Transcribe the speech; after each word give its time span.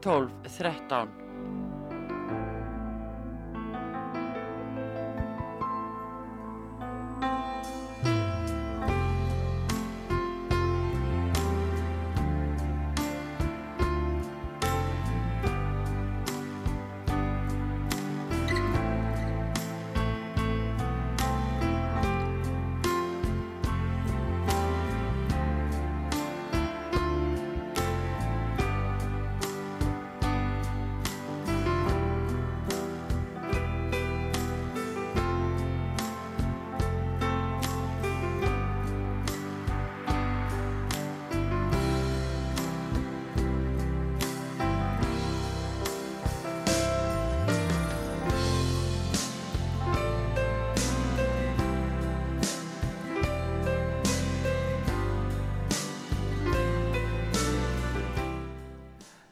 12 0.00 0.30
13 0.48 1.19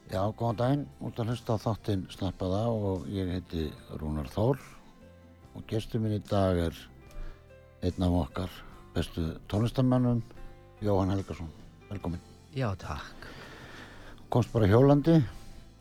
Já, 0.09 0.23
góðan 0.33 0.57
daginn, 0.57 0.85
út 1.05 1.19
að 1.21 1.29
hlusta 1.33 1.57
á 1.59 1.65
þáttinn 1.67 2.07
Snappaða 2.13 2.63
og 2.73 3.09
ég 3.13 3.29
heiti 3.29 3.67
Rúnar 4.01 4.29
Þór 4.33 4.57
og 5.59 5.67
gestur 5.69 6.01
minn 6.01 6.15
í 6.17 6.23
dag 6.31 6.57
er 6.69 6.79
einn 7.85 8.07
af 8.07 8.15
okkar 8.23 8.55
bestu 8.95 9.27
tónlistamennum, 9.53 10.23
Jóhann 10.83 11.13
Helgarsson. 11.13 11.51
Velkomin. 11.91 12.21
Já, 12.57 12.71
takk. 12.81 13.29
Komst 14.33 14.53
bara 14.53 14.67
hjólandi, 14.71 15.19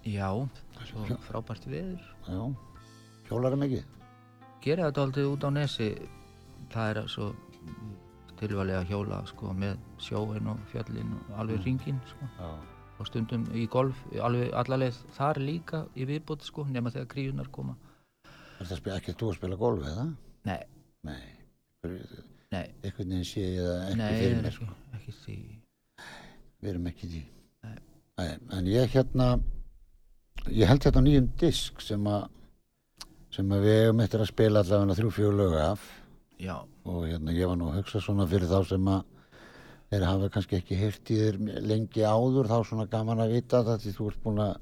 Já, 0.08 0.30
svo 0.88 1.06
frábært 1.28 1.66
veður. 1.67 2.03
já, 2.28 2.44
hjólarum 3.30 3.64
ekki. 3.66 3.81
Gera 4.64 4.88
þetta 4.89 5.03
aldrei 5.08 5.25
út 5.28 5.44
á 5.47 5.50
nesi, 5.52 5.89
það 6.72 6.89
er 6.91 7.08
svo 7.12 7.31
tilvælega 8.39 8.84
að 8.84 8.91
hjóla 8.91 9.22
sko, 9.28 9.53
með 9.53 9.78
sjóin 10.03 10.47
og 10.52 10.59
fjöllin 10.72 11.16
og 11.17 11.39
alveg 11.41 11.64
ringin 11.66 12.00
sko. 12.12 12.28
Já, 12.40 12.51
og 12.97 13.09
stundum 13.09 13.44
í 13.53 13.68
golf, 13.72 14.00
alveg 14.22 14.53
allarleið 14.58 14.97
þar 15.18 15.41
líka 15.44 15.84
í 15.96 16.08
viðbútt 16.09 16.46
sko, 16.47 16.66
nema 16.72 16.91
þegar 16.94 17.12
kríunar 17.13 17.52
koma. 17.53 17.75
er 18.59 18.66
það 18.72 18.96
ekki 18.96 19.13
þú 19.19 19.31
að 19.31 19.38
spila 19.38 19.59
golf 19.59 19.85
eða? 19.85 20.08
Nei, 20.47 20.62
Nei, 21.07 21.22
nei, 22.52 22.66
einhvern 22.84 23.12
veginn 23.13 23.28
sé 23.28 23.44
ég 23.44 23.62
það 23.62 23.84
ekki 23.84 24.00
nei, 24.00 24.16
fyrir 24.18 24.34
nei, 24.36 24.41
mér. 24.44 24.56
Sko. 24.56 24.69
ekki 24.97 25.13
því. 25.22 25.36
Við 26.63 26.72
erum 26.72 26.90
ekki 26.91 27.09
því. 27.12 27.22
Nei. 27.68 27.78
Nei, 28.18 28.31
en 28.57 28.69
ég 28.72 28.96
hérna, 28.96 29.28
ég 30.50 30.72
held 30.72 30.88
hérna 30.88 31.03
nýjum 31.06 31.30
disk 31.40 31.84
sem 31.86 32.09
að 32.12 32.25
sem 33.38 33.53
að 33.53 33.68
við 33.68 33.78
hefum 33.84 34.02
eftir 34.02 34.24
að 34.24 34.31
spila 34.31 34.63
allavega 34.63 34.97
þrjú 34.97 35.31
lög 35.38 35.56
af 35.62 35.86
Já, 36.41 36.56
og 36.86 37.06
hérna 37.06 37.34
ég 37.36 37.50
var 37.50 37.57
nú 37.59 37.69
að 37.69 37.80
hugsa 37.81 38.02
svona 38.02 38.25
fyrir 38.30 38.50
þá 38.50 38.59
sem 38.72 38.90
að 38.90 39.16
þeir 39.92 40.03
hafa 40.08 40.30
kannski 40.34 40.58
ekki 40.59 40.78
heyrt 40.80 41.12
í 41.14 41.18
þér 41.22 41.38
lengi 41.64 42.03
áður 42.03 42.50
þá 42.52 42.58
svona 42.68 42.88
gaman 42.92 43.22
að 43.24 43.36
vita 43.38 43.62
það 43.68 43.84
því 43.86 43.94
þú 43.98 44.08
ert 44.12 44.24
búin 44.25 44.42
að 44.44 44.56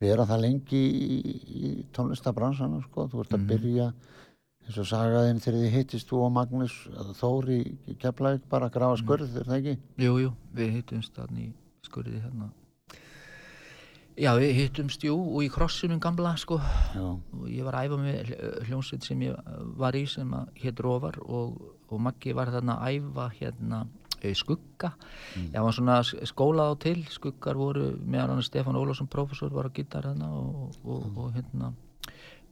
vera 0.00 0.24
það 0.30 0.42
lengi 0.46 0.80
í, 0.80 1.18
í 1.60 1.70
tónlistabransanum 1.96 2.84
sko, 2.86 3.08
þú 3.12 3.24
ert 3.24 3.34
að 3.36 3.48
byrja 3.50 3.88
eins 4.66 4.78
og 4.78 4.86
sagaðinn 4.88 5.40
þegar 5.42 5.60
þið 5.64 5.74
hittist 5.74 6.08
þú 6.12 6.22
og 6.26 6.32
Magnús 6.36 6.76
Þór 7.18 7.50
í, 7.56 7.60
í 7.90 7.96
Keflæk 8.00 8.46
bara 8.52 8.68
að 8.70 8.74
grafa 8.78 9.00
skurð, 9.02 9.34
er 9.40 9.48
það 9.48 9.58
ekki? 9.58 9.74
jú, 10.04 10.14
jú, 10.22 10.32
við 10.56 10.72
hittumst 10.78 11.16
þannig 11.18 11.50
í 11.50 11.52
skurði 11.88 12.20
hérna. 12.22 12.50
Já, 14.20 14.34
við 14.36 14.50
hittumst, 14.58 15.04
jú, 15.06 15.14
og 15.16 15.44
í 15.46 15.48
krossunum 15.52 16.00
gamla, 16.02 16.34
sko, 16.38 16.58
Já, 16.92 17.04
og 17.08 17.46
ég 17.48 17.64
var 17.64 17.78
að 17.78 17.86
æfa 17.88 17.98
með 18.02 18.18
hl- 18.28 18.66
hljómsveit 18.68 19.06
sem 19.06 19.22
ég 19.24 19.52
var 19.80 19.96
í 19.96 20.02
sem 20.12 20.34
að 20.36 20.50
hétt 20.60 20.82
Rófar 20.84 21.16
og, 21.24 21.54
og 21.88 22.02
Maggi 22.04 22.34
var 22.36 22.52
þarna 22.52 22.76
að 22.84 22.98
æfa 23.00 23.28
hérna 23.38 23.78
eh, 24.24 24.34
skugga. 24.36 24.92
Ég 25.40 25.60
var 25.60 25.76
svona 25.76 26.00
skólað 26.04 26.72
á 26.72 26.74
til. 26.86 26.98
Skuggar 27.10 27.58
voru 27.58 27.92
meðan 28.00 28.36
hann 28.36 28.46
Stefán 28.46 28.78
Ólafsson 28.78 29.10
professor 29.10 29.52
var 29.54 29.70
á 29.70 29.74
gítar 29.74 30.10
þarna 30.10 30.32
og, 30.36 30.76
og, 30.84 31.06
og 31.16 31.32
hérna 31.36 31.72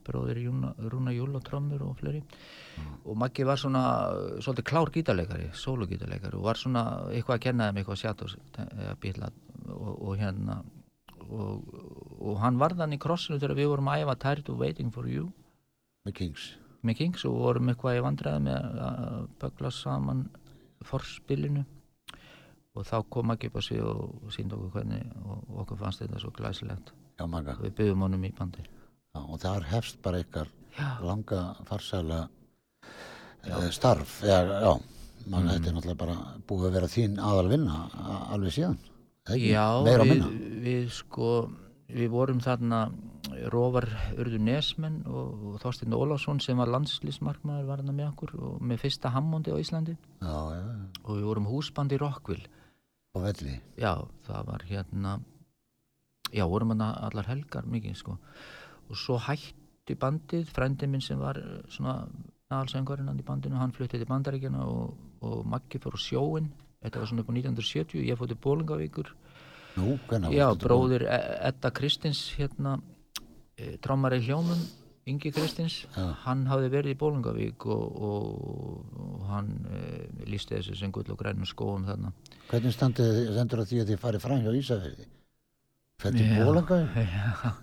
bróðir 0.09 0.39
Júna, 0.41 0.73
Rúna 0.89 1.13
Júl 1.13 1.35
og 1.37 1.43
trommur 1.45 1.83
og 1.85 1.99
fleiri 1.99 2.23
og 3.03 3.17
Maggi 3.19 3.43
var 3.45 3.59
svona 3.61 3.83
eh, 4.09 4.39
svolítið 4.41 4.65
klár 4.71 4.89
gítarleikari, 4.95 5.51
sólugítarleikari 5.53 6.39
og 6.39 6.47
var 6.47 6.57
svona 6.57 6.83
eitthvað 7.11 7.35
að 7.35 7.45
kenna 7.45 7.69
þeim 7.69 7.81
eitthvað 7.81 8.01
sját 8.01 8.23
og 8.25 8.33
bíla 9.03 9.29
og, 9.69 9.91
og 9.93 10.15
hérna 10.17 10.61
og, 11.29 11.75
og 12.19 12.39
hann 12.43 12.57
var 12.61 12.75
þannig 12.77 12.99
í 12.99 13.03
krossinu 13.03 13.39
þegar 13.39 13.57
við 13.59 13.71
vorum 13.73 13.91
að 13.91 14.03
æfa 14.03 14.17
Tired 14.23 14.51
of 14.51 14.59
Waiting 14.63 14.91
for 14.93 15.09
You. 15.09 15.29
Með 16.07 16.15
Kings. 16.19 16.49
Með 16.85 17.01
Kings 17.01 17.25
og 17.27 17.37
vorum 17.43 17.71
eitthvað 17.71 17.99
í 17.99 18.03
vandræði 18.05 18.43
með 18.47 18.79
að 18.87 19.27
bögla 19.41 19.71
saman 19.75 20.25
forspilinu 20.87 21.65
og 22.75 22.85
þá 22.87 22.97
kom 23.11 23.31
ekki 23.33 23.49
upp 23.49 23.57
á 23.59 23.61
svið 23.65 23.81
og, 23.89 24.11
sínd 24.31 24.53
okkur 24.55 24.71
hvernig 24.77 25.07
og, 25.25 25.41
okkur 25.63 25.79
fannst 25.81 26.03
þetta 26.03 26.19
svo 26.21 26.31
glæsilegt. 26.35 26.93
Já, 27.19 27.25
við 27.27 27.73
byggðum 27.75 28.05
honum 28.05 28.23
í 28.23 28.31
bandi. 28.37 28.63
Já, 29.15 29.19
og 29.25 29.39
þar 29.41 29.65
hefst 29.73 29.99
bara 30.05 30.21
ykkar 30.23 30.51
langa 31.03 31.41
farsæla 31.67 32.21
uh, 33.49 33.69
starf. 33.73 34.21
Já, 34.23 34.39
já, 34.47 34.73
mann 35.27 35.43
Mm. 35.43 35.49
þetta 35.51 35.67
er 35.69 35.73
náttúrulega 35.75 35.97
bara 35.99 36.17
búið 36.47 36.67
að 36.69 36.75
vera 36.77 36.87
þín 36.87 37.17
aðal 37.19 37.49
vinna 37.51 37.79
a- 37.91 38.21
alveg 38.33 38.53
síðan 38.55 38.77
eða 39.27 39.35
ekki? 39.35 39.49
Já, 39.51 39.65
við, 39.83 40.23
við 40.63 40.85
sko 40.95 41.31
við 41.89 42.09
vorum 42.09 42.39
þarna 42.39 42.79
Róvar 43.53 43.87
Urður 44.17 44.41
Nesmenn 44.43 45.01
og, 45.07 45.43
og 45.51 45.57
Þorstein 45.63 45.95
Ólafsson 45.95 46.41
sem 46.43 46.59
var 46.59 46.71
landslýsmarkmaður 46.73 47.67
var 47.69 47.83
hann 47.83 47.95
með 47.95 48.11
okkur 48.11 48.33
og 48.37 48.61
með 48.61 48.81
fyrsta 48.85 49.11
Hammondi 49.15 49.53
á 49.53 49.57
Íslandi. 49.61 49.97
Já, 50.21 50.37
já, 50.55 50.63
já, 50.63 50.87
og 51.03 51.11
við 51.17 51.27
vorum 51.29 51.49
húsbandi 51.49 51.99
Rockville. 52.01 52.49
Og 53.17 53.25
velli? 53.25 53.55
Já, 53.79 53.93
það 54.27 54.49
var 54.51 54.65
hérna 54.69 55.19
já, 56.33 56.45
vorum 56.45 56.73
hann 56.75 56.85
allar 56.89 57.29
helgar 57.29 57.69
mikið 57.69 57.97
sko. 57.97 58.17
Og 58.89 58.97
svo 58.97 59.17
hætti 59.21 59.97
bandið 59.99 60.49
frændi 60.53 60.89
minn 60.89 61.01
sem 61.03 61.19
var 61.21 61.39
eh, 61.41 61.61
svona 61.69 62.03
aðalsengurinn 62.49 63.09
hann 63.11 63.21
í 63.21 63.25
bandinu, 63.25 63.59
hann 63.61 63.73
fluttið 63.75 64.03
til 64.03 64.09
bandaríkjana 64.09 64.63
og, 64.65 64.95
og 65.25 65.45
Maggi 65.49 65.81
fór 65.81 65.97
sjóin 66.01 66.49
þetta 66.81 67.01
var 67.01 67.09
svona 67.11 67.23
upp 67.25 67.29
á 67.29 67.35
1970, 67.35 68.05
ég 68.07 68.17
fór 68.17 68.29
til 68.31 68.39
Bólingavíkur 68.41 69.11
nú, 69.77 69.97
já, 70.33 70.47
bróðir 70.57 71.05
E- 71.05 71.37
Edda 71.51 71.69
Kristins 71.75 72.23
hérna 72.39 72.79
e, 73.59 73.75
trámari 73.83 74.21
hljómum 74.23 74.61
Ingi 75.09 75.31
Kristins, 75.33 75.85
Já. 75.95 76.03
hann 76.25 76.43
hafði 76.49 76.69
verið 76.73 76.93
í 76.93 76.97
Bólingavík 76.99 77.65
og, 77.71 78.01
og, 78.09 78.97
og 78.99 79.23
hann 79.29 79.47
e, 79.65 79.79
lísti 80.29 80.57
þessu 80.57 80.75
sem 80.77 80.91
gull 80.93 81.07
og 81.09 81.17
grænum 81.17 81.47
skóum 81.49 81.87
þarna. 81.87 82.11
Hvernig 82.51 82.75
standið 82.75 83.15
þið 83.15 83.31
sendur 83.39 83.63
að 83.63 83.71
því 83.71 83.79
að 83.81 83.89
þið 83.89 84.03
farið 84.03 84.25
fram 84.25 84.43
hjá 84.43 84.51
Ísafirði? 84.59 85.07
Fætti 86.03 86.27
Já. 86.27 86.35
bólanga 86.43 86.79
Já, 87.15 87.53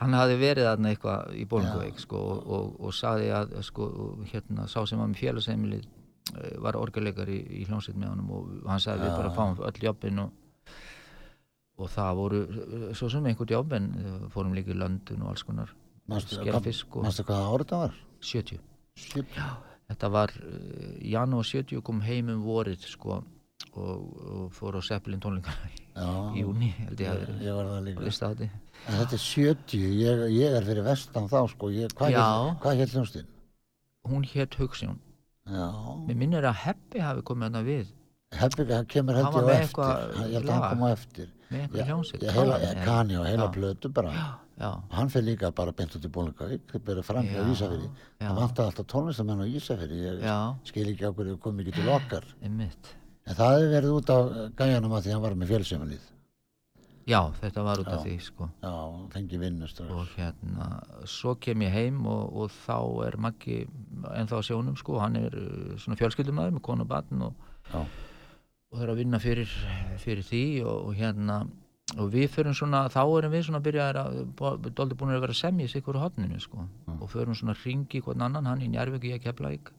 hann 0.00 0.18
hafði 0.18 0.40
verið 0.40 0.68
þarna 0.70 0.94
eitthvað 0.94 1.38
í 1.38 1.46
Bólingavík 1.52 2.02
sko, 2.02 2.24
og, 2.34 2.50
og, 2.58 2.74
og 2.88 2.96
saði 2.96 3.30
að 3.38 3.54
sko, 3.68 3.88
hérna, 4.32 4.66
sá 4.66 4.80
sem 4.88 5.00
var 5.00 5.12
með 5.12 5.22
félagsheimilið 5.22 5.86
eh, 5.86 6.58
var 6.64 6.80
orgeleikar 6.80 7.30
í, 7.30 7.38
í 7.60 7.68
hljómsveit 7.68 8.00
með 8.00 8.14
honum 8.16 8.34
og 8.34 8.50
hann 8.66 8.82
sagði 8.82 9.06
við 9.06 9.18
bara 9.20 9.34
fáum 9.36 9.62
öll 9.68 9.86
jobbin 9.86 10.24
og, 10.24 10.34
og 11.80 11.90
það 11.92 12.20
voru 12.20 12.40
svo 12.98 13.08
sem 13.12 13.26
einhvern 13.30 13.54
jobb 13.56 13.74
en 13.78 13.90
fórum 14.34 14.54
líka 14.56 14.74
í 14.74 14.78
Löndun 14.78 15.24
og 15.24 15.32
alls 15.32 15.44
konar 15.46 15.72
skera 16.26 16.60
fisk 16.64 16.96
og 16.96 17.06
Manstu 17.06 17.26
hvað 17.28 17.50
árið 17.54 17.72
það 17.72 17.84
var? 17.84 17.98
70 18.30 18.62
Shit. 19.00 19.36
þetta 19.90 20.10
var 20.12 20.32
uh, 20.36 20.96
janúar 21.00 21.46
70 21.48 21.84
kom 21.86 22.02
heim 22.04 22.32
um 22.34 22.42
vorið 22.44 22.88
sko 22.90 23.20
og, 23.20 23.26
og 23.76 24.48
fór 24.56 24.80
á 24.80 24.82
Seppelin 24.84 25.22
tónleikana 25.22 25.70
í 25.70 25.78
Já, 25.90 26.08
júni 26.38 26.70
held 26.78 27.00
ég 27.02 27.10
að 27.10 27.20
vera 27.20 27.36
ég 27.44 27.56
var 27.58 27.70
það 27.70 27.86
líka. 27.88 28.50
þetta 28.86 29.16
er 29.16 29.24
70, 29.24 29.86
ég, 30.00 30.24
ég 30.36 30.56
er 30.56 30.66
fyrir 30.68 30.86
vestan 30.86 31.28
þá 31.30 31.38
sko, 31.52 31.70
ég, 31.74 31.94
hvað 31.98 32.14
Já. 32.14 32.26
hér 32.80 32.94
hljónstinn? 32.94 33.30
hún 34.08 34.24
hétt 34.24 34.56
Hugsjón 34.60 35.00
Já, 35.50 35.66
mér 36.06 36.16
minnir 36.16 36.46
að 36.46 36.60
Heppi 36.64 37.02
hafi 37.02 37.24
komið 37.26 37.50
hana 37.50 37.64
við 37.66 37.88
hann 38.30 38.86
kemur 38.86 39.18
var 39.18 39.34
á 39.34 39.58
eftir, 39.58 40.12
ég 40.30 40.36
held 40.38 40.48
að 40.48 40.54
hann 40.54 40.66
kom 40.70 40.84
á 40.86 40.90
eftir. 40.94 41.30
Með 41.50 41.80
hljómsveit 41.88 42.22
Kani, 42.84 43.16
og 43.18 43.26
heila 43.26 43.48
Já. 43.48 43.52
blötu 43.54 43.88
bara. 43.92 44.12
já, 44.60 44.70
Hann 44.92 45.08
fyrir 45.08 45.24
líka 45.32 45.50
bara 45.54 45.72
beint 45.72 45.94
út 45.96 46.04
í 46.04 46.10
Bólingavík, 46.12 46.66
það 46.68 46.84
byrja 46.84 47.02
fram 47.04 47.24
hjá 47.26 47.40
já. 47.40 47.80
Það 48.20 48.36
vantar 48.36 48.64
alltaf 48.68 48.86
tónlistamenn 48.86 49.40
á 49.40 49.46
Ísafiri, 49.48 50.00
ég 50.04 50.24
skil 50.68 50.86
ekki 50.92 51.08
á 51.08 51.12
hverju 51.16 51.38
kom 51.40 51.58
ekki 51.60 51.72
til 51.72 51.88
okkar. 51.88 52.24
einmitt 52.42 52.94
En 53.26 53.34
það 53.36 53.52
hefur 53.56 53.74
verið 53.74 53.96
út 53.98 54.10
af 54.10 54.30
gæjanum 54.56 54.92
að 54.96 55.04
því 55.06 55.12
hann 55.12 55.22
var 55.22 55.34
með 55.34 55.48
fjölsefnilið. 55.52 56.06
já, 57.10 57.20
þetta 57.40 57.62
var 57.64 57.78
út 57.80 57.88
af 57.88 58.04
því 58.04 58.16
sko 58.22 58.48
Já, 58.62 58.74
fengi 59.12 59.38
vinnu 59.40 59.66
strax. 59.68 59.90
og 59.90 60.06
hérna, 60.16 60.82
svo 61.06 61.34
kem 61.40 61.60
ég 61.62 61.70
heim 61.72 62.06
og, 62.06 62.36
og 62.36 62.50
þá 62.66 63.06
er 63.06 63.16
Maggi 63.16 63.66
ennþá 64.14 64.38
á 64.38 64.42
sjónum 64.46 64.76
sko, 64.76 64.98
hann 65.00 65.16
er 65.16 65.32
uh, 65.34 65.76
svona 65.80 65.96
fjölskyldumæður 65.98 66.52
með 66.58 66.62
konu 66.62 66.82
og 66.82 66.88
batn 66.88 67.22
og, 67.22 67.34
Já, 67.72 67.84
og 68.70 68.78
það 68.78 68.84
er 68.86 68.92
að 68.92 69.00
vinna 69.02 69.20
fyrir, 69.22 69.56
fyrir 69.98 70.26
því 70.26 70.44
og, 70.64 70.76
og 70.86 70.94
hérna 70.98 71.40
og 71.98 72.12
við 72.12 72.28
förum 72.30 72.54
svona, 72.54 72.84
þá 72.92 73.02
erum 73.02 73.34
við 73.34 73.44
svona 73.48 73.58
að 73.58 73.66
byrja 73.66 73.88
að, 73.98 74.18
doldi 74.78 74.96
búin 74.98 75.14
að 75.16 75.24
vera 75.26 75.34
sig 75.34 75.76
ykkur 75.80 75.98
á 75.98 76.04
hotninu 76.06 76.38
sko, 76.40 76.68
og 77.00 77.10
förum 77.10 77.34
svona 77.34 77.56
að 77.56 77.64
ringi 77.66 78.00
hvern 78.00 78.22
annan, 78.22 78.46
hann 78.46 78.62
í 78.62 78.68
Njárvík, 78.70 79.08
ég 79.10 79.22
keflavík. 79.22 79.72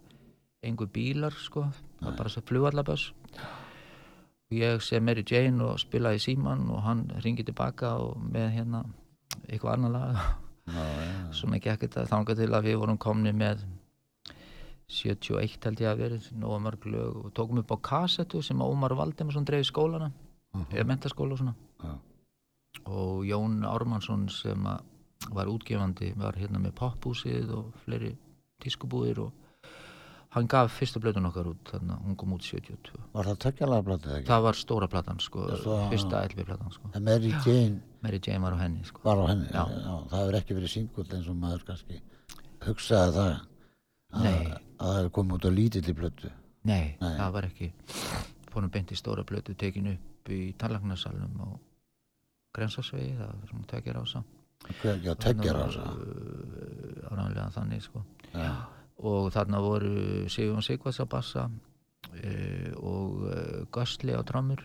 Einhver 0.62 0.92
bílar 0.92 1.34
sko. 1.34 1.64
Það 2.00 2.10
var 2.10 2.18
bara 2.18 2.30
svo 2.30 2.42
flugallaböss 2.46 3.14
og 4.52 4.58
ég 4.60 4.82
sem 4.84 5.04
Mary 5.04 5.24
Jane 5.24 5.64
og 5.64 5.80
spilaði 5.80 6.20
í 6.20 6.24
síman 6.26 6.66
og 6.70 6.84
hann 6.84 7.06
ringi 7.24 7.46
tilbaka 7.48 7.96
og 8.04 8.18
með 8.20 8.50
hérna 8.58 8.82
eitthvað 9.48 9.78
annar 9.78 9.94
lag. 9.96 10.18
Já, 10.68 10.84
já. 10.84 11.14
svona 11.34 11.60
gekk 11.64 11.86
þetta 11.88 12.04
þangað 12.12 12.42
til 12.44 12.50
að 12.54 12.68
við 12.68 12.76
vorum 12.82 13.00
komni 13.02 13.32
með 13.34 13.64
71 14.92 15.64
held 15.66 15.82
ég 15.82 15.90
að 15.92 16.02
verið 16.04 16.30
nóga 16.42 16.60
mörg 16.66 16.86
lög 16.92 17.20
og 17.26 17.34
tókum 17.38 17.62
upp 17.64 17.72
á 17.72 17.78
kassettu 17.90 18.42
sem 18.44 18.60
Ómar 18.62 18.94
Valdemarsson 19.00 19.46
dreif 19.48 19.70
skólana 19.72 20.12
eða 20.74 20.84
mentaskóla 20.90 21.38
og 21.38 21.40
svona 21.40 21.54
Já. 21.82 21.94
og 22.86 23.24
Jón 23.26 23.62
Ármannsson 23.68 24.28
sem 24.30 24.64
var 25.32 25.48
útgefandi 25.48 26.14
var 26.18 26.36
hérna 26.36 26.60
með 26.60 26.74
pophúsið 26.82 27.54
og 27.56 27.72
fleiri 27.86 28.16
tískubúðir 28.64 29.20
og 29.28 29.32
hann 30.36 30.48
gaf 30.48 30.72
fyrsta 30.80 31.00
blöðun 31.04 31.28
okkar 31.28 31.48
út 31.52 31.72
þannig 31.74 31.92
að 31.96 32.04
hún 32.08 32.16
kom 32.20 32.34
út 32.36 32.44
72 32.48 33.00
Var 33.14 33.28
það 33.30 33.40
tökjalega 33.46 33.86
blötuð 33.88 34.14
ekki? 34.18 34.28
það 34.32 34.44
var 34.48 34.60
stóra 34.60 34.88
platan 34.92 35.20
sko, 35.24 35.46
svo- 35.60 35.78
fyrsta 35.92 36.22
LB 36.32 36.46
platan 36.48 36.72
sko 36.72 36.92
En 36.96 37.04
Mary 37.04 37.32
Jane 37.46 37.82
Mary 38.02 38.20
Jane 38.24 38.40
var 38.44 38.56
á 38.56 38.60
henni 38.64 38.84
sko 38.88 39.02
var 39.04 39.20
á 39.24 39.26
henni. 39.32 39.48
Já. 39.52 39.64
það 40.12 40.18
hefur 40.22 40.40
ekki 40.42 40.56
verið 40.60 40.74
singull 40.76 41.08
eins 41.16 41.28
og 41.32 41.36
maður 41.40 41.66
kannski 41.68 42.00
hugsaði 42.66 43.16
það 43.18 43.28
að, 43.32 43.40
Nei. 44.14 44.52
að 44.82 44.96
það 44.98 45.10
komið 45.18 45.38
út 45.38 45.48
á 45.48 45.52
lítilli 45.52 45.94
blötu. 45.98 46.32
Nei, 46.64 46.98
Nei. 47.02 47.16
það 47.18 47.32
var 47.38 47.48
ekki 47.50 47.72
fórum 48.52 48.72
beint 48.74 48.92
í 48.92 48.98
stóra 49.00 49.24
blötu 49.28 49.56
tekin 49.58 49.94
upp 49.94 50.30
í 50.32 50.54
tannlagnarsalunum 50.60 51.42
á 51.42 51.50
Grensásvegi, 52.52 53.16
það 53.16 53.32
var 53.32 53.50
svona 53.50 53.68
tekjar 53.72 54.00
ása 54.02 54.24
já, 54.84 55.14
tökjar 55.16 55.58
á 55.58 55.68
það. 55.72 56.02
ánægilega 57.12 57.48
þannig 57.56 57.86
sko 57.86 58.04
Já. 58.34 58.52
og 59.02 59.32
þarna 59.34 59.62
voru 59.64 59.94
Sigurðan 60.30 60.66
Sigvarts 60.66 61.02
á 61.02 61.06
bassa 61.10 61.48
uh, 61.48 62.70
og 62.78 63.26
uh, 63.26 63.66
Göstli 63.74 64.14
á 64.14 64.22
trommur 64.28 64.62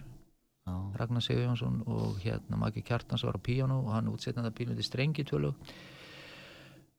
Já. 0.66 0.74
Ragnar 0.98 1.22
Sigurjónsson 1.22 1.82
og 1.86 2.18
hérna 2.24 2.58
Maggi 2.58 2.82
Kjartans 2.82 3.22
var 3.24 3.38
á 3.38 3.40
píjánu 3.40 3.84
og 3.84 3.92
hann 3.94 4.10
útsetnandi 4.10 4.50
að 4.50 4.58
pínu 4.58 4.74
til 4.74 4.86
strengi 4.86 5.24
tvölu 5.24 5.54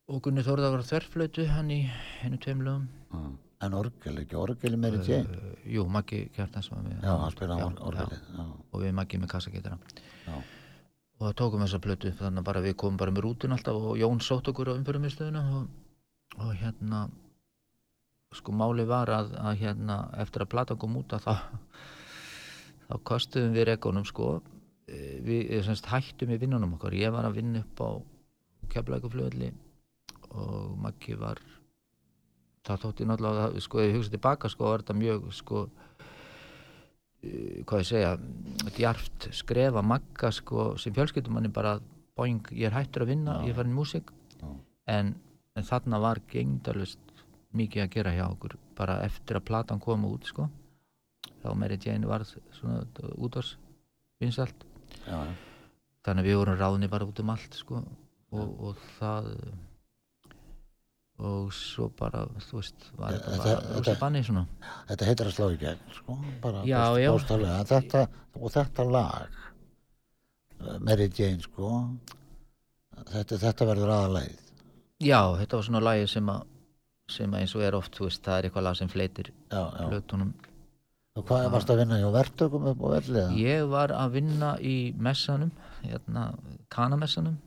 og 0.08 0.22
Gunni 0.24 0.44
Þórða 0.46 0.72
var 0.74 0.86
þverflötu 0.88 1.46
hann 1.52 1.72
í 1.74 1.82
hennu 2.22 2.40
tveim 2.44 2.64
lögum 2.66 2.88
Já. 3.12 3.22
En 3.66 3.74
orgel, 3.74 4.20
ekki 4.22 4.38
orgel 4.38 4.76
Mary 4.78 5.00
Jane? 5.02 5.34
uh, 5.34 5.54
Jú, 5.66 5.88
Maggi 5.90 6.28
Kjartans 6.36 6.70
var 6.72 6.84
með 6.86 7.00
Já, 7.02 7.14
hann 7.18 7.34
spilaði 7.34 7.64
já, 7.64 7.68
or 7.72 7.88
orgelið. 7.92 8.26
Já. 8.38 8.46
og 8.72 8.84
við 8.84 8.96
Maggi 9.00 9.22
með 9.22 9.32
kassaketara 9.34 9.80
Já. 10.28 10.36
og 10.38 11.24
það 11.26 11.38
tókum 11.42 11.64
þessa 11.66 11.82
plötu 11.84 12.14
þannig 12.20 12.44
að 12.44 12.50
bara 12.52 12.66
við 12.68 12.76
komum 12.84 13.00
bara 13.02 13.16
með 13.16 13.26
rútin 13.28 13.56
alltaf 13.58 13.80
og 13.92 13.98
Jón 13.98 14.22
sótt 14.22 14.52
okkur 14.54 14.74
á 14.74 14.78
umfyrumistöðuna 14.78 15.46
og, 15.58 15.72
og 16.38 16.54
hérna 16.62 17.08
sko 18.36 18.54
máli 18.54 18.84
var 18.86 19.10
að, 19.10 19.34
að 19.40 19.58
hérna 19.64 20.02
eftir 20.22 20.44
að 20.46 20.52
platan 20.54 20.78
kom 20.82 21.00
út 21.00 21.16
að 21.18 21.26
þá 21.26 21.34
þá 22.88 22.96
kostuðum 23.08 23.56
við 23.58 23.68
rekunum 23.72 24.06
sko 24.08 24.38
Eh, 24.88 25.18
við 25.20 25.50
eh, 25.52 25.64
semst, 25.68 25.90
hættum 25.92 26.30
í 26.32 26.38
vinnunum 26.40 26.78
okkar 26.78 26.94
ég 26.96 27.12
var 27.12 27.26
að 27.28 27.42
vinna 27.42 27.60
upp 27.60 27.82
á 27.84 27.90
keflækuflöðli 28.72 29.50
og 30.38 30.78
Maggi 30.84 31.18
var 31.20 31.42
það 32.68 32.82
þótti 32.84 33.08
náttúrulega 33.08 33.64
sko 33.64 33.84
ég 33.84 33.96
hugsa 33.96 34.14
tilbaka 34.14 34.52
sko 34.52 34.72
var 34.72 34.84
þetta 34.84 34.98
mjög 34.98 35.28
sko 35.36 35.68
eh, 37.24 37.62
hvað 37.68 37.84
ég 37.84 37.92
segja 37.92 38.16
djarft 38.76 39.30
skrefa 39.36 39.84
Magga 39.86 40.32
sko 40.36 40.74
sem 40.82 40.96
fjölskyldumanni 40.96 41.54
bara 41.54 41.78
boing, 42.18 42.42
ég 42.56 42.70
er 42.70 42.76
hættur 42.76 43.06
að 43.06 43.14
vinna, 43.14 43.42
ég 43.46 43.54
er 43.54 43.60
farin 43.60 43.76
í 43.76 43.78
músík. 43.78 44.14
Já. 44.38 44.50
en, 44.94 45.14
en 45.58 45.66
þarna 45.66 46.00
var 46.02 46.22
gengdarlust 46.30 47.24
mikið 47.58 47.84
að 47.84 47.94
gera 47.96 48.14
hjá 48.14 48.26
okkur 48.28 48.58
bara 48.78 49.00
eftir 49.06 49.40
að 49.40 49.48
platan 49.50 49.82
kom 49.82 50.06
út 50.06 50.28
sko. 50.30 50.48
Þá 51.42 51.48
Mary 51.58 51.78
Jane 51.82 52.10
var 52.10 52.26
svona 52.26 52.84
útvars 53.16 53.56
vinsalt 54.22 54.66
Já. 55.06 55.26
þannig 56.06 56.24
að 56.24 56.30
við 56.30 56.38
vorum 56.42 56.60
ráðni 56.60 56.90
bara 56.92 57.08
út 57.08 57.22
um 57.22 57.34
allt 57.34 57.58
sko. 57.58 57.82
Og, 58.36 58.54
og 58.70 58.86
það 58.98 59.32
og 61.20 61.52
svo 61.54 61.88
bara 61.98 62.26
þú 62.46 62.60
veist, 62.60 62.76
var 62.98 63.12
Þetta- 63.16 63.38
bara 63.38 63.44
þetta- 63.50 63.78
rosa 63.78 63.96
banni 64.00 64.24
svona 64.24 64.46
Þetta 64.90 65.06
heitir 65.10 65.26
að 65.26 65.34
slá 65.38 65.48
í 65.54 65.58
gegn, 65.64 65.80
sko, 65.96 66.18
bara 66.42 66.64
Já, 66.64 66.84
já. 67.02 67.12
bókstaflega. 67.12 67.64
Þetta, 67.72 68.08
og 68.42 68.52
þetta 68.52 68.92
lag, 68.92 69.30
eh, 70.62 70.78
Mary 70.80 71.10
Jane, 71.18 71.42
sko, 71.42 71.72
þetta, 73.14 73.38
þetta 73.42 73.66
verður 73.72 73.94
aðalegið. 73.96 74.44
já, 75.02 75.22
þetta 75.42 75.58
var 75.60 75.64
svona 75.64 75.82
lagi 75.84 76.08
sem 76.08 76.26
að 76.34 76.46
sem 77.10 77.32
að 77.32 77.40
eins 77.40 77.56
og 77.56 77.62
er 77.64 77.76
oft, 77.78 77.92
þú 77.96 78.04
veist, 78.10 78.22
það 78.24 78.38
er 78.38 78.50
eitthvað 78.50 78.64
lag 78.64 78.76
sem 78.76 78.88
fleitir 78.90 79.30
hlutunum 79.50 80.34
Og 81.18 81.26
hvað 81.26 81.50
varst 81.52 81.70
að 81.70 81.78
vinna 81.80 81.98
hjá 81.98 82.12
verktökum 82.14 82.66
upp 82.68 82.78
á 82.78 82.88
velli? 82.94 83.20
eða? 83.22 83.38
Ég 83.42 83.70
var 83.70 83.88
að 83.90 84.12
vinna 84.12 84.58
í 84.60 84.94
messanum, 84.96 85.50
hérna, 85.84 86.38
kanamessanum 86.70 87.38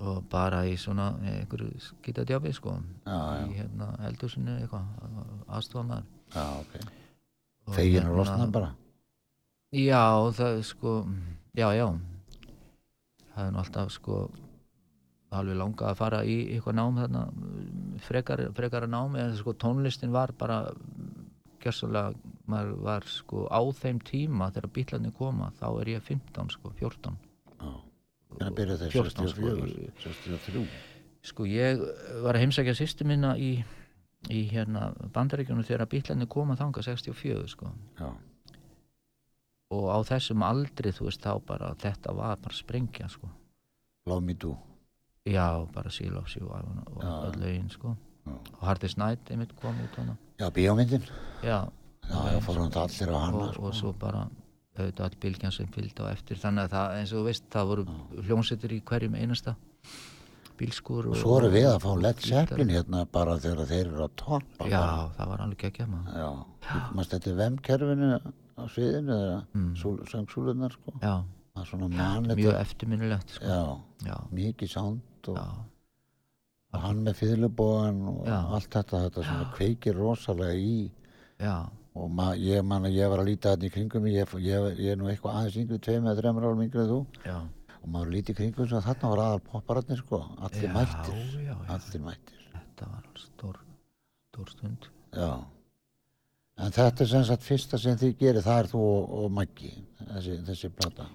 og 0.00 0.24
bara 0.30 0.64
í 0.66 0.76
svona 0.80 1.10
einhverju 1.22 1.80
skítadjáfi, 1.88 2.52
sko, 2.56 2.76
Já, 3.06 3.18
í 3.46 3.58
hérna 3.58 3.90
eldhúsinu 4.08 4.56
eitthvað, 4.60 4.86
aðstofamaður. 5.48 6.08
Já, 6.34 6.46
ok. 6.60 6.74
Og 7.66 7.76
hérna- 7.78 8.10
og 8.10 8.16
losna 8.16 8.46
bara. 8.52 8.74
Já, 9.72 10.30
það 10.38 10.62
sko, 10.62 11.06
já, 11.56 11.68
já, 11.74 11.88
það 13.34 13.46
er 13.46 13.52
nú 13.52 13.58
alltaf 13.58 13.90
sko 13.90 14.30
alveg 15.34 15.56
langað 15.58 15.90
að 15.90 15.98
fara 15.98 16.20
í 16.24 16.36
eitthvað 16.54 16.76
nám 16.78 17.00
þarna, 17.00 17.22
frekar, 18.06 18.42
frekara 18.54 18.86
nám, 18.90 19.16
en 19.18 19.34
sko 19.36 19.54
tónlistin 19.58 20.12
var 20.14 20.32
bara 20.38 20.60
gerðslega, 21.64 22.14
maður 22.46 22.80
var 22.84 23.06
sko 23.08 23.46
á 23.48 23.60
þeim 23.80 24.00
tíma 24.04 24.50
þegar 24.54 24.72
bílarnir 24.76 25.14
koma, 25.16 25.50
þá 25.58 25.66
er 25.80 25.90
ég 25.96 26.02
15 26.06 26.52
sko, 26.54 26.72
14. 26.78 27.16
Þeir 28.38 28.90
14, 28.90 29.28
sko, 29.30 29.54
64, 29.54 29.94
63? 30.02 30.66
Sko 31.24 31.46
ég 31.48 31.80
var 32.24 32.36
að 32.36 32.42
heimsækja 32.44 32.74
sýstu 32.76 33.06
minna 33.08 33.32
í, 33.40 33.52
í 34.28 34.40
hérna 34.50 34.90
bandaríkjunum 35.14 35.64
þegar 35.64 35.88
bílarnir 35.88 36.28
koma 36.28 36.56
þanga 36.58 36.82
64 36.84 37.46
sko 37.54 37.70
Já, 38.00 38.10
og 39.74 39.86
á 39.90 39.98
þessum 40.10 40.44
aldri 40.46 40.92
þú 40.94 41.08
veist 41.08 41.24
þá 41.24 41.32
bara 41.48 41.72
þetta 41.80 42.12
var 42.16 42.36
bara 42.42 42.54
sprengja 42.58 43.08
sko 43.08 43.30
Love 44.06 44.20
Me 44.26 44.34
Do. 44.34 44.52
já 45.24 45.64
bara 45.72 45.90
Seal 45.90 46.16
of 46.20 46.28
You 46.36 46.50
og 46.50 46.98
og 46.98 47.04
öll 47.04 47.40
lögin 47.40 47.70
sko 47.72 47.96
Já. 48.26 48.32
og 48.58 48.62
Hardest 48.66 48.98
Night 48.98 49.30
einmitt 49.30 49.54
kom 49.60 49.74
út 49.80 49.96
hana 49.96 50.16
Já, 50.38 50.50
bíómyndin. 50.50 51.02
já 51.42 51.68
Já, 52.04 52.20
já, 52.34 52.40
fórum 52.44 52.68
þetta 52.68 52.82
allir 52.84 53.12
á 53.16 53.18
hana, 53.24 53.36
og, 53.48 53.54
sko. 53.54 53.62
og 53.64 53.74
svo 53.74 53.92
bara 53.92 54.26
auðvitað 54.78 55.04
all 55.06 55.18
bylgjan 55.22 55.52
sem 55.54 55.66
fylgdi 55.74 56.02
á 56.02 56.06
eftir 56.12 56.36
þannig 56.42 56.64
að 56.66 56.72
það 56.74 56.96
eins 56.98 57.12
og 57.14 57.18
þú 57.20 57.24
veist 57.28 57.44
það 57.54 57.68
voru 57.70 57.84
hljónsettir 58.26 58.72
í 58.74 58.80
hverjum 58.82 59.14
einasta 59.20 59.54
bílskur 60.58 61.08
Og 61.10 61.16
svo 61.18 61.36
erum 61.40 61.52
við 61.54 61.66
að 61.66 61.78
fá 61.82 61.90
Led 61.98 62.20
Zeppelin 62.22 62.70
hérna 62.70 63.04
bara 63.10 63.36
þegar 63.42 63.66
þeir 63.70 63.86
eru 63.90 64.04
að 64.06 64.12
toppa. 64.20 64.68
já 64.70 64.78
bara. 64.78 65.06
það 65.18 65.30
var 65.32 65.44
alveg 65.46 65.64
ekki 65.70 65.86
maður 65.90 66.18
Já, 66.22 66.30
maður 66.94 67.08
stætti 67.08 67.34
vemkerfinu 67.40 68.10
á 68.54 68.62
sviðinu 68.70 69.16
eða 69.18 69.38
Mm. 69.54 69.72
söngsúlunar, 70.10 70.72
sko. 70.72 70.92
já 71.02 71.14
mann 71.54 72.26
mjög 72.34 72.54
eftirminnilegt 72.60 73.30
sko. 73.30 73.46
Já, 73.46 73.62
já, 74.10 74.16
mikið 74.32 74.68
sánd 74.70 75.28
og, 75.28 75.36
já, 75.38 75.48
og 76.74 76.80
hann 76.82 77.04
með 77.04 77.14
fyrirlubóðan 77.20 78.00
og 78.10 78.26
Já. 78.26 78.38
allt 78.54 78.70
þetta, 78.70 79.02
þetta 79.08 79.22
svona 79.24 79.52
kveikir 79.54 79.94
rosalega 79.94 80.54
í 80.54 80.90
já, 81.38 81.56
og 81.94 82.10
ma, 82.10 82.32
ég 82.38 82.64
man 82.66 82.86
að 82.88 82.96
ég 82.98 83.10
var 83.12 83.22
að 83.22 83.28
líta 83.30 83.52
þetta 83.54 83.68
í 83.68 83.72
kringum 83.74 84.06
ég, 84.10 84.32
ég, 84.42 84.68
ég 84.82 84.94
er 84.94 84.98
nú 85.00 85.10
eitthvað 85.10 85.38
aðeins 85.40 85.58
yngri, 85.62 85.78
tveim 85.84 86.08
eða 86.08 86.18
þreymur 86.20 86.46
árum 86.48 86.62
yngri 86.64 86.82
en 86.82 86.90
þú. 86.90 87.00
Já, 87.26 87.36
og 87.80 87.88
maður 87.94 88.12
líti 88.16 88.34
í 88.34 88.38
kringum 88.40 88.68
svo 88.70 88.80
að 88.80 88.88
þarna 88.88 89.10
var 89.12 89.22
aðal 89.24 89.42
popparatnir 89.50 90.00
sko, 90.02 90.20
allir 90.48 90.66
Já, 90.68 90.72
mættir. 90.74 91.24
já, 91.44 91.54
allir 91.76 92.04
mættir. 92.08 92.46
Þetta 92.54 92.90
var 92.90 93.06
stór, 93.22 93.60
stór 94.32 94.52
stund. 94.56 94.88
Já. 95.14 95.30
En 96.64 96.70
þetta 96.74 97.02
er 97.02 97.10
sem 97.10 97.24
sagt 97.26 97.46
fyrsta 97.46 97.78
sem 97.82 97.96
þið 97.98 98.12
gerir 98.18 98.44
það 98.46 98.58
er 98.62 98.68
þú 98.74 98.82
og, 98.88 99.14
og 99.20 99.32
Maggi 99.34 99.72
þessi, 100.00 100.36
þessi 100.46 100.70
plata. 100.74 101.08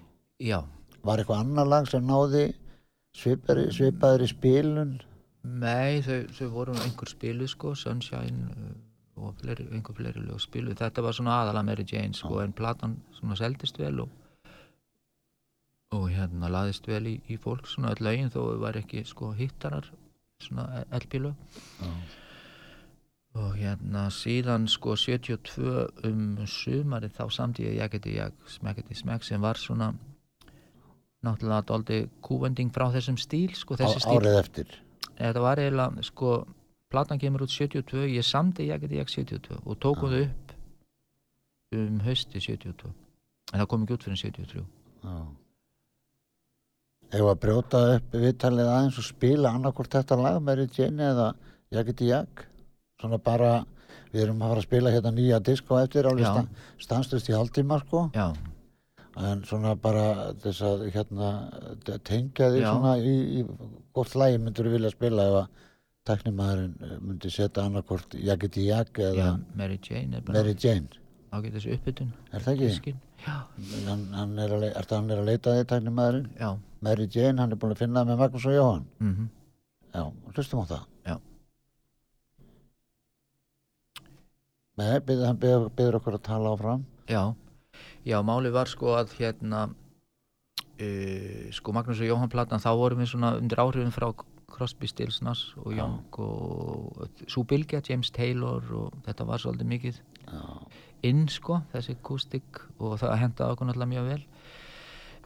Já, 0.43 0.59
var 1.03 1.19
eitthvað 1.21 1.43
annar 1.45 1.67
lag 1.67 1.87
sem 1.87 2.03
náði 2.07 2.49
svipari, 3.15 3.69
svipaður 3.75 4.25
í 4.25 4.27
spilun? 4.31 4.91
Nei, 5.43 6.01
þau, 6.03 6.19
þau 6.35 6.47
voru 6.55 6.75
einhver 6.83 7.07
spiluð 7.11 7.51
sko, 7.53 7.71
Sunshine 7.79 8.49
uh, 8.51 8.73
og 9.19 9.35
fleiri, 9.41 9.67
einhver 9.75 9.95
fleiri 9.97 10.23
lög 10.23 10.41
spiluð. 10.43 10.77
Þetta 10.79 11.03
var 11.05 11.15
svona 11.17 11.35
aðalega 11.41 11.67
Mary 11.67 11.85
Jane 11.91 12.17
sko, 12.17 12.39
en 12.43 12.55
platan 12.55 12.97
svona 13.19 13.37
seldist 13.39 13.79
vel 13.81 14.05
og 14.05 14.17
og 15.95 16.09
hérna 16.13 16.49
laðist 16.53 16.85
vel 16.85 17.05
í, 17.09 17.15
í 17.33 17.37
fólk 17.41 17.67
svona 17.69 17.95
öll 17.95 18.03
lögin 18.05 18.29
þó 18.29 18.43
var 18.61 18.77
ekki 18.77 19.01
sko 19.09 19.31
hittarar 19.37 19.87
svona 20.43 20.83
já, 21.81 21.89
og 23.39 23.55
hérna 23.57 24.05
síðan 24.13 24.67
sko 24.69 24.95
72 24.95 25.87
um 26.07 26.45
sumari 26.45 27.09
þá 27.09 27.25
samtíði 27.33 27.79
ég 27.79 27.91
geti 27.95 28.15
ég 28.19 28.37
smekketi 28.47 28.97
smekk 29.01 29.25
sem 29.25 29.41
var 29.41 29.57
svona 29.57 29.91
náttúrulega 31.25 31.65
dáldi 31.67 31.99
kúvending 32.23 32.71
frá 32.73 32.87
þessum 32.93 33.17
stíl 33.19 33.51
sko 33.57 33.75
á, 33.75 33.79
þessi 33.81 34.05
stíl 34.05 34.21
árið 34.21 34.39
eftir. 34.39 34.77
Þetta 35.17 35.43
var 35.43 35.59
eiginlega 35.59 36.05
sko 36.07 36.35
platan 36.89 37.21
kemur 37.21 37.45
út 37.45 37.53
72 37.53 38.07
ég 38.15 38.25
samdi 38.25 38.69
ég 38.69 38.81
geti 38.81 39.01
ég 39.01 39.11
72 39.11 39.59
og 39.65 39.77
tókum 39.79 40.13
þau 40.13 40.23
upp 40.25 40.55
um 41.77 41.99
hausti 42.05 42.41
72 42.41 42.89
en 42.89 43.61
það 43.61 43.69
kom 43.69 43.85
ekki 43.85 43.97
út 43.97 44.07
fyrir 44.07 44.23
73 44.23 44.63
já. 45.03 45.19
Ef 47.09 47.25
að 47.25 47.39
brjóta 47.41 47.79
upp 47.95 48.11
viðtalið 48.13 48.67
aðeins 48.69 48.97
og 49.01 49.05
spila 49.07 49.53
annarkvort 49.57 49.95
þetta 49.97 50.17
lag 50.19 50.41
Mary 50.45 50.67
Jane 50.69 51.07
eða 51.13 51.29
Jag 51.69 51.85
geti 51.85 52.07
jag 52.09 52.45
svona 52.99 53.19
bara, 53.21 53.49
við 54.11 54.23
erum 54.23 54.39
að 54.41 54.51
fara 54.51 54.61
að 54.61 54.65
spila 54.65 54.93
hérna 54.93 55.11
nýja 55.13 55.37
disk 55.45 55.67
á 55.69 55.85
eftir 55.85 56.07
alveg 56.09 56.25
Já. 56.25 56.31
sta, 56.33 56.69
stanslust 56.85 57.29
í 57.29 57.35
hálftíma 57.35 57.77
sko. 57.83 58.07
Já, 58.15 58.33
en 59.29 59.43
svona 59.45 59.75
bara 59.77 60.33
þess 60.41 60.63
að 60.65 60.87
hérna 60.95 61.29
tengja 62.07 62.49
því 62.49 62.63
svona 62.65 62.95
í, 62.97 63.13
í 63.39 63.43
hvort 63.93 64.17
lagi 64.17 64.41
myndur 64.41 64.65
þú 64.65 64.73
vilja 64.73 64.91
spila 64.95 65.27
ef 65.29 65.37
að 65.43 65.61
teknimaðurinn 66.07 67.01
myndi 67.03 67.29
setja 67.31 67.65
annarkvort 67.67 68.13
Jag 68.15 68.39
geti 68.39 68.65
jag 68.67 68.87
já, 68.97 69.09
eða 69.11 69.39
Mary 69.55 69.79
Jane 69.83 70.21
Mary 70.27 70.55
Jane. 70.59 70.87
ágætis 71.31 71.65
uppbytun 71.69 72.13
er 72.33 72.41
það 72.41 72.63
ekki? 72.69 72.95
Hann, 73.25 74.05
hann, 74.15 74.37
er 74.39 74.49
að, 74.55 74.63
er 74.71 74.85
það 74.87 74.95
hann 74.97 75.11
er 75.11 75.19
að 75.21 75.27
leita 75.29 75.53
því 75.57 75.65
teknimaðurinn 75.73 76.29
já, 76.39 76.49
Mary 76.81 77.07
Jane, 77.11 77.37
hann 77.41 77.51
er 77.51 77.59
búin 77.59 77.75
að 77.75 77.81
finna 77.83 77.99
það 78.01 78.07
með 78.13 78.17
Magnús 78.23 78.45
og 78.49 78.55
Jóhann. 78.55 78.85
Mhm. 78.99 79.29
Já, 79.93 80.03
hlustum 80.35 80.61
á 80.63 80.65
það. 80.69 80.83
Já. 81.09 81.15
Nei, 84.79 84.99
byrð, 85.03 85.23
hann 85.27 85.39
byrður 85.75 85.97
okkur 85.99 86.15
að 86.17 86.23
tala 86.29 86.53
áfram. 86.55 86.85
Já, 87.09 87.23
já, 88.07 88.17
máli 88.23 88.51
var 88.55 88.69
sko 88.71 88.93
að 88.95 89.11
hérna 89.19 89.65
uh, 90.79 91.49
sko 91.57 91.73
Magnús 91.75 91.99
og 91.99 92.07
Jóhann 92.07 92.31
platan 92.31 92.63
þá 92.63 92.69
vorum 92.79 93.01
við 93.03 93.11
svona 93.11 93.33
undir 93.41 93.59
áhrifin 93.59 93.91
frá 93.95 94.07
Crosby, 94.53 94.89
Stills, 94.89 95.21
Nass 95.25 95.53
og 95.57 95.73
Já. 95.73 95.83
Young 95.83 96.19
og 96.19 97.09
svo 97.27 97.43
Bylgja, 97.47 97.81
James 97.89 98.11
Taylor 98.11 98.63
og 98.75 98.95
þetta 99.05 99.27
var 99.27 99.41
svolítið 99.41 99.69
mikið. 99.73 99.99
Já, 100.29 100.41
inn 101.09 101.27
sko, 101.31 101.61
þessi 101.73 101.95
kústik 102.05 102.63
og 102.79 102.97
það 103.01 103.15
hendaði 103.23 103.55
okkur 103.55 103.69
náttúrulega 103.69 103.93
mjög 103.93 104.09
vel. 104.13 104.23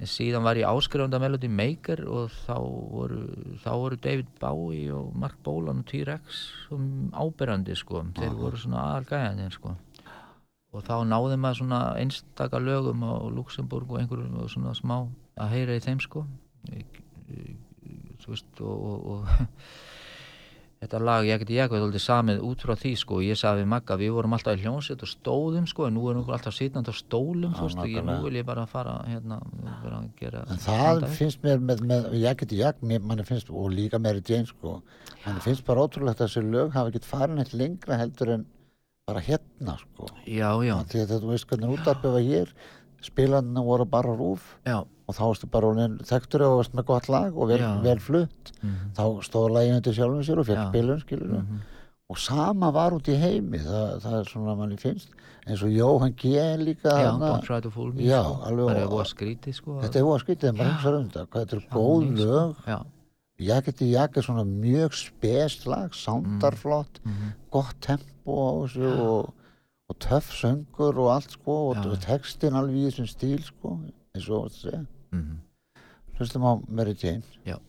En 0.01 0.09
síðan 0.09 0.43
var 0.43 0.57
ég 0.57 0.65
áskrifanda 0.65 1.19
Melody 1.21 1.47
Maker 1.47 2.01
og 2.09 2.31
þá 2.43 2.55
voru, 2.59 3.21
þá 3.61 3.71
voru 3.77 3.99
David 4.01 4.31
Bowie 4.41 4.93
og 4.93 5.11
Mark 5.15 5.37
Bolan 5.45 5.83
og 5.83 5.89
T-Rex 5.91 6.43
um 6.73 7.11
áberandi 7.13 7.77
sko. 7.77 8.01
Þeir 8.17 8.33
voru 8.39 8.59
svona 8.59 8.87
aðalgæðandi 8.89 9.49
sko. 9.53 9.75
Og 10.73 10.81
þá 10.87 10.95
náði 11.05 11.37
maður 11.37 11.61
svona 11.61 11.81
einstaka 12.01 12.57
lögum 12.57 13.05
á 13.05 13.21
Luxemburg 13.29 13.93
og 13.93 14.01
einhverjum 14.01 14.41
og 14.41 14.49
svona 14.49 14.73
smá 14.73 14.97
að 15.37 15.53
heyra 15.53 15.77
í 15.77 15.85
þeim 15.85 16.01
sko 16.01 16.25
veist 18.31 18.61
og, 18.63 18.85
og, 18.89 19.09
og 19.13 19.27
þetta 20.83 20.99
lag 20.99 21.27
ég 21.27 21.41
geti 21.41 21.57
ég 21.57 21.67
eitthvað 21.67 21.97
samið 22.03 22.41
út 22.43 22.63
frá 22.65 22.73
því 22.79 22.93
sko. 22.99 23.19
Ég 23.23 23.39
sagði 23.39 23.63
við 23.63 23.69
Magga 23.73 23.97
við 23.99 24.13
vorum 24.17 24.35
alltaf 24.35 24.57
í 24.57 24.63
hljónsett 24.65 25.03
og 25.05 25.11
stóðum 25.11 25.67
sko 25.69 25.87
en 25.87 25.95
nú 25.97 26.07
erum 26.11 26.25
við 26.27 26.35
alltaf 26.37 26.57
sitnandi 26.57 26.91
á 26.91 26.95
stólum 26.97 27.53
þú 27.55 27.67
veist 27.67 27.83
og 27.83 27.93
ég, 27.93 28.07
nú 28.07 28.17
vil 28.25 28.39
ég 28.41 28.47
bara 28.47 28.65
fara 28.69 28.97
hérna 29.07 29.39
bara 29.83 30.01
að 30.01 30.09
gera 30.19 30.43
en 30.47 30.63
það 30.63 31.07
finnst 31.19 31.45
mér 31.45 31.63
með, 31.63 31.85
með 31.91 32.09
ég 32.19 32.41
geti 32.43 32.59
mér, 32.81 33.05
manni 33.05 33.27
finnst, 33.27 33.51
og 33.51 33.71
líka 33.71 34.01
Mary 34.01 34.23
Jane 34.27 34.49
sko, 34.49 34.81
manni 35.23 35.45
finnst 35.45 35.63
bara 35.67 35.87
ótrúlegt 35.87 36.19
að 36.19 36.27
þessi 36.27 36.45
lög 36.49 36.75
hafa 36.75 36.91
ekkert 36.91 37.07
farin 37.07 37.43
eitt 37.43 37.55
lengra 37.55 38.01
heldur 38.01 38.35
en 38.37 38.45
bara 39.07 39.19
hérna 39.19 39.77
sko. 39.79 40.07
já, 40.27 40.49
já, 40.63 40.77
þetta, 40.87 41.19
þú 41.19 41.31
veist 41.33 41.47
hvernig 41.49 41.75
útarpið 41.77 42.15
var 42.17 42.27
hér, 42.27 42.53
spilandina 43.03 43.63
voru 43.65 43.85
bara 43.85 44.15
rúf 44.15 44.55
já, 44.65 44.79
og 44.83 45.15
þá 45.17 45.21
varstu 45.27 45.49
bara 45.51 45.67
orðinn 45.73 45.99
þekktur 46.07 46.45
og 46.47 46.57
varst 46.61 46.73
með 46.77 46.85
gott 46.85 47.09
lag 47.09 47.35
og 47.37 47.47
vel, 47.51 47.59
vel 47.83 47.99
flutt. 47.99 48.51
mhm, 48.61 48.93
Þá 48.95 49.03
stóð 49.27 49.51
laginu 49.57 49.81
til 49.83 49.93
sjálfum 49.97 50.23
sér 50.23 50.39
og 50.39 50.47
fekk 50.47 50.69
spilun, 50.71 50.99
skilur 51.03 51.35
mhm, 51.41 51.61
og 52.09 52.17
sama 52.19 52.71
var 52.75 52.91
út 52.93 53.07
í 53.09 53.15
heimi 53.17 53.57
það, 53.63 53.99
það 54.03 54.17
er 54.19 54.25
svona 54.29 54.55
manni 54.59 54.77
finnst 54.77 55.09
eins 55.47 55.61
og 55.63 55.69
Jóhann 55.73 56.13
G. 56.15 56.33
líka 56.61 56.91
já, 56.93 57.11
don't 57.19 57.43
try 57.43 57.59
to 57.61 57.69
fool 57.69 57.91
me 57.91 58.03
Já, 58.03 58.21
sko. 58.23 58.41
alveg 58.47 58.65
og- 58.65 58.75
að 58.75 58.89
skrítið 59.11 59.53
sko. 59.55 59.79
Þetta 59.81 59.99
er 59.99 60.03
óa 60.03 60.19
hugsa 60.71 60.93
um 60.99 61.09
þetta 61.09 61.53
er 61.57 61.63
góð 61.73 62.03
lög. 62.17 62.55
Ég 63.39 63.63
geti 63.65 63.89
er 64.17 64.21
svona 64.23 64.43
mjög 64.45 64.93
spes 64.93 65.65
lag, 65.65 65.89
soundarflott 65.91 66.99
mhm, 67.03 67.33
gott 67.51 67.75
tempo 67.81 68.35
á 68.37 68.51
þessu 68.63 68.99
og, 68.99 69.33
og 69.89 69.99
töff 69.99 70.31
söngur 70.31 70.97
og 70.97 71.15
allt 71.15 71.31
sko 71.31 71.57
og, 71.69 71.83
og 71.85 71.99
textin 72.03 72.55
alveg 72.55 72.79
í 72.79 72.87
þessum 72.87 73.09
stíl 73.11 73.43
sko 73.43 73.75
eins 74.15 74.29
og 74.29 74.47
að 74.47 74.57
segja 74.57 74.81
mhm, 75.11 75.37
hlustum 76.17 76.47
á 76.47 76.51
Mary 76.67 76.95
Jane. 76.95 77.23
Já. 77.45 77.59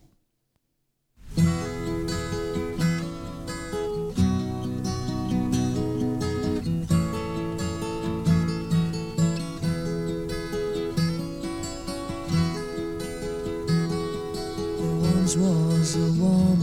Was 15.36 15.96
a 15.96 16.12
woman 16.20 16.53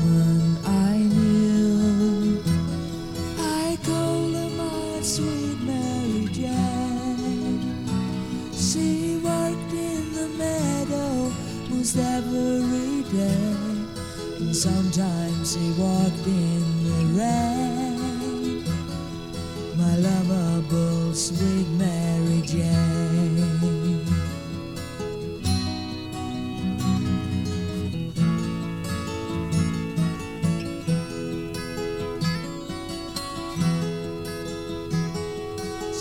sometimes 14.91 15.53
she 15.53 15.71
walked 15.81 16.27
in 16.27 16.83
the 16.83 17.19
rain. 17.19 18.63
My 19.77 19.95
lovable 19.95 21.13
sweet 21.13 21.67
Mary 21.77 22.41
Jane. 22.41 24.05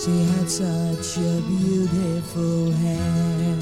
She 0.03 0.23
had 0.31 0.49
such 0.49 1.17
a 1.17 1.41
beautiful 1.47 2.71
hair, 2.71 3.57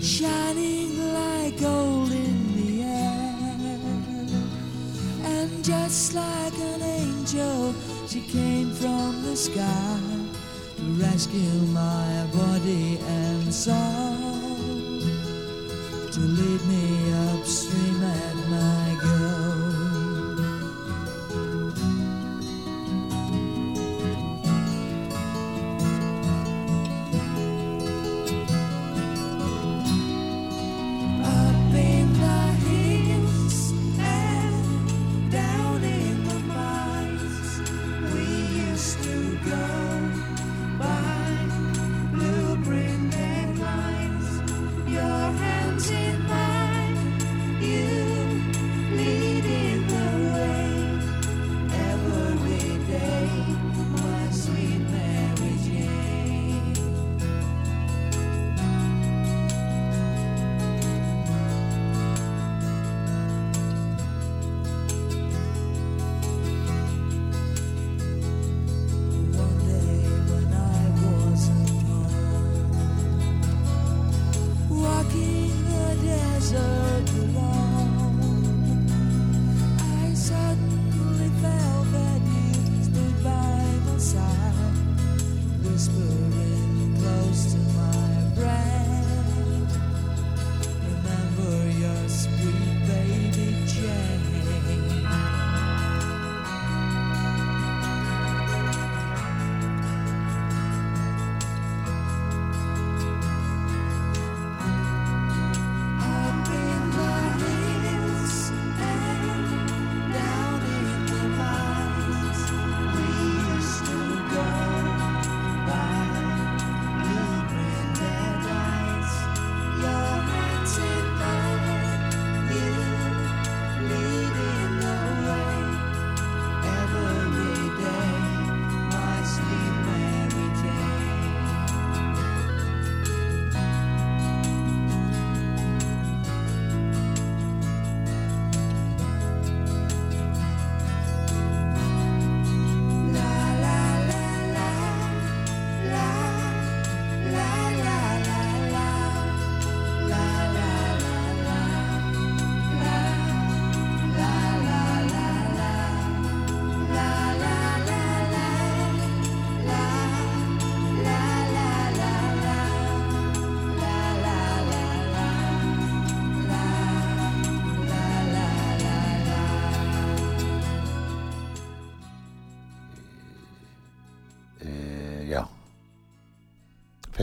shining 0.00 0.81
And 5.62 5.70
just 5.70 6.14
like 6.14 6.58
an 6.58 6.82
angel, 6.82 7.72
she 8.08 8.20
came 8.20 8.72
from 8.72 9.22
the 9.22 9.36
sky 9.36 10.00
to 10.76 10.82
rescue 11.00 11.60
my 11.70 12.26
body 12.34 12.98
and 12.98 13.54
soul, 13.54 14.16
to 16.10 16.20
lead 16.20 16.62
me 16.66 17.12
upstream 17.30 17.91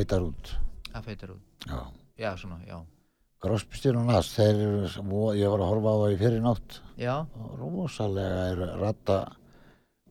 feitar 0.09 0.25
út. 0.25 0.49
Það 0.89 1.03
feitar 1.05 1.31
út. 1.35 1.67
Já. 1.69 1.81
Já, 2.19 2.31
svona, 2.37 2.57
já, 2.67 2.79
Grosbystir 3.39 3.95
og 3.95 4.05
Nas, 4.09 4.33
þeir 4.35 4.57
eru, 4.59 4.87
svo- 4.91 5.31
ég 5.37 5.47
var 5.47 5.61
að 5.63 5.69
horfa 5.71 5.91
á 5.95 5.97
það 6.01 6.13
í 6.13 6.17
fyrir 6.19 6.41
nátt 6.43 6.79
já, 6.99 7.13
og 7.39 7.53
rosalega 7.61 8.41
er 8.51 8.79
ratta 8.81 9.19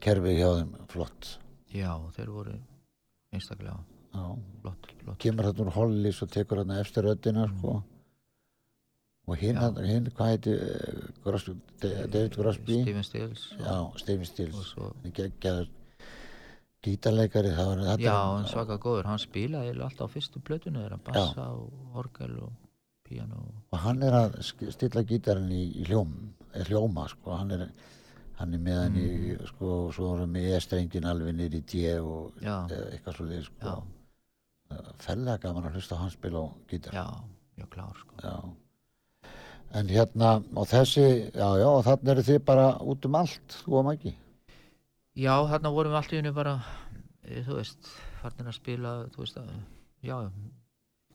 kerfi 0.00 0.32
hjá 0.38 0.48
þeim 0.56 0.70
flott. 0.88 1.38
Já 1.74 1.90
þeir 2.16 2.30
voru 2.32 2.54
einstaklega 3.34 3.76
já. 4.14 4.38
flott, 4.62 4.88
flott. 5.02 5.18
Kemur 5.18 5.44
þarna 5.44 5.66
úr 5.66 5.74
Hollis 5.76 6.22
og 6.22 6.30
tekur 6.32 6.62
þarna 6.62 6.80
eftir 6.80 7.04
röddina 7.04 7.44
sko. 7.58 7.82
Og 9.28 9.36
hinn, 9.36 9.56
Já. 9.60 9.76
hinn 9.84 10.06
hvað 10.16 10.30
heiti 10.32 10.52
eh, 10.56 12.06
David 12.08 12.34
Grosby 12.38 12.80
Steven 12.80 13.04
Stills. 13.04 13.42
Já, 13.60 13.76
Stephen 14.00 14.24
og 14.24 14.26
Stills 14.30 14.70
svo 14.72 14.92
geggjaður 15.04 15.68
gítarleikari 16.88 17.52
það 17.56 18.00
Já, 18.02 18.14
hann 18.34 18.48
svaka 18.50 18.78
góður, 18.82 19.06
hann 19.10 19.20
spilaði 19.22 19.70
eiginlega 19.70 19.90
alltaf 19.90 20.10
á 20.10 20.14
fyrstu 20.16 20.40
plötunni 20.44 20.82
þeirra, 20.82 20.98
bassa 21.06 21.46
og 21.54 21.98
orgel 22.02 22.34
og 22.46 22.52
píano 23.08 23.44
og... 23.44 23.78
hann 23.84 24.02
er 24.02 24.16
að 24.24 24.40
stilla 24.74 25.04
gítarinn 25.08 25.52
í, 25.52 25.62
í 25.80 25.86
hljóm, 25.88 26.12
er 26.54 26.68
hljóma 26.72 27.06
sko, 27.12 27.36
hann 27.38 27.54
er 27.56 27.68
hann 28.38 28.52
er 28.54 28.60
með 28.62 28.76
hann 28.84 28.96
í 29.02 29.06
Mm. 29.08 29.46
sko, 29.50 29.70
og 29.88 29.94
svo 29.96 30.12
er 30.14 30.20
hann 30.22 30.30
með 30.36 30.44
E-strengin 30.56 31.06
alveg 31.10 31.34
niður 31.34 31.56
í 31.58 31.62
D 31.72 31.80
og 31.98 32.36
Já. 32.44 32.54
eitthvað 32.70 33.16
svo 33.16 33.26
þið 33.32 33.42
sko 33.48 33.72
Já, 34.68 34.78
fellega 35.02 35.40
gaman 35.42 35.66
að 35.66 35.74
hlusta 35.78 35.96
hann 35.98 36.10
spila 36.12 36.44
á 36.44 36.46
gítar 36.70 36.94
já, 36.94 37.06
mjög 37.58 37.68
klár 37.72 37.96
sko. 37.98 38.14
Já. 38.22 38.34
En 39.78 39.88
hérna, 39.92 40.30
og 40.56 40.68
þessi, 40.70 41.04
já, 41.34 41.48
já, 41.60 41.66
og 41.68 41.82
þannig 41.84 42.12
eru 42.14 42.22
þið 42.28 42.38
bara 42.44 42.66
út 42.80 43.04
um 43.08 43.16
allt, 43.18 43.56
þú 43.64 43.74
og 43.80 43.84
Maggi. 43.88 44.12
Já, 45.18 45.34
þarna 45.50 45.72
vorum 45.74 45.92
við 45.94 45.98
allt 45.98 46.12
í 46.14 46.18
hennu 46.20 46.32
bara, 46.36 46.52
e, 47.26 47.40
þú 47.46 47.56
veist, 47.58 47.88
farnir 48.20 48.50
að 48.52 48.56
spila, 48.58 48.92
þú 49.14 49.24
veist, 49.24 49.38
að, 49.40 49.48
já, 50.06 50.16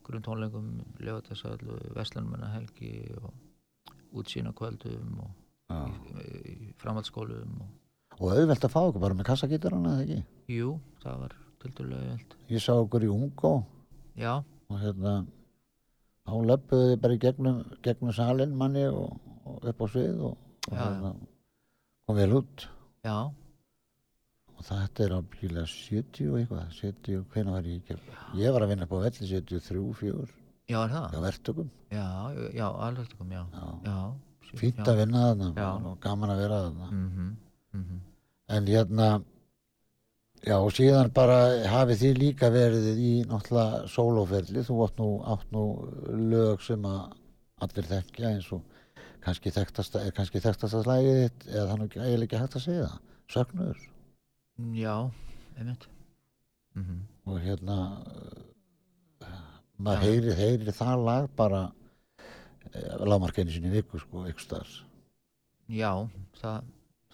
grunn 0.04 0.26
tónleikum, 0.26 0.66
lögatarsöll, 1.00 1.78
Veslanmennahelgi 1.96 2.92
og 3.22 3.32
útsýna 4.20 4.52
kvöldum 4.58 5.22
og 5.24 5.32
Já. 5.72 5.78
í, 6.20 6.42
í 6.52 6.74
framhaldsskólum 6.82 7.56
og 7.64 7.80
Og 8.22 8.30
auðvelt 8.30 8.62
að 8.68 8.70
fá 8.70 8.78
okkur 8.86 9.02
bara 9.02 9.16
með 9.18 9.26
kassagítarana, 9.26 9.94
eða 9.96 10.04
ekki? 10.04 10.18
jú, 10.54 10.74
það 11.02 11.16
var 11.24 11.32
tildulega 11.64 12.10
veld. 12.12 12.36
Ég 12.52 12.62
sá 12.62 12.74
okkur 12.76 13.06
í 13.08 13.10
Ungo 13.10 13.54
Já, 14.20 14.34
og 14.70 14.78
hérna, 14.84 15.14
löpuðu 16.30 16.92
þið 16.92 17.00
bara 17.02 17.16
í 17.16 17.22
gegnum, 17.24 17.64
gegnum 17.82 18.14
salin 18.14 18.54
manni 18.60 18.84
og, 18.92 19.16
og 19.50 19.66
upp 19.72 19.82
á 19.82 19.86
svið 19.96 20.22
og, 20.30 20.36
og 20.70 20.76
Já, 20.76 20.84
hérna, 20.84 21.14
kom 22.06 22.20
vel 22.20 22.38
út. 22.38 22.68
já, 23.08 23.18
þetta 24.68 25.04
er 25.06 25.14
á 25.16 25.20
bíla 25.34 25.64
70 25.70 26.30
og 26.32 26.38
eitthvað, 26.40 26.70
70, 26.80 27.26
hvena 27.34 27.56
var 27.56 27.68
ég 27.70 27.82
ekki? 27.82 27.98
Ég 28.40 28.54
var 28.56 28.66
að 28.66 28.74
vinna 28.74 28.88
á 28.88 28.96
velli 28.96 29.28
73, 29.30 29.84
4, 30.00 30.28
já, 30.72 30.78
er 30.84 30.94
það? 30.94 31.08
hjá 31.14 31.22
verktökum. 31.28 31.70
Já, 31.94 32.08
já, 32.58 32.68
alveg 32.88 33.14
kom, 33.18 33.32
já, 33.32 33.44
Já. 33.54 33.68
já. 33.86 33.98
Fýtt 34.54 34.82
já. 34.82 34.88
að 34.92 35.00
vinna 35.02 35.22
þarna 35.28 35.52
Já. 35.58 35.70
og 35.90 36.00
gaman 36.02 36.30
að 36.34 36.42
vera 36.44 36.58
þarna. 36.64 36.90
Mhm, 36.92 37.30
mhm. 37.74 38.02
En 38.54 38.68
hérna, 38.68 39.08
já 40.44 40.58
og 40.60 40.72
síðan 40.76 41.14
bara 41.14 41.38
hafið 41.72 42.02
þið 42.04 42.20
líka 42.20 42.50
verið 42.54 43.00
í 43.00 43.14
náttúrulega 43.26 43.88
sólóferli, 43.90 44.66
þú 44.68 44.84
átt 44.86 45.00
nú, 45.00 45.10
átt 45.26 45.52
nú 45.52 45.64
lög 46.30 46.62
sem 46.62 46.82
að 46.86 47.16
allir 47.64 47.90
þekkja 47.90 48.30
eins 48.36 48.52
og 48.52 48.62
kannski 49.24 49.50
er 49.56 50.12
kannski 50.12 50.40
þekktasta 50.44 50.84
slægið 50.84 51.20
þitt 51.24 51.48
eða 51.48 51.68
þannig 51.72 51.98
eiginlega 51.98 52.24
ekki 52.28 52.42
hægt 52.44 52.56
að 52.60 52.66
segja 52.68 52.88
það, 52.92 53.02
söknuður 53.34 53.93
Já, 54.58 55.12
einmitt. 55.58 55.88
Mhm. 56.76 57.00
og 57.26 57.40
hérna 57.40 57.76
uh, 59.22 59.50
maður 59.78 60.02
heyri, 60.08 60.34
heyri 60.36 60.74
það 60.74 61.06
lag 61.06 61.28
bara 61.38 61.72
lámarkenni 63.06 63.54
sinni 63.54 63.70
viku 63.74 64.00
sko, 64.02 64.26
ykkur 64.30 64.42
starf 64.42 64.80
Já, 65.72 65.92
það, 66.42 66.66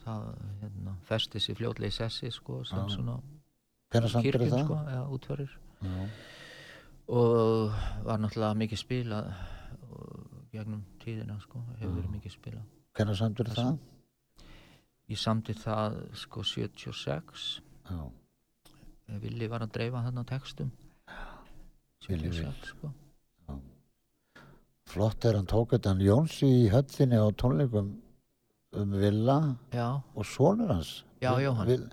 það 0.03 0.23
hérna, 0.61 0.95
festi 1.05 1.41
sér 1.43 1.59
fljótlega 1.59 1.91
í 1.91 1.95
sessi 1.95 2.31
sko, 2.33 2.63
sem 2.67 2.79
Já. 2.81 2.95
svona 2.95 3.19
það? 4.53 4.65
sko, 4.65 4.79
ja, 4.89 5.03
útförir 5.15 5.53
Já. 5.83 6.09
og 7.19 7.77
var 8.07 8.23
náttúrulega 8.23 8.59
mikið 8.63 8.83
spilað 8.83 9.31
og 9.89 10.49
gegnum 10.53 10.83
tíðina 11.03 11.39
sko, 11.43 11.61
hefur 11.79 11.95
verið 11.99 12.15
mikið 12.17 12.35
spilað 12.37 12.67
hvernig 12.97 13.19
samt 13.19 13.43
er 13.43 13.53
það? 13.53 13.77
Ég 15.09 15.19
samti 15.19 15.55
það 15.57 15.99
sko 16.17 16.43
76 16.45 17.49
Já. 17.89 18.01
Villi 19.19 19.47
var 19.49 19.65
að 19.65 19.73
dreifa 19.73 20.03
þarna 20.05 20.23
textum. 20.29 20.69
Villi 22.05 22.29
Vil. 22.29 22.43
76 22.45 22.73
sko. 22.75 22.91
Flott 24.89 25.25
er 25.25 25.37
hann 25.37 25.49
tók 25.49 25.75
þetta 25.75 25.93
hann 25.93 26.01
Jónsi 26.01 26.47
í 26.63 26.67
höllinni 26.73 27.17
á 27.17 27.25
tónleikum 27.37 27.91
um 28.77 28.93
Villa. 29.01 29.39
Já, 29.73 30.01
og 30.13 30.25
sonur 30.25 30.73
hans. 30.73 31.03
Já, 31.21 31.33
Jóhann. 31.41 31.89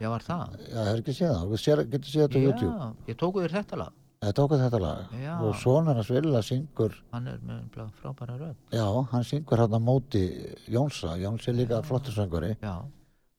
Já 0.00 0.08
var 0.08 0.24
það? 0.24 0.60
Já, 0.64 0.76
það 0.76 0.92
er 0.92 1.02
ekki 1.02 1.16
séð 1.16 1.34
það, 1.36 1.88
getur 1.92 2.12
séð 2.12 2.22
þetta 2.26 2.40
á 2.40 2.44
YouTube. 2.44 2.72
Já, 2.72 3.10
ég 3.10 3.18
tóku 3.20 3.44
þér 3.44 3.56
þetta 3.58 3.80
lag 3.82 3.99
það 4.20 4.34
tók 4.36 4.52
þetta 4.60 4.78
lag? 4.82 5.12
Já. 5.16 5.34
og 5.40 5.54
sonur 5.56 5.96
hans 5.96 6.10
Villa 6.12 6.42
syngur 6.44 6.92
hann 7.12 7.26
er 7.30 7.38
með 7.40 7.90
frábæra 8.02 8.34
rödd. 8.36 8.56
Já, 8.76 8.84
hann 9.12 9.24
syngur 9.24 9.62
á 9.64 9.66
móti 9.80 10.24
Jónsa, 10.68 11.14
Jóns 11.16 11.48
er 11.48 11.56
líka 11.56 11.80
flottur 11.82 12.12
söngari 12.12 12.56
Já, 12.60 12.84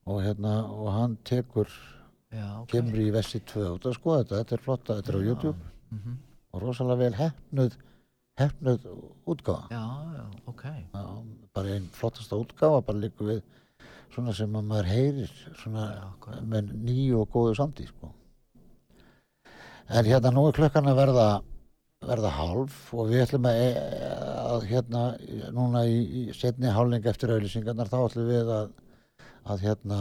og 0.06 0.22
hérna, 0.22 0.64
og 0.66 0.90
hann 0.92 1.16
tekur 1.24 1.68
já, 2.32 2.60
ok. 2.62 2.66
kemur 2.72 2.98
í 2.98 3.12
Vessi 3.14 3.38
2 3.46 3.62
og 3.70 3.78
það 3.84 3.94
skoða 3.98 4.24
þetta, 4.24 4.40
þetta 4.42 4.56
er 4.58 4.64
flotta, 4.66 4.96
þetta 4.98 5.12
er 5.12 5.18
á 5.18 5.26
YouTube. 5.28 5.58
Mhm. 5.92 6.18
og 6.52 6.62
rosalega 6.62 6.98
vel 6.98 7.14
hefnuð 7.16 7.76
hefnuð 8.40 8.86
útgáfa. 9.26 9.68
Já, 9.70 9.86
já, 10.16 10.24
ok. 10.46 10.64
Já, 10.94 11.04
bara 11.54 11.68
einn 11.68 11.86
flottasta 11.92 12.36
útgáfa 12.36 12.82
bara 12.84 12.98
líka 12.98 13.24
við 13.24 13.42
svona 14.12 14.34
sem 14.34 14.52
að 14.52 14.66
maður 14.66 14.90
heyrir 14.90 15.30
svona 15.62 15.86
með 16.42 16.72
nýju 16.74 17.20
og 17.22 17.30
góðu 17.30 17.54
samtíð 17.56 17.88
sko. 17.88 18.10
En 19.92 20.04
hérna 20.08 20.30
nú 20.32 20.46
er 20.48 20.56
klukkan 20.56 20.88
að 20.90 20.96
verða 21.02 21.26
verða 22.02 22.30
hálf 22.34 22.78
og 22.98 23.10
við 23.12 23.20
ætlum 23.26 23.44
að, 23.46 23.60
að 24.52 24.64
hérna 24.72 25.02
núna 25.54 25.84
í, 25.86 25.98
í 26.02 26.22
setni 26.34 26.72
hálning 26.74 27.04
eftir 27.06 27.30
auðlýsingarnar 27.30 27.90
þá 27.92 27.98
ætlum 28.08 28.26
við 28.32 28.50
að, 28.56 28.72
að 29.52 29.62
hérna 29.68 29.98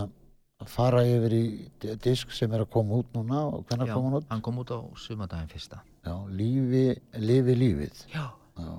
fara 0.69 1.04
yfir 1.06 1.34
í 1.38 1.43
di- 1.82 1.95
disk 2.01 2.32
sem 2.34 2.51
er 2.54 2.63
að 2.65 2.71
koma 2.73 2.97
út 3.04 3.13
núna 3.17 3.43
og 3.51 3.63
hvernig 3.69 3.89
Já, 3.89 3.93
kom 3.93 4.08
hann 4.10 4.17
út? 4.19 4.25
hann 4.34 4.41
kom 4.45 4.60
út 4.63 4.73
á 4.73 4.80
sumardaginn 4.97 5.49
fyrsta 5.54 5.80
Já, 6.06 6.15
lífi, 6.41 6.84
lifi 7.21 7.56
lífið 7.62 8.01
Já, 8.15 8.25
Já. 8.58 8.73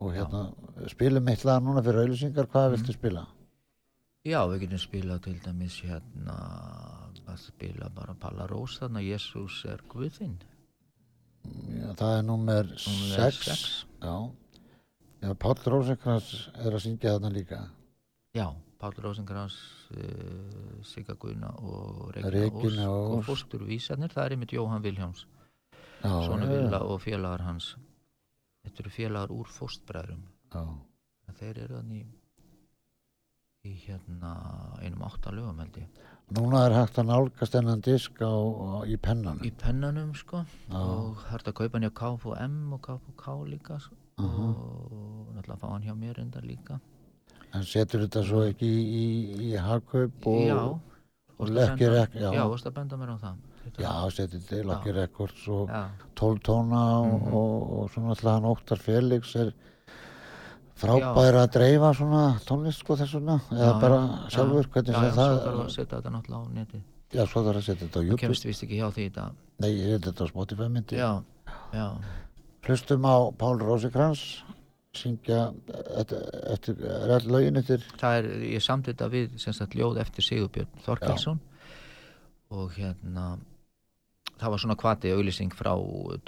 og 0.00 0.14
hérna 0.14 0.44
spilum 0.94 1.28
eitt 1.34 1.44
lag 1.44 1.62
núna 1.62 1.82
fyrir 1.86 2.04
auðlýsingar, 2.06 2.46
hvað 2.50 2.68
Mhm. 2.70 2.76
viltu 2.76 2.92
spila? 2.98 3.26
já 4.24 4.40
við 4.46 4.58
getum 4.66 4.78
spilað 4.86 5.22
til 5.24 5.38
dæmis 5.42 5.80
hérna 5.82 6.38
að 7.30 7.42
spila 7.48 7.90
bara 7.94 8.16
Palla 8.18 8.46
Rós 8.50 8.78
þarna 8.80 9.02
Jésús 9.04 9.62
er 9.70 9.82
Guðinn 9.90 10.38
Já, 11.48 11.92
það 11.96 12.14
er 12.16 12.24
Númer 12.26 12.72
6 12.76 13.44
sex. 13.44 13.62
Já, 14.02 14.16
Já 15.20 15.34
Páll 15.40 15.62
Rósenkrans 15.72 16.32
er 16.56 16.74
að 16.74 16.82
syngja 16.84 17.14
þarna 17.16 17.30
líka. 17.34 17.60
Já, 18.36 18.46
Páll 18.80 18.96
Rósengrás 19.04 19.56
uh, 19.92 20.80
Sigga 20.86 21.16
Guðna 21.20 21.52
og 21.60 22.12
Regina, 22.16 22.88
Ósk. 22.88 23.16
Og 23.16 23.24
fóstur 23.28 23.66
vísarnir 23.68 24.12
það 24.14 24.26
er 24.26 24.36
einmitt 24.36 24.54
Jóhann 24.56 24.84
Vilhjáms 24.84 25.26
Já, 26.00 26.12
Svona 26.24 26.46
já, 26.48 26.52
Villa 26.54 26.80
og 26.88 27.02
félagar 27.04 27.44
hans. 27.44 27.74
Þetta 28.64 28.82
eru 28.84 28.92
félagar 28.94 29.34
úr 29.34 29.50
fóstbræðrum. 29.52 30.22
Þeir 31.40 31.58
eru 31.64 31.76
þannig 31.76 32.06
í, 33.64 33.74
hérna 33.84 34.32
einum 34.80 35.04
átta 35.06 35.32
lögum 35.32 35.60
held 35.60 35.76
ég 35.82 36.00
Núna 36.30 36.60
er 36.68 36.74
hægt 36.76 36.98
að 37.00 37.08
nálgast 37.10 37.54
þennan 37.56 37.80
disk 37.82 38.20
á, 38.22 38.30
á, 38.30 38.86
í 38.86 38.94
pennan 39.02 39.40
í 39.42 39.50
pennanum 39.58 40.12
sko 40.14 40.44
Já. 40.70 40.78
og 40.78 41.16
hægt 41.30 41.48
að 41.50 41.56
kaupa 41.58 41.78
hann 41.78 41.86
hjá 41.88 41.94
KFM 42.00 42.72
og 42.76 42.80
KFK 42.86 43.26
líka 43.50 43.80
sko. 43.82 43.96
Mhm. 44.20 44.50
og 44.54 45.26
náttúrulega 45.34 45.58
fá 45.58 45.68
hann 45.72 45.82
hjá 45.82 45.94
mér 45.96 46.18
enda 46.22 46.40
líka 46.44 46.78
En 47.52 47.64
setur 47.66 48.04
þetta 48.06 48.22
svo 48.22 48.44
ekki 48.46 48.68
í, 48.68 48.84
í, 48.94 49.06
í 49.50 49.56
hagkaup 49.58 50.26
og 50.30 50.40
já 50.46 50.58
og 50.60 50.80
varstu 51.38 51.50
að 51.50 51.56
Lekki 51.56 51.84
senda- 51.84 51.94
Rek- 51.96 52.14
já. 52.20 52.30
já, 52.36 52.42
varst 52.50 52.66
að 52.66 52.74
benda 52.74 52.96
mér 52.96 53.10
á 53.10 53.18
það 53.18 53.36
Þetta- 53.64 53.82
Já, 53.82 54.10
setur 54.10 54.40
til 54.48 54.66
Lucky 54.66 54.92
Records 54.92 55.48
og 55.48 55.68
já, 55.68 55.82
12 56.14 56.38
tóna 56.46 56.84
og, 57.00 57.22
Mhm. 57.22 57.34
og, 57.34 57.72
og 57.80 57.90
svona 57.90 58.08
alltaf 58.14 58.32
hann 58.32 58.44
Óttar 58.44 58.78
Felix 58.78 59.34
er 59.36 59.52
frábær 60.80 61.38
að 61.42 61.50
dreifa 61.56 61.90
svona 61.98 62.22
tónlist 62.48 62.82
sko 62.84 62.96
þess 63.00 63.16
vegna. 63.18 63.36
Eða 63.52 63.68
Já, 63.70 63.80
bara 63.84 63.98
já, 64.00 64.30
sjálfur 64.36 64.64
já, 64.64 64.70
hvernig 64.74 64.94
já, 64.94 65.00
sem 65.00 65.10
já, 65.10 65.14
það 65.18 65.34
svo 65.34 65.44
þarf 65.44 65.60
að 65.64 65.74
setja 65.76 65.90
þetta 65.96 66.14
náttúrulega 66.16 66.40
á 66.40 66.54
netið. 66.60 66.82
Já, 67.10 67.22
svo 67.26 67.42
þarf 67.46 67.60
að 67.60 67.66
setja 67.68 67.82
þetta 67.86 67.90
á 67.90 67.98
það 68.00 68.08
YouTube. 68.08 68.22
kemst 68.24 68.48
vist 68.50 68.64
ekki 68.66 68.80
hjá 68.80 68.88
því 68.94 69.06
þetta 69.10 69.26
Nei, 69.60 69.72
þetta 70.06 70.24
á 70.24 70.26
Spotify 70.30 70.68
myndi. 70.72 71.00
Já, 71.00 71.10
já, 71.74 71.86
Hlustum 72.66 73.06
á 73.08 73.16
Pál 73.40 73.58
Rósikrans 73.60 74.24
syngja 74.96 75.52
eftir, 76.50 76.80
er 76.82 77.12
all 77.14 77.28
lögin 77.30 77.60
eftir. 77.60 77.84
Það 78.00 78.16
er, 78.20 78.28
ég 78.56 78.64
samt 78.64 78.88
þetta 78.90 79.08
við 79.12 79.36
sem 79.42 79.54
sagt 79.56 79.76
ljóð 79.78 80.00
eftir 80.02 80.26
Sigurbjörn 80.26 80.82
Þorkelsson. 80.84 81.40
Og 82.50 82.74
hérna 82.74 83.36
það 84.40 84.54
var 84.54 84.62
svona 84.62 84.76
kvati 84.80 85.12
auglýsing 85.14 85.54
frá 85.56 85.72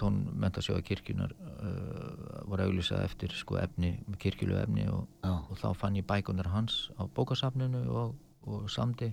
tónmentasjóða 0.00 0.84
kirkjunar 0.86 1.32
uh, 1.32 2.42
voru 2.50 2.68
auglýsað 2.68 3.06
eftir 3.06 3.34
sko 3.36 3.58
efni, 3.60 3.94
kirkjulu 4.20 4.58
efni 4.60 4.86
og, 4.92 5.06
og 5.24 5.56
þá 5.60 5.68
fann 5.78 5.98
ég 5.98 6.06
bækunar 6.08 6.50
hans 6.52 6.90
á 7.00 7.08
bókasafninu 7.08 7.84
og, 7.88 8.14
og 8.46 8.68
samdi. 8.70 9.12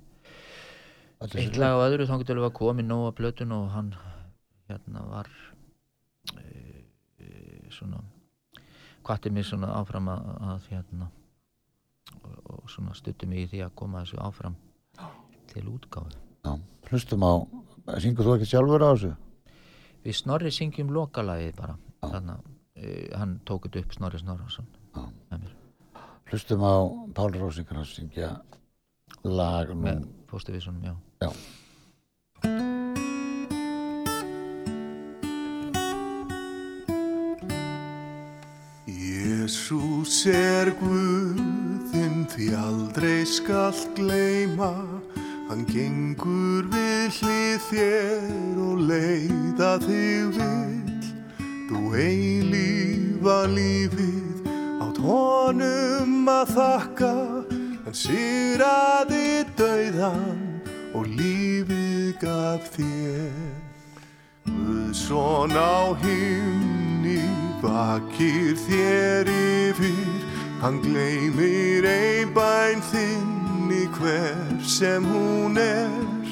Eitt 1.19 1.59
lag 1.59 1.75
á 1.75 1.83
öðru 1.87 2.07
þá 2.07 2.17
getur 2.21 2.39
við 2.39 2.49
að 2.49 2.57
komi 2.59 2.85
nóg 2.85 3.09
að 3.09 3.17
plötun 3.19 3.55
og 3.55 3.71
hann 3.73 3.93
hérna 4.69 5.03
var 5.09 5.29
e, 6.39 6.85
e, 7.19 7.27
svona 7.73 7.99
kvatti 9.03 9.31
mig 9.33 9.47
svona 9.47 9.73
áfram 9.79 10.07
að, 10.13 10.29
að 10.53 10.69
hérna 10.71 11.09
og, 12.21 12.37
og 12.53 12.69
svona 12.71 12.95
stutti 12.97 13.27
mig 13.29 13.47
í 13.47 13.49
því 13.53 13.63
að 13.65 13.75
koma 13.81 14.03
þessu 14.03 14.21
áfram 14.23 14.57
til 15.49 15.65
útgáðu 15.71 16.15
Já, 16.45 16.53
hlustum 16.87 17.25
á, 17.25 17.33
syngur 18.03 18.27
þú 18.27 18.35
ekki 18.37 18.49
sjálfur 18.51 18.85
á 18.85 18.89
þessu? 18.93 19.11
Við 20.05 20.15
Snorri 20.15 20.51
syngjum 20.55 20.91
lokalagið 20.95 21.55
bara 21.59 21.75
Já. 21.75 22.09
þannig 22.13 22.35
að 22.35 22.43
e, 22.79 22.93
hann 23.19 23.33
tók 23.49 23.67
þetta 23.67 23.83
upp 23.83 23.95
Snorri 23.97 24.21
Snorrason 24.21 24.69
mér, 24.95 25.55
Hlustum 26.29 26.61
á 26.63 26.75
Pál 27.17 27.31
Rósingar 27.35 27.81
að 27.81 27.89
syngja 27.91 28.29
lag 29.25 29.73
nú. 29.73 29.81
með 29.83 30.05
svona, 30.61 30.93
já 30.93 30.95
Já. 31.25 31.31
Jésús 38.87 40.23
er 40.29 40.71
Guðinn 40.79 42.23
því 42.31 42.47
aldrei 42.57 43.21
skalt 43.27 43.91
gleyma 43.97 44.71
Hann 45.49 45.65
gengur 45.65 46.67
við 46.69 47.15
hlið 47.19 47.63
þér 47.71 48.57
og 48.61 48.83
leiða 48.91 49.71
þig 49.81 50.35
vill 50.35 51.07
Þú 51.69 51.81
eilífa 51.97 53.39
lífið 53.49 54.51
átt 54.85 55.01
honum 55.01 56.29
að 56.29 56.53
þakka 56.53 57.13
Hann 57.89 57.97
sýraði 57.97 59.47
dauðan 59.57 60.45
og 60.93 61.07
lífið 61.09 62.11
gaf 62.21 62.67
þér. 62.75 63.33
Guðsson 64.45 65.57
á 65.57 65.97
himni 66.03 67.23
vakir 67.63 68.53
þér 68.67 69.33
yfir. 69.33 70.13
Hann 70.61 70.81
gleymir 70.85 71.89
ein 71.89 72.29
bæn 72.37 72.85
þinni 72.91 73.38
hver 73.97 74.59
sem 74.65 75.05
hún 75.05 75.57
er. 75.57 76.25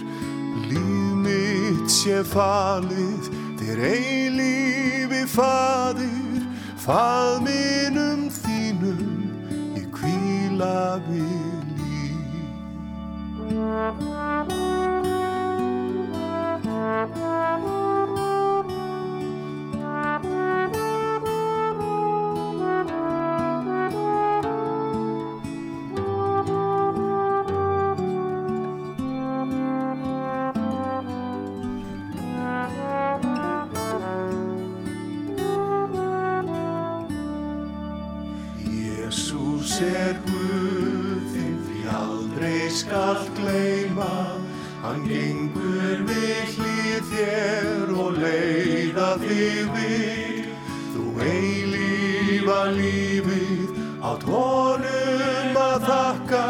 Líf 0.70 1.16
mitt 1.24 1.90
sé 1.92 2.22
falið 2.26 3.30
þér 3.60 3.80
eilífi 3.92 5.24
fadir 5.32 6.44
Faðminum 6.88 8.28
þínum 8.32 9.00
ég 9.76 9.88
kvíla 9.92 11.02
við 11.10 11.66
líf 11.76 12.28
leiða 49.22 49.78
þig. 49.78 50.48
Þú 50.94 51.04
eilífa 51.24 52.60
lífið 52.76 53.80
átt 54.10 54.26
honum 54.28 55.60
að 55.62 55.88
þakka. 55.88 56.44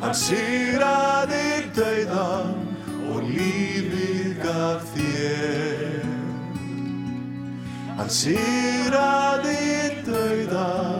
Hann 0.00 0.16
sýraði 0.16 1.44
dauðan 1.76 2.54
og 3.10 3.20
lífið 3.28 4.32
gaf 4.42 4.88
þér. 4.94 6.08
Hann 8.00 8.12
sýraði 8.20 9.60
dauðan 10.06 10.99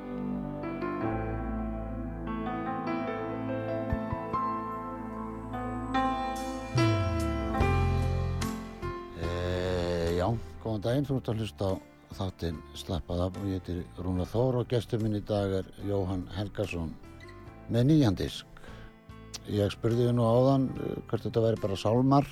góðan 10.63 10.83
daginn, 10.85 11.05
þú 11.07 11.17
ert 11.19 11.29
að 11.31 11.39
hlusta 11.41 11.69
á 11.71 11.73
þáttinn 12.17 12.57
Slappað 12.75 13.21
af 13.25 13.37
og 13.39 13.47
ég 13.47 13.59
heitir 13.61 13.83
Rúna 14.03 14.25
Þór 14.27 14.59
og 14.61 14.67
gestur 14.71 15.01
minn 15.03 15.15
í 15.19 15.23
dag 15.25 15.53
er 15.61 15.69
Jóhann 15.87 16.25
Helgarsson 16.35 16.93
með 17.71 17.85
nýjan 17.87 18.17
disk. 18.19 18.45
Ég 19.49 19.71
spurði 19.73 20.07
þið 20.09 20.15
nú 20.17 20.25
áðan 20.27 20.67
eh, 20.75 20.97
hvert 21.09 21.23
þetta 21.27 21.43
væri 21.47 21.61
bara 21.63 21.77
sálmar, 21.79 22.27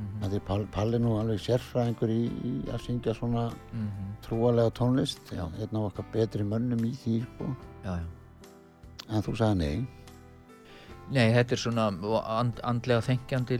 mm 0.00 0.24
því 0.32 0.40
Pall, 0.48 0.64
Palli 0.74 0.98
nú 0.98 1.12
alveg 1.20 1.38
sérfræðingur 1.44 2.10
í, 2.10 2.22
í 2.26 2.52
að 2.72 2.80
syngja 2.86 3.14
svona 3.14 3.44
Mhm. 3.72 4.08
trúalega 4.26 4.72
tónlist, 4.74 5.20
einn 5.32 5.76
af 5.76 5.92
okkar 5.92 6.06
betri 6.12 6.42
mönnum 6.44 6.80
í 6.88 6.92
því, 7.04 7.20
sko. 7.22 7.54
já, 7.84 7.98
já. 8.00 8.06
En 9.10 9.22
þú 9.22 9.36
sagði 9.36 9.56
nei. 9.58 9.86
Nei, 11.10 11.32
þetta 11.34 11.52
er 11.52 11.60
svona 11.60 11.86
and, 12.38 12.60
andlega 12.64 13.02
þengjandi 13.04 13.56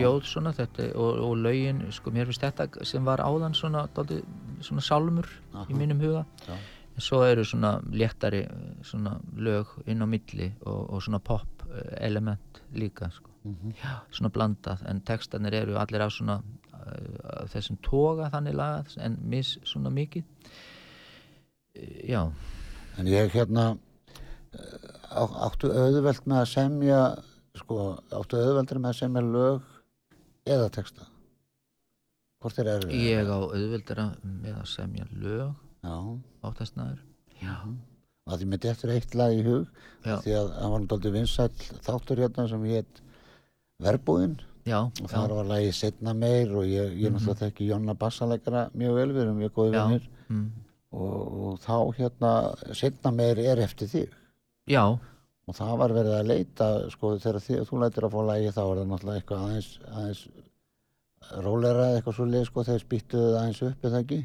ljóð 0.00 0.24
svona 0.28 0.50
þetta, 0.52 0.90
og, 0.98 1.20
og 1.24 1.36
lögin, 1.40 1.78
sko 1.94 2.10
mér 2.12 2.26
finnst 2.28 2.42
þetta 2.44 2.66
sem 2.84 3.04
var 3.06 3.22
áðan 3.24 3.54
svona, 3.56 3.86
dálítið, 3.96 4.24
svona 4.66 4.82
sálmur 4.84 5.28
Aha. 5.54 5.64
í 5.70 5.74
mínum 5.78 6.02
huga 6.02 6.24
Já. 6.48 6.56
en 6.92 7.00
svo 7.06 7.22
eru 7.24 7.44
svona 7.48 7.78
léttari 7.92 8.42
svona 8.84 9.14
lög 9.36 9.70
inn 9.86 10.02
á 10.04 10.06
milli 10.06 10.50
og, 10.66 10.90
og 10.92 11.02
svona 11.06 11.18
pop 11.24 11.64
eh, 11.70 11.94
element 12.08 12.60
líka 12.74 13.08
sko. 13.14 13.30
Mhm. 13.44 13.72
Já, 13.80 13.94
svona 14.12 14.30
blandað 14.34 14.84
en 14.90 15.00
textanir 15.00 15.54
eru 15.62 15.78
allir 15.80 16.04
af 16.04 16.12
svona 16.12 16.36
uh, 16.42 17.46
þessum 17.50 17.78
toga 17.82 18.28
þannig 18.30 18.54
lagað 18.58 18.98
en 19.02 19.16
mis 19.32 19.56
svona 19.64 19.90
mikið 19.90 20.24
Eh, 21.74 22.10
Já, 22.12 22.26
En 22.98 23.06
ég 23.08 23.30
hérna 23.32 23.70
á- 23.72 23.78
áttu 25.46 25.70
auðvelt 25.70 26.26
með 26.26 26.40
að 26.40 26.50
semja 26.52 27.00
sko, 27.58 27.78
áttu 28.12 28.40
auðveldur 28.40 28.82
með 28.82 28.92
að 28.92 29.00
semja 29.00 29.22
lög 29.26 29.70
eða 30.48 30.68
texta? 30.74 31.08
Hvort 32.42 32.58
er 32.58 32.72
erfið 32.76 33.06
ég 33.06 33.30
á 33.30 33.38
auðveldara 33.38 34.08
með 34.24 34.58
að 34.58 34.68
semja 34.72 35.06
lög 35.12 35.50
já, 35.82 35.96
áttastnaður 36.42 37.00
Já, 37.42 37.56
að 38.30 38.42
því 38.42 38.58
þetta 38.62 38.86
er 38.86 38.94
eitt 38.96 39.14
lag 39.18 39.34
í 39.34 39.44
hug 39.46 39.66
já, 40.06 40.16
því 40.24 40.34
að 40.38 40.48
það 40.56 40.72
var 40.72 40.82
náttúrulega 40.84 41.14
vinsæll 41.16 41.82
þáttur 41.86 42.22
hérna 42.22 42.48
sem 42.50 42.66
hétt 42.70 43.02
Verbúðin. 43.82 44.36
Já, 44.62 44.78
og 44.86 45.08
þar 45.10 45.32
var 45.34 45.48
lagið 45.48 45.72
Setna 45.74 46.12
meir 46.14 46.52
og 46.54 46.68
ég, 46.70 46.92
ég 47.02 47.10
náttúrulega 47.10 47.48
þekki 47.48 47.64
Jonna 47.66 47.96
Bassalegara 47.98 48.68
mjög 48.78 48.98
vel, 49.00 49.08
við 49.10 49.22
erum 49.24 49.40
mjög 49.40 49.54
góði 49.56 49.72
vinnir 49.74 50.04
mm, 50.28 50.44
og, 50.94 51.16
og 51.48 51.56
þá 51.64 51.76
hérna 51.96 52.34
Setna 52.78 53.10
meir 53.16 53.40
er 53.42 53.62
eftir 53.64 53.90
þig 53.90 54.12
já, 54.70 54.82
og 55.48 55.56
það 55.58 55.72
var 55.82 55.92
verið 55.96 56.14
að 56.20 56.28
leita 56.30 56.68
sko 56.92 57.14
þegar 57.18 57.40
þið, 57.46 57.62
þú 57.68 57.80
lætir 57.82 58.06
að 58.06 58.12
fá 58.14 58.20
lægi 58.30 58.52
þá 58.54 58.62
er 58.62 58.76
það 58.82 58.90
náttúrulega 58.92 59.20
eitthvað 59.22 59.46
aðeins, 59.46 59.70
aðeins 59.90 60.22
rólera 61.46 61.88
eða 61.88 61.98
eitthvað 62.00 62.16
svo 62.18 62.26
leið 62.28 62.46
sko 62.48 62.64
þegar 62.68 62.84
spýttuðu 62.84 63.26
það 63.32 63.40
aðeins 63.42 63.62
upp 63.68 63.88
eða 63.88 64.00
ekki? 64.04 64.20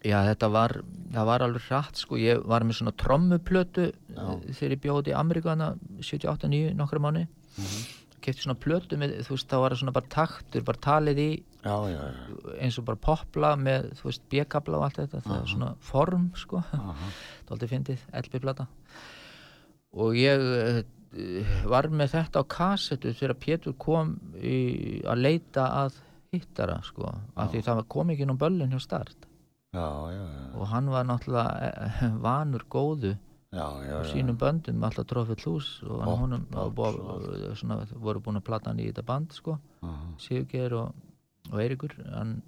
Já, 0.00 0.16
þetta 0.30 0.48
var, 0.54 0.72
það 1.12 1.26
var 1.28 1.42
alveg 1.44 1.64
hratt 1.68 1.98
sko, 2.00 2.16
ég 2.20 2.44
var 2.48 2.64
með 2.64 2.78
svona 2.78 2.94
trommuplötu 2.96 3.88
Já. 3.90 4.20
eh, 4.20 4.52
þegar 4.56 4.74
ég 4.76 4.80
bjóði 4.84 5.12
í 5.12 5.16
Ameríkana 5.20 5.72
78-9 6.00 6.74
nokkra 6.78 7.02
mánu 7.04 7.26
Mhm. 7.58 7.80
kefti 8.20 8.44
svona 8.44 8.58
plötu 8.60 8.96
með, 9.00 9.14
þú 9.24 9.32
veist, 9.34 9.48
þá 9.48 9.56
var 9.60 9.72
það 9.72 9.78
svona 9.80 9.92
bara 9.96 10.08
taktur, 10.12 10.62
bara 10.64 10.78
talið 10.78 11.18
í 11.18 11.30
já, 11.64 11.76
já, 11.88 12.00
já, 12.00 12.58
eins 12.60 12.78
og 12.78 12.84
bara 12.84 12.96
popla 13.00 13.56
með, 13.56 13.90
þú 13.96 14.04
veist, 14.10 14.22
B-kabla 14.30 14.76
og 14.76 14.84
allt 14.84 14.96
þetta, 15.00 15.20
það 15.24 15.40
er 15.42 15.46
svona 15.48 15.70
form 15.80 16.30
sko, 16.36 16.56
aha, 16.60 16.94
það 17.48 17.54
aldrei 17.56 17.68
fyndið, 17.72 17.98
LP-plata 18.22 18.66
og 19.96 20.18
ég 20.18 20.44
eh, 20.60 20.84
var 21.66 21.88
með 21.90 22.14
þetta 22.14 22.42
á 22.42 22.50
kassetu 22.50 23.14
þegar 23.16 23.38
Pétur 23.42 23.74
kom 23.80 24.14
í, 24.38 25.00
að 25.02 25.24
leita 25.24 25.66
að 25.82 25.98
hittara 26.30 26.78
sko, 26.86 27.10
af 27.34 27.50
því 27.50 27.64
það 27.66 27.82
kom 27.90 28.12
ekki 28.14 28.28
nú 28.28 28.36
böllin 28.38 28.70
hjá 28.70 28.82
start. 28.82 29.26
Já, 29.74 29.86
já, 30.10 30.22
já, 30.22 30.46
og 30.58 30.70
hann 30.70 30.90
var 30.90 31.04
náttúrulega 31.06 31.72
eh, 31.74 32.06
vanur 32.22 32.64
góðu 32.70 33.12
já. 33.54 33.66
sínum 34.10 34.38
böndum 34.38 34.82
alltaf 34.82 35.06
trófið 35.10 35.44
hlús 35.44 35.68
og 35.86 36.02
hann 36.06 36.38
og 36.58 36.80
voru 38.02 38.22
búin 38.22 38.40
að 38.40 38.46
plata 38.46 38.70
hann 38.70 38.82
í 38.82 38.88
þetta 38.88 39.06
band 39.06 39.34
sko, 39.34 39.58
Aha, 39.86 40.14
Sigurgeir 40.18 40.74
og, 40.74 40.94
og 41.52 41.62
Eiríkur 41.62 41.94
hann, 42.10 42.40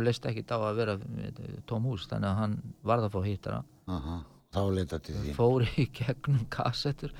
leist 0.00 0.24
ekki 0.28 0.44
á 0.48 0.56
að 0.60 0.80
vera 0.80 0.96
með 1.00 1.42
tóm 1.68 1.88
hús 1.88 2.08
þannig 2.08 2.30
að 2.30 2.40
hann 2.40 2.56
varð 2.84 3.08
að 3.08 3.16
fá 3.16 3.20
hittara. 3.26 3.62
Aha, 3.92 4.18
þá 4.52 4.60
leita 4.76 4.98
til 5.02 5.16
þín. 5.20 5.34
Fór 5.38 5.64
í 5.66 5.86
gegnum 5.96 6.44
kassettur 6.52 7.14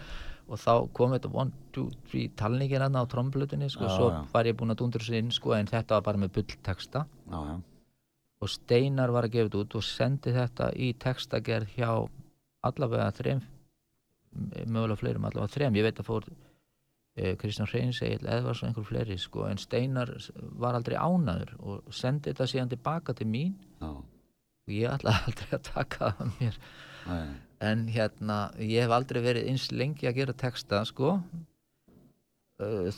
og 0.52 0.58
þá 0.60 0.72
kom 0.96 1.14
þetta 1.14 1.30
1, 1.44 1.52
2, 1.76 1.84
3 2.12 2.24
talningin 2.36 2.82
hann 2.84 2.98
á 2.98 3.02
tromblutinni 3.08 3.70
sko, 3.72 3.86
Já, 3.88 3.94
svo 3.96 4.08
já. 4.12 4.18
var 4.34 4.48
ég 4.50 4.56
búin 4.58 4.74
að 4.74 4.82
dundur 4.82 5.04
þessu 5.04 5.20
inn 5.20 5.30
sko, 5.32 5.54
en 5.56 5.70
þetta 5.70 5.96
var 5.96 6.06
bara 6.10 6.20
með 6.24 6.34
bullteksta 6.36 7.06
og 8.42 8.50
Steinar 8.50 9.12
var 9.14 9.28
að 9.28 9.36
gefa 9.36 9.48
þetta 9.48 9.62
út 9.62 9.76
og 9.78 9.84
sendi 9.86 10.32
þetta 10.34 10.72
í 10.74 10.92
textagerð 10.98 11.76
hjá 11.76 11.90
allavega 12.66 13.10
þrem 13.14 13.42
mögulega 14.66 14.98
fleirum, 15.00 15.26
allavega 15.28 15.52
þrem. 15.54 15.76
Ég 15.78 15.86
veit 15.86 15.98
að 16.00 16.08
fór 16.08 16.26
eh, 17.16 17.34
Kristján 17.40 17.68
Hreins 17.68 18.00
Egil 18.04 18.28
Eðvars 18.32 18.62
og 18.62 18.68
einhver 18.70 18.86
fleiri 18.88 19.18
sko, 19.20 19.46
en 19.48 19.60
Steinar 19.60 20.12
var 20.60 20.78
aldrei 20.78 20.96
ánaður 20.96 21.52
og 21.60 21.92
sendi 21.94 22.32
þetta 22.32 22.48
síðan 22.50 22.72
tilbaka 22.72 23.14
til 23.18 23.28
mín. 23.28 23.54
Já, 23.82 23.92
og 23.92 24.72
ég 24.72 24.88
ætlaði 24.94 25.28
aldrei 25.28 25.52
að 25.58 25.68
taka 25.68 26.12
það 26.18 26.32
mér 26.40 26.58
nei, 27.08 27.28
en 27.60 27.86
hérna, 27.88 28.36
ég 28.58 28.82
hef 28.84 28.90
aldrei 28.96 29.22
verið 29.22 29.48
eins 29.52 29.68
lengi 29.72 30.06
að 30.10 30.16
gera 30.20 30.32
texta 30.34 30.84
sko 30.88 31.16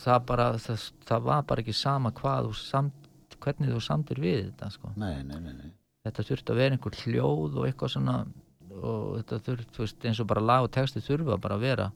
það 0.04 0.18
bara 0.28 0.46
það, 0.60 0.86
það 1.08 1.26
var 1.28 1.42
bara 1.48 1.62
ekki 1.64 1.74
sama 1.76 2.10
hvað 2.16 2.48
þú 2.50 2.54
samt, 2.58 3.36
hvernig 3.40 3.72
þú 3.72 3.80
samtir 3.84 4.20
við 4.20 4.40
þetta 4.50 4.70
sko 4.74 4.90
nei, 5.00 5.22
nei, 5.24 5.38
nei, 5.40 5.52
nei. 5.56 5.70
þetta 6.04 6.24
þurfti 6.28 6.52
að 6.54 6.60
vera 6.60 6.76
einhver 6.76 6.98
hljóð 7.04 7.58
og 7.60 7.68
eitthvað 7.68 7.94
svona 7.94 8.16
og 8.74 9.04
þetta 9.20 9.38
þurfti, 9.46 9.72
þú 9.76 9.84
veist, 9.86 10.04
eins 10.10 10.20
og 10.20 10.28
bara 10.32 10.42
lag 10.44 10.66
og 10.66 10.72
texti 10.74 11.02
þurfa 11.04 11.38
bara 11.40 11.56
að 11.58 11.64
vera 11.68 11.88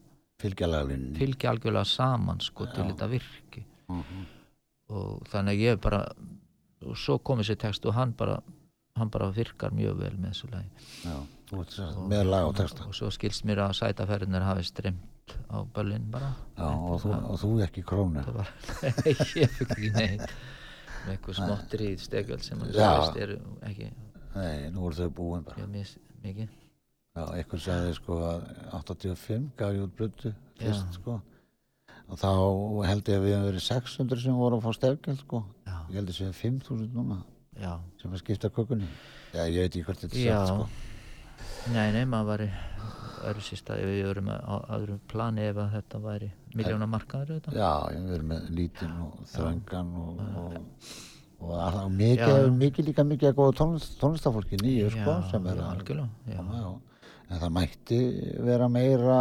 fylgja 1.19 1.51
algjörlega 1.53 1.85
saman 1.91 2.41
sko 2.45 2.69
til 2.71 2.85
Já. 2.85 2.91
þetta 2.93 3.09
virki 3.17 3.65
Mhm. 3.89 4.25
og 4.93 5.25
þannig 5.33 5.55
að 5.57 5.63
ég 5.65 5.81
bara 5.81 6.03
og 6.87 6.97
svo 6.97 7.19
kom 7.19 7.39
þessi 7.41 7.57
text 7.59 7.87
og 7.89 7.95
hann 7.97 8.13
bara 8.13 8.39
hann 9.01 9.11
bara 9.15 9.31
virkar 9.35 9.75
mjög 9.75 10.01
vel 10.03 10.15
með 10.19 10.35
þessu 10.35 10.51
lagi. 10.53 10.89
Já, 11.05 11.17
sagt 11.75 12.03
með 12.11 12.25
lag 12.33 12.49
og 12.49 12.57
texta. 12.59 12.87
og 12.89 12.97
svo 12.97 13.11
skilst 13.15 13.47
mér 13.49 13.65
að 13.67 13.77
sætaferðinir 13.81 14.45
hafi 14.47 14.67
streymt 14.69 15.35
á 15.53 15.57
böllin 15.75 16.11
bara. 16.13 16.33
Já, 16.57 16.69
og 16.69 17.01
þú, 17.03 17.15
og 17.17 17.41
þú 17.43 17.53
ekki 17.67 17.85
krónu. 17.89 18.25
það 18.27 18.39
var, 18.41 18.53
nei, 18.83 19.15
ég 19.15 19.57
fikk 19.57 19.75
ekki 19.77 19.91
neitt. 19.97 20.37
Með 21.07 21.15
eitthvað 21.15 21.39
smottir 21.41 21.85
í 21.87 21.91
stegjöld 22.03 22.45
sem 22.45 22.61
hann 22.61 22.75
Já. 22.75 22.89
sagðist 22.89 23.21
eru 23.25 23.41
ekki 23.69 23.91
nei, 24.35 24.69
nú 24.75 24.85
voru 24.87 24.99
þau 24.99 25.11
búin 25.21 25.47
bara. 25.47 25.63
Mjög 25.63 25.73
mis, 25.77 25.95
mikið. 26.25 26.55
Já, 27.19 27.25
eitthvað 27.35 27.65
sagði 27.65 27.95
sko 27.99 28.21
að 28.29 28.47
85 28.79 29.49
gaf 29.59 29.75
ég 29.75 29.87
út 29.87 29.97
blötu 29.99 30.35
fyrst 30.61 30.87
Já. 30.87 30.99
sko. 30.99 31.19
Og 32.09 32.17
þá 32.17 32.29
held 32.89 33.09
ég 33.11 33.19
að 33.19 33.25
við 33.27 33.35
hefum 33.35 33.49
verið 33.51 33.65
600 33.67 34.23
sem 34.23 34.37
voru 34.39 34.59
að 34.59 34.65
fá 34.65 34.77
stefgjald 34.79 35.19
sko. 35.25 35.43
Já, 35.69 35.77
ég 35.91 35.99
held 35.99 36.13
að 36.13 36.19
séu 36.21 36.37
5000 36.41 36.95
núna 36.97 37.19
já, 37.59 37.73
sem 38.01 38.13
að 38.13 38.23
skipta 38.23 38.53
kökunni. 38.55 38.89
Já, 39.35 39.43
ég 39.45 39.65
veit 39.65 39.73
ekki 39.73 39.87
hvort 39.87 40.05
þetta 40.05 40.19
er 40.19 40.31
sagt 40.33 40.53
sko. 40.55 40.69
Nei, 41.75 41.89
nei, 41.95 42.05
maður 42.09 42.31
var 42.33 42.45
í 42.47 42.51
öðru 43.29 43.45
sísta 43.45 43.77
ef 43.79 43.89
við 43.89 44.09
erum 44.13 44.31
á 44.31 44.55
öðru 44.77 44.99
plani 45.11 45.47
ef 45.49 45.59
þetta 45.75 46.01
væri 46.03 46.31
miljóna 46.57 46.89
markaður 46.91 47.39
þetta 47.39 47.55
já, 47.57 47.71
hef 47.93 48.09
verið 48.13 48.29
með 48.33 48.51
lítinn 48.59 48.97
og 49.05 49.17
þröngan 49.33 49.91
og, 50.03 50.21
og, 50.43 50.59
og, 51.41 51.55
og, 51.57 51.89
mikið, 51.95 52.51
mikið 52.61 52.91
líka 52.91 53.07
mikið 53.09 53.31
að 53.33 53.41
góða 53.41 53.57
tónlist, 53.63 53.97
tónlistafólki 54.03 54.61
nýju 54.63 54.93
sko 54.95 55.17
sem 55.33 55.51
er 55.51 55.65
algjörlega 55.67 56.39
en 57.29 57.43
það 57.43 57.55
mætti 57.59 58.01
vera 58.47 58.71
meira 58.73 59.19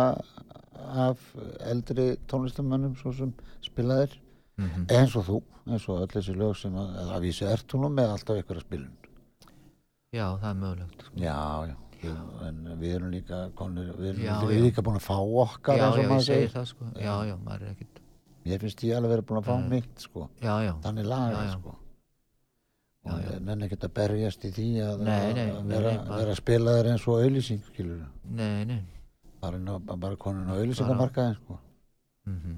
af 1.07 1.23
eldri 1.67 2.13
tónlistamönnum 2.29 2.95
svo 2.99 3.11
sem 3.17 3.33
spilaðir 3.65 4.13
Mhm. 4.57 4.85
eins 4.89 5.15
og 5.15 5.25
þú, 5.27 5.41
eins 5.67 5.83
og 5.89 5.99
öll 6.01 6.07
þessi 6.15 6.33
lög 6.35 6.55
sem 6.57 6.73
að, 6.73 6.95
að 7.13 7.21
vísu 7.21 7.45
ert 7.45 7.67
þú 7.67 7.79
nú 7.83 7.89
með 7.93 8.09
alltaf 8.15 8.39
ykkur 8.41 8.57
að 8.57 8.65
spilun 8.65 8.95
já, 10.13 10.25
það 10.41 10.49
er 10.49 10.57
mögulegt 10.61 11.01
sko. 11.05 11.13
já, 11.21 11.67
já, 11.67 11.75
við- 12.01 12.47
en 12.47 12.57
við 12.79 12.95
erum 12.95 13.11
líka 13.11 13.41
konur, 13.55 13.91
við 13.97 14.09
erum, 14.13 14.21
Já, 14.23 14.33
við 14.41 14.49
erum 14.49 14.57
já. 14.57 14.65
líka 14.67 14.81
búin 14.81 14.97
að 14.97 15.05
fá 15.07 15.17
okkar 15.19 15.77
já, 15.77 15.87
já, 15.95 16.09
ég 16.09 16.21
segir. 16.25 16.49
það 16.55 16.65
sko 16.71 16.85
já, 16.95 17.15
já, 17.27 17.35
maður 17.37 17.61
er 17.61 17.71
ekkit 17.75 17.99
mér 18.47 18.59
finnst 18.63 18.83
ég 18.87 18.95
alveg 18.97 19.11
verið 19.13 19.25
búin 19.29 19.41
að 19.41 19.45
fá 19.49 19.55
Mm. 19.57 19.69
mitt 19.69 19.99
sko, 19.99 20.29
já, 20.41 20.53
já, 20.65 20.73
þannig 20.81 21.03
Já, 21.05 21.09
laga 21.09 21.43
já. 21.45 21.51
sko 21.59 21.75
Já, 23.07 23.13
já. 23.23 23.39
menn 23.39 23.61
ekkert 23.63 23.83
að 23.87 23.93
berjast 23.93 24.41
í 24.43 24.51
því 24.51 24.69
að, 24.83 24.99
Nei, 24.99 25.33
nei, 25.33 25.49
að 25.51 25.65
vera, 25.67 25.91
nei, 25.91 25.97
bara- 26.07 26.17
vera 26.17 26.31
að 26.31 26.35
spila 26.41 26.71
þér 26.71 26.89
eins 26.91 27.07
og 27.07 27.21
auðlýsing 27.21 27.61
skilur 27.69 28.07
nei, 28.25 28.65
nei 28.65 28.83
bara, 29.39 29.79
bara 29.79 30.15
konun 30.15 30.49
á 30.49 30.53
auðlýsingamarkaðin 30.57 31.35
sko. 31.35 31.59
mm 32.27 32.57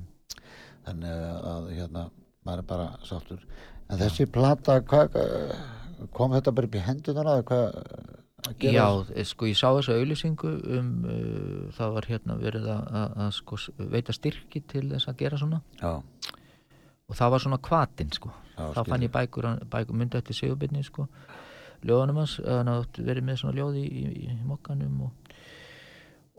þannig 0.88 1.26
að 1.54 1.68
hérna 1.76 2.06
maður 2.46 2.64
er 2.64 2.70
bara 2.70 2.88
sáttur. 3.08 3.44
En 3.90 4.00
þessi 4.00 4.28
plata 4.30 4.80
hva, 4.86 5.04
kom 6.16 6.34
þetta 6.36 6.54
bara 6.56 6.70
upp 6.70 6.78
í 6.78 6.86
hendunar 6.86 7.30
að 7.34 7.44
hvað 7.50 7.68
að 8.48 8.64
Já, 8.64 9.06
eh, 9.14 9.26
sko 9.28 9.50
ég 9.50 9.58
sá 9.58 9.68
þessa 9.76 9.98
auðlýsingu 10.00 10.50
um 10.78 10.92
uh, 11.04 11.72
það 11.76 11.96
var 11.98 12.06
hérna 12.08 12.38
verið 12.40 12.70
að, 12.72 12.86
að, 13.02 13.18
að 13.26 13.32
sko, 13.36 13.58
veita 13.92 14.16
styrki 14.16 14.62
til 14.64 14.86
þess 14.94 15.10
að 15.12 15.20
gera 15.20 15.40
svona. 15.42 15.60
Já, 15.82 16.00
og 17.10 17.18
það 17.18 17.34
var 17.34 17.44
svona 17.44 17.60
kvatin 17.68 18.14
sko. 18.16 18.32
Já, 18.56 18.64
þá 18.78 18.82
fann 18.88 19.04
ég 19.04 19.14
bækur, 19.14 19.50
bækur 19.70 20.00
myndi 20.00 20.20
eftir 20.20 20.38
Sigurbyrni 20.38 20.86
sko. 20.88 21.08
Ljóðanum 21.84 22.22
hans, 22.22 22.38
hann 22.44 22.72
hafði 22.72 23.06
verið 23.08 23.28
með 23.28 23.42
svona 23.42 23.56
ljóð 23.56 23.80
í, 23.80 23.86
í, 23.88 24.08
í 24.28 24.40
mokkanum 24.48 25.06
og 25.08 25.29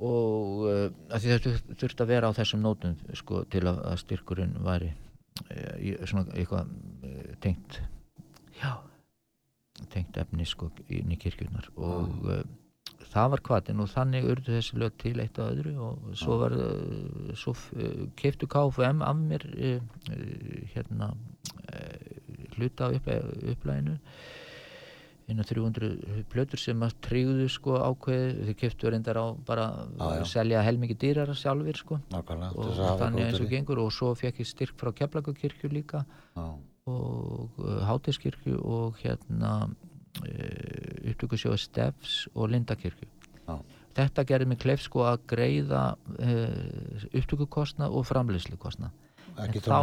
og 0.00 0.62
uh, 0.64 0.86
því 1.12 1.34
þetta 1.34 1.76
þurfti 1.80 2.04
að 2.04 2.12
vera 2.14 2.30
á 2.32 2.36
þessum 2.38 2.62
nótum 2.64 2.96
sko 3.18 3.44
til 3.52 3.66
að, 3.68 3.80
að 3.90 3.98
styrkurinn 4.04 4.54
væri 4.64 4.92
uh, 4.92 6.06
svona 6.08 6.32
eitthvað 6.34 6.70
uh, 6.70 7.34
tengt 7.44 7.82
já 8.60 8.72
tengt 9.90 10.16
efni 10.20 10.44
sko 10.44 10.68
inn 10.92 11.12
í 11.14 11.16
kirkjurnar. 11.16 11.70
Og 11.80 12.26
það 13.08 13.30
var 13.32 13.42
kvatin 13.46 13.80
og 13.80 13.88
þannig 13.88 14.26
urðu 14.28 14.52
þessi 14.58 14.76
lög 14.76 14.98
til 15.00 15.14
eitt 15.22 15.38
af 15.40 15.54
öðru 15.54 15.72
og 15.86 16.10
svo 16.20 16.36
var 16.42 16.52
svo 17.40 17.54
keiftu 18.20 18.44
KFM 18.50 19.00
af 19.00 19.16
mér 19.16 19.46
hérna 20.74 21.08
hluta 22.58 22.90
á 22.92 22.92
upp, 22.92 23.08
innan 25.30 25.46
300 25.46 26.24
plötur 26.32 26.60
sem 26.60 26.82
að 26.84 26.94
tryggðu 27.06 27.46
sko 27.52 27.76
ákveði 27.80 28.48
þau 28.48 28.56
keiftu 28.62 28.92
reyndar 28.92 29.20
á 29.20 29.26
bara 29.46 29.66
að 30.02 30.24
selja 30.30 30.62
helmingi 30.66 30.96
dýrara 31.00 31.36
sjálfir 31.38 31.78
sko. 31.80 32.00
Nákvæmlega 32.12 32.52
og 32.58 32.98
þannig 33.02 33.26
eins 33.28 33.40
og 33.44 33.52
gengur. 33.52 33.82
Og 33.84 33.92
svo 33.94 34.12
fekk 34.18 34.42
ég 34.42 34.50
styrk 34.50 34.76
frá 34.80 34.92
Keflakakirkju 35.00 35.70
líka. 35.72 36.04
Já, 36.36 36.46
og 36.90 37.60
uh, 37.60 37.80
Hátiskirkju 37.86 38.58
og 38.60 38.98
hérna 39.02 39.52
uh, 39.66 41.10
upptökusjóði 41.12 41.60
Steffs 41.66 42.16
og 42.34 42.50
Lindakirkju. 42.54 43.08
Já. 43.46 43.58
þetta 43.98 44.22
gerði 44.24 44.46
mig 44.52 44.60
kleif 44.62 44.82
sko 44.84 45.02
að 45.10 45.24
greiða 45.32 45.84
uh, 46.22 47.06
upptökukostna 47.10 47.88
og 47.90 48.06
framleyslukostna 48.06 48.92
ekki 49.40 49.62
þá 49.64 49.76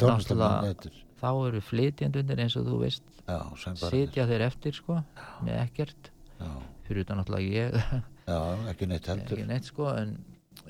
tónlist 0.00 0.32
náttúrulega- 0.32 0.92
þá 1.20 1.28
eru 1.48 1.62
flytjandunir 1.64 2.42
eins 2.44 2.56
og 2.58 2.66
þú 2.68 2.80
veist 2.84 3.22
já, 3.26 3.38
sitja 3.84 4.26
þeir 4.30 4.46
eftir 4.48 4.76
sko 4.76 4.98
með 5.46 5.56
ekkert. 5.62 6.10
Já, 6.40 6.50
fyrir 6.88 7.04
utan 7.04 7.20
náttúrulega 7.20 7.54
ég. 7.54 7.96
Já, 8.30 8.38
ekki 8.72 8.88
neitt 8.90 9.08
heldur. 9.10 9.38
ekki 9.38 9.48
neitt 9.48 9.68
sko 9.68 9.88
en, 9.92 10.14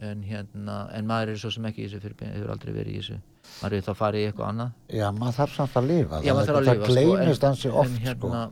en 0.01 0.23
hérna 0.27 0.79
en 0.97 1.09
maður 1.09 1.35
er 1.35 1.43
svo 1.43 1.53
sem 1.55 1.69
ekki 1.71 1.85
í 1.85 1.89
þessu 1.89 2.03
fyrir 2.05 2.33
hefur 2.35 2.55
aldrei 2.55 2.73
verið 2.77 2.95
í 2.95 3.03
þessu. 3.03 3.21
Maður 3.61 3.77
er 3.77 3.87
þá 3.87 3.93
farið 3.99 4.23
í 4.23 4.27
eitthvað 4.31 4.51
annað. 4.53 4.75
Já, 5.01 5.07
maður 5.17 5.39
þarf 5.39 5.55
samt 5.57 5.79
að 5.81 5.89
lifa 5.91 6.21
Já, 6.25 6.33
það 6.41 6.61
lifa 6.67 6.91
gleymist 6.91 7.41
sko, 7.41 7.51
ansi 7.51 7.71
en, 7.71 7.79
oft 7.83 7.91
en, 7.91 7.97
sko. 7.97 8.09
hérna, 8.09 8.43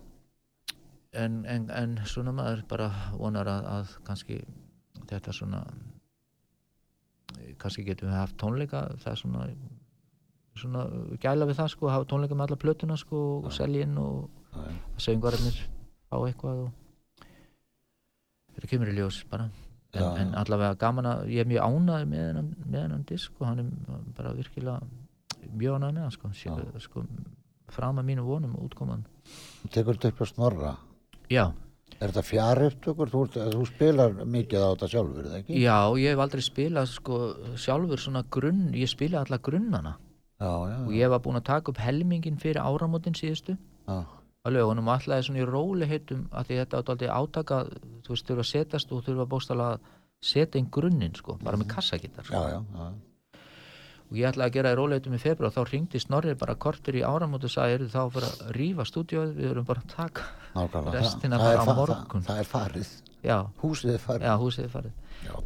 en, 1.24 1.38
en, 1.56 1.68
en 1.82 1.98
svona 2.08 2.34
maður 2.36 2.64
bara 2.70 2.88
vonar 3.16 3.50
að, 3.52 3.68
að 3.74 3.94
kannski 4.08 4.40
þetta 5.08 5.34
svona 5.34 5.62
kannski 7.60 7.84
getum 7.86 8.10
við 8.10 8.18
haft 8.18 8.38
tónleika 8.40 8.84
það 9.02 9.12
er 9.12 9.20
svona 9.22 9.44
svona 10.60 10.84
gæla 11.22 11.46
við 11.48 11.58
það 11.60 11.70
sko, 11.74 11.88
hafa 11.92 12.08
tónleika 12.10 12.36
með 12.38 12.46
alla 12.48 12.60
plötuna 12.64 12.96
sko 13.00 13.22
og 13.44 13.52
selja 13.54 13.86
inn 13.86 13.96
og 14.02 14.28
já. 14.54 14.68
söngararnir 15.06 15.58
á 16.12 16.16
eitthvað 16.24 16.62
og 16.66 17.24
þetta 18.54 18.70
kemur 18.72 18.92
í 18.92 18.96
ljós 18.98 19.22
bara 19.30 19.48
en, 19.48 20.02
Já, 20.02 20.08
en 20.20 20.34
allavega 20.36 20.76
gaman 20.80 21.06
að 21.08 21.28
ég 21.32 21.44
er 21.44 21.48
mjög 21.48 21.64
ánæður 21.64 22.08
með 22.10 22.24
hennan, 22.26 22.48
með 22.68 22.82
hennan 22.84 23.04
disk 23.08 23.38
og 23.40 23.46
hann 23.48 23.62
er 23.62 24.02
bara 24.18 24.34
virkilega 24.36 24.82
mjög 25.54 25.78
ánæður 25.78 25.94
með 25.96 26.02
hann 26.04 26.16
sko, 26.18 26.32
Sé, 26.36 26.56
sko 26.84 27.04
fram 27.72 28.00
að 28.00 28.08
mínu 28.10 28.26
vonum 28.26 28.58
útkoman 28.64 29.06
Þú 29.62 29.70
tekur 29.74 29.96
þetta 29.98 30.12
upp 30.12 30.20
á 30.20 30.26
snorra. 30.28 30.74
já, 31.32 31.46
Er 31.98 32.12
þetta 32.12 32.22
fjari 32.22 32.66
upptökur? 32.70 33.08
Þú, 33.10 33.20
þú 33.56 33.64
spilar 33.66 34.12
mikið 34.28 34.60
á 34.62 34.68
þetta 34.70 34.88
sjálfur, 34.92 35.24
það 35.32 35.38
ekki? 35.40 35.56
já, 35.64 35.76
ég 35.98 36.12
hef 36.14 36.20
aldrei 36.22 36.44
spilað 36.46 36.90
sko 36.92 37.16
sjálfur 37.58 37.98
svona 38.04 38.22
grunn 38.30 38.68
ég 38.76 38.88
spila 38.92 39.24
alla 39.24 39.38
grunnana 39.42 39.96
Já, 40.38 40.52
já, 40.70 40.76
og 40.86 40.92
ég 40.94 41.10
var 41.10 41.22
búinn 41.24 41.40
að 41.40 41.48
taka 41.50 41.72
upp 41.72 41.80
helmingin 41.82 42.38
fyrir 42.38 42.62
áramótin 42.62 43.16
síðustu. 43.18 43.56
Að 43.88 44.54
lögunum 44.54 44.86
og 44.86 44.94
alltaf 44.94 45.26
svona 45.26 45.42
í 45.42 45.46
róliheitum 45.48 46.28
að 46.30 46.46
því 46.46 46.58
þetta 46.60 46.78
átti 46.78 46.92
aldrei 46.94 47.10
átaka 47.10 47.58
þú 48.06 48.14
veist, 48.14 48.28
þurfa 48.28 48.44
að 48.44 48.50
setjast 48.52 48.92
og 48.94 49.02
þurfa 49.06 49.26
bóstala 49.32 49.66
að 49.74 49.88
setja 50.30 50.60
inn 50.60 50.70
grunninn 50.70 51.18
sko, 51.18 51.36
bara 51.42 51.58
með 51.58 51.72
kassagittar 51.74 52.30
Já, 52.30 52.62
sko. 52.62 52.86
Og 54.08 54.16
ég 54.16 54.28
ætlaði 54.30 54.48
að 54.48 54.54
gera 54.58 54.72
í 54.72 54.78
róliheitum 54.78 55.16
í 55.18 55.20
februar 55.22 55.52
þá 55.52 55.60
ringdi 55.72 56.00
Snorri 56.00 56.34
bara 56.34 56.54
kortur 56.54 56.96
í 56.96 57.02
áramóti 57.04 57.44
og 57.44 57.52
sagði, 57.52 57.74
"Heyrðu, 57.76 57.90
þá 57.92 58.02
fyrir 58.14 58.28
að 58.28 58.54
rífa 58.56 58.86
stúdíóið 58.88 59.34
við 59.36 59.50
erum 59.50 59.64
bara 59.68 59.80
að 59.80 59.92
taka. 59.96 60.22
Restina 60.94 61.38
það, 61.38 61.56
bara 61.56 61.60
á 61.60 61.76
morgun. 61.76 62.22
Það, 62.22 62.34
það 62.34 62.38
er 62.38 62.48
farið. 62.54 62.88
já, 63.24 63.38
Húsið 63.62 63.94
er 63.94 63.98
farið. 63.98 64.22
já, 64.22 64.34
húsið 64.38 64.64
er 64.64 64.68
farið 64.68 64.92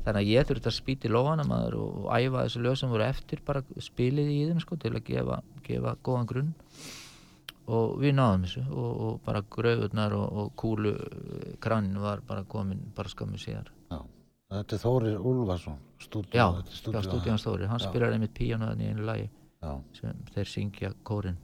þannig 0.04 0.20
að 0.20 0.30
ég 0.30 0.48
þurfti 0.48 0.96
að 1.08 1.12
lóhana 1.14 1.44
maður 1.48 1.76
og, 1.80 2.04
og 2.04 2.08
æfa 2.12 2.44
þessu 2.44 2.62
lög 2.62 2.76
sem 2.78 2.92
voru 2.92 3.06
eftir 3.06 3.40
bara 3.46 3.62
spilið 3.80 4.28
í 4.32 4.40
þeim 4.50 4.60
sko 4.60 4.76
til 4.76 4.92
að 4.92 5.04
gefa, 5.08 5.38
gefa 5.66 5.94
góðan 6.04 6.28
grunn 6.30 6.52
og 7.72 7.94
við 8.02 8.14
náðum 8.18 8.44
þessu 8.46 8.64
og, 8.68 8.90
og 9.06 9.20
bara 9.26 9.42
gröfurnar 9.56 10.16
og, 10.18 10.26
og 10.42 10.52
kúlu 10.60 10.92
kranin 11.62 12.00
var 12.02 12.22
bara 12.26 12.44
komin 12.44 12.82
bara 12.96 13.08
skammu 13.12 13.40
síðar 13.40 13.70
Já. 13.70 13.71
Þetta 14.52 14.76
er 14.76 14.80
Þórir 14.82 15.14
Úlfarsson, 15.30 15.76
stúdíu. 16.02 16.36
já, 16.36 16.46
er 16.60 17.06
stúdíðan 17.06 17.38
stóri 17.40 17.66
hann 17.70 17.80
Já. 17.80 17.86
spilar 17.88 18.12
einmitt 18.12 18.34
píjánuðan 18.36 18.80
í 18.84 18.88
einu 18.92 19.06
lagi 19.08 19.30
Já, 19.62 19.70
sem 19.96 20.18
þeir 20.34 20.48
syngja 20.50 20.90
kórin 21.08 21.38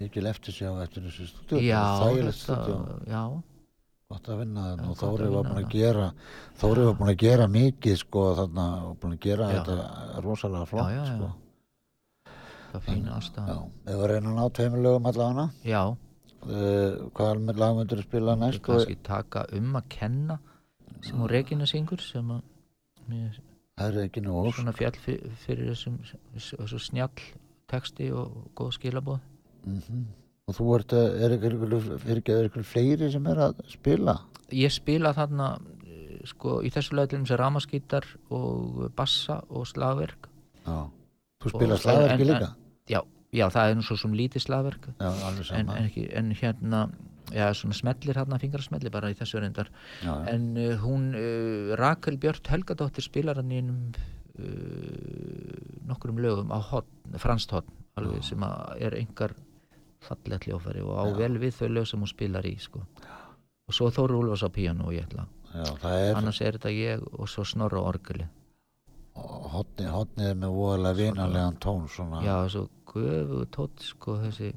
mikil 0.00 0.26
eftir 0.28 0.52
sjá 0.56 0.70
eftir 0.82 1.04
þessu 1.06 1.26
stúdíu. 1.30 1.60
já, 1.68 1.82
Þægilegt 2.02 2.40
stúdíu. 2.40 2.78
þetta, 2.80 3.12
já, 3.12 3.42
Gott 4.10 4.28
að 4.30 4.38
vinna 4.42 4.64
Já, 4.66 4.74
og 4.74 4.90
að 4.90 5.00
Þórir 5.02 5.30
var 5.36 5.46
búin 5.50 5.62
að 5.64 5.70
gera 5.76 6.08
Þórir 6.60 6.84
var 6.90 6.96
búin 7.00 7.12
að 7.14 7.20
gera 7.22 7.46
mikið 7.50 7.96
sko 8.02 8.24
þarna 8.40 8.66
og 8.90 8.98
búin 9.02 9.14
að 9.16 9.22
gera 9.28 9.48
Já. 9.52 9.62
þetta 9.62 10.24
rosalega 10.26 10.66
flott 10.72 10.90
já, 10.90 10.98
já, 10.98 11.06
sko. 11.16 11.30
það 12.72 12.84
fína 12.88 13.06
Já, 13.08 13.14
aðstæða 13.20 13.56
við 13.86 14.04
reynum 14.12 14.32
að 14.34 14.40
ná 14.42 14.52
tveimur 14.58 14.84
lögum 14.86 15.08
allavega 15.10 15.46
já, 15.70 15.82
uh, 15.86 17.08
hvað 17.14 17.30
alveg 17.32 17.62
lag 17.62 17.76
myndur 17.78 18.02
að 18.02 18.08
spila 18.10 18.34
Ég 18.36 18.42
næst 18.42 18.60
og 18.60 18.66
kannski 18.70 18.98
taka 19.06 19.46
um 19.58 19.72
að 19.80 19.88
kenna 19.96 20.38
sem 21.06 21.22
hún 21.22 21.30
Regina 21.30 21.66
syngur 21.70 22.02
sem 22.02 22.30
að 22.36 22.44
það 23.76 23.88
er 23.88 23.98
ekki 24.06 24.22
ósk 24.26 24.60
svona 24.60 24.76
fjall 24.76 25.00
fyrir, 25.04 25.72
þessum 25.72 25.98
þessu 26.36 26.80
snjall 26.82 27.26
texti 27.70 28.12
og 28.14 28.46
góð 28.58 28.78
skilabóð 28.78 29.20
mm 29.66 30.06
og 30.46 30.54
þú 30.54 30.66
ert 30.76 30.92
að, 30.94 31.06
er 31.26 32.46
ykkur 32.46 32.66
fleiri 32.66 33.08
sem 33.10 33.24
er 33.26 33.40
að 33.48 33.64
spila? 33.72 34.20
Ég 34.54 34.70
spila 34.70 35.10
þarna 35.16 35.48
eh, 35.82 36.20
sko 36.30 36.60
í 36.62 36.70
þessu 36.70 36.94
lögum 36.94 37.24
sem 37.26 37.40
ramaskítar 37.40 38.06
og 38.30 38.84
bassa 38.94 39.40
og 39.50 39.66
slagverk 39.66 40.28
já. 40.62 40.86
þú 41.42 41.52
spila 41.56 41.74
Og- 41.74 41.82
slagverki 41.82 42.28
líka? 42.30 42.52
Já, 42.86 43.00
já 43.34 43.46
það 43.50 43.70
er 43.72 43.74
nú 43.74 43.86
svo 43.88 43.98
sem 43.98 44.14
lítið 44.14 44.46
slagverk 44.46 44.86
já, 44.94 45.10
en, 45.10 45.42
en, 45.58 45.74
ekki, 45.88 46.06
en 46.14 46.30
hérna 46.38 46.84
já, 47.34 47.46
svona 47.54 47.76
smellir 47.76 48.18
hérna, 48.18 48.38
fingrasmellir 48.42 48.92
bara 48.94 49.10
í 49.12 49.16
þessu 49.18 49.40
reyndar. 49.42 49.70
Já, 50.02 50.12
já. 50.12 50.34
en 50.34 50.44
uh, 50.56 50.76
hún 50.82 51.10
uh, 51.14 51.74
Rakel 51.78 52.18
Björt 52.22 52.50
Helgadóttir 52.52 53.06
spilar 53.06 53.40
hann 53.40 53.52
í 53.54 53.62
uh, 53.62 54.44
nokkrum 55.88 56.20
lögum 56.22 56.52
á 56.54 56.58
hotn, 56.60 57.18
franskt 57.22 57.54
hotn 57.56 57.72
alveg 57.96 58.24
sem 58.26 58.42
er 58.44 58.98
engar 58.98 59.32
fallegt 60.04 60.44
hljófæri 60.46 60.82
og 60.84 60.98
á 61.00 61.04
vel 61.16 61.38
við 61.40 61.56
þau 61.56 61.68
lög 61.72 61.86
sem 61.88 62.02
hún 62.02 62.10
spilar 62.10 62.44
í 62.46 62.56
sko. 62.60 62.84
og 63.66 63.74
svo 63.74 63.88
Þóru 63.90 64.20
Úlfars 64.20 64.44
á 64.44 64.50
píanu 64.52 64.90
og 64.90 64.94
ég 64.94 65.08
ætla. 65.08 65.24
Er 65.56 66.18
annars 66.18 66.42
er 66.44 66.58
þetta 66.58 66.70
ég 66.74 67.06
og 67.16 67.30
svo 67.32 67.46
Snorra 67.48 67.80
orgeli 67.80 68.26
hotnið, 69.16 69.90
hotnið 69.92 70.30
er 70.30 70.38
með 70.40 70.56
voðalega 70.56 70.98
vinanlegan 71.00 71.58
tón 71.62 71.86
svona, 71.92 72.22
já, 72.24 72.36
svo 72.52 72.66
gufu 72.88 73.42
tótt 73.52 73.84
sko 73.84 74.18
þessi 74.24 74.52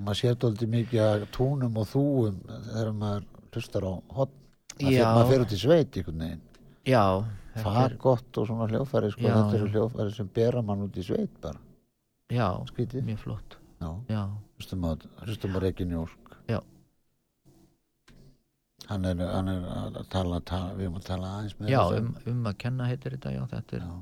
maður 0.00 0.18
sér 0.22 0.38
dóldi 0.40 0.66
mikið 0.72 1.02
að 1.04 1.26
túnum 1.36 1.76
og 1.82 1.86
þúum 1.92 2.38
þegar 2.48 2.92
maður 2.96 3.26
hlustar 3.52 3.84
á 3.84 3.92
hotn 4.16 4.38
maður 4.80 5.28
fer- 5.32 5.44
út 5.44 5.52
í 5.52 5.58
sveit 5.60 5.96
einhvern 6.00 6.22
veginn. 6.24 6.40
Já, 6.88 7.02
er 7.84 7.96
gott 8.00 8.38
og 8.40 8.46
svona 8.48 8.66
hljófæri 8.70 9.10
sko, 9.12 9.20
Já, 9.28 9.34
þetta 9.36 9.58
eru 9.58 9.68
hljófæri 9.74 10.14
sem 10.16 10.30
bera 10.34 10.62
mann 10.62 10.82
út 10.88 10.96
í 10.96 11.04
sveit 11.04 11.34
bara, 11.40 11.60
já, 12.32 12.48
skrítið. 12.72 13.04
mjög 13.04 13.18
flott. 13.26 13.58
Já, 14.08 14.22
hlustum 14.56 14.84
á, 14.88 14.90
hlustum 15.26 15.56
á 15.56 15.58
Rekin 15.60 15.90
Jósk 15.90 16.36
Já. 16.48 16.60
hann 18.88 19.04
er, 19.04 19.16
hann 19.34 19.48
er 19.48 19.62
að 19.68 20.08
tala, 20.12 20.40
tala 20.40 20.72
við 20.78 20.86
erum 20.88 20.98
að 21.00 21.06
tala 21.06 21.30
aðeins 21.36 21.54
með 21.60 21.70
já 21.72 21.80
þessu. 21.82 21.98
um, 22.02 22.16
um 22.32 22.46
að 22.50 22.56
kenna 22.64 22.88
heitir 22.90 23.16
þetta 23.16 23.32
já, 23.34 23.42
þetta 23.52 23.76
er, 23.78 23.84
já, 23.86 23.92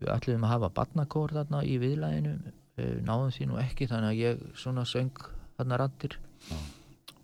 við 0.00 0.12
ætlum 0.16 0.44
að 0.48 0.52
hafa 0.54 0.70
barnakór 0.78 1.34
þarna 1.38 1.62
í 1.64 1.74
viðlæðinu 1.82 2.34
náðum 3.06 3.30
því 3.34 3.46
nú 3.50 3.58
ekki 3.62 3.86
þannig 3.90 4.10
að 4.10 4.20
ég 4.22 4.44
svona 4.58 4.84
söng 4.84 5.10
þarna 5.58 5.78
rattir 5.78 6.16
Já. 6.50 6.56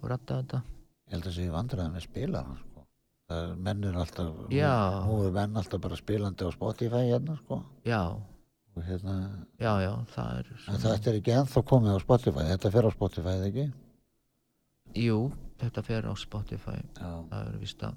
og 0.00 0.08
ratta 0.10 0.40
þetta. 0.42 0.62
Ég 1.10 1.14
held 1.16 1.26
að 1.26 1.34
sé 1.36 1.46
vandræði 1.50 1.90
með 1.94 2.04
spilara 2.06 2.56
sko. 2.60 2.84
það 3.30 3.56
mennir 3.58 3.94
alltaf 3.96 4.26
nú- 5.06 5.26
er 5.26 5.32
menn 5.32 5.56
alltaf 5.56 5.80
bara 5.80 5.96
spilandi 5.96 6.44
á 6.46 6.50
Spotify 6.54 7.02
hérna 7.10 7.36
sko. 7.38 7.62
Já, 7.84 8.02
og 8.76 8.82
hérna, 8.86 9.14
já, 9.58 9.72
já, 9.82 9.92
það 10.14 10.38
er 10.38 10.46
en 10.50 10.58
svona, 10.58 10.78
þetta 10.94 11.10
er 11.10 11.18
ekki 11.20 11.34
ennþá 11.38 11.62
komið 11.64 11.94
á 11.94 11.98
Spotify. 12.00 12.46
Þetta 12.50 12.70
fer 12.72 12.82
á 12.86 12.90
Spotify 12.94 13.28
eða 13.36 13.48
ekki? 13.50 13.72
Jú, 14.94 15.18
þetta 15.58 15.82
fer 15.86 16.02
á 16.10 16.14
Spotify. 16.18 16.78
Já, 16.98 17.10
það 17.30 17.46
er 17.54 17.58
vist 17.58 17.82
að 17.82 17.94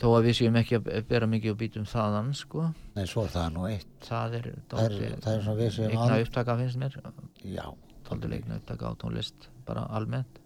þó 0.00 0.06
að 0.16 0.26
við 0.28 0.34
séum 0.40 0.56
ekki 0.60 0.76
að 0.78 1.06
bera 1.08 1.26
mikið 1.26 1.50
og 1.54 1.58
býtum 1.62 1.84
þaðan 1.88 2.32
sko, 2.36 2.66
nei 2.96 3.06
svo 3.08 3.24
er 3.24 3.30
það 3.34 3.52
nú 3.54 3.66
eitt. 3.70 3.86
Það 4.04 4.34
er 4.40 4.48
Það 4.68 4.84
er- 4.84 5.18
það 5.24 5.32
er 5.36 5.42
svona 5.46 5.58
við 5.60 5.70
séum 5.76 5.90
eigna 5.90 6.14
al- 6.16 6.24
upptaka 6.26 6.56
finnst 6.60 6.76
mér. 6.82 6.96
Já, 7.44 7.64
tóldur 8.08 8.32
eigna 8.36 8.56
upptaka 8.60 8.90
á 8.90 8.92
tónlist 9.00 9.48
bara 9.66 9.86
almennt. 9.90 10.38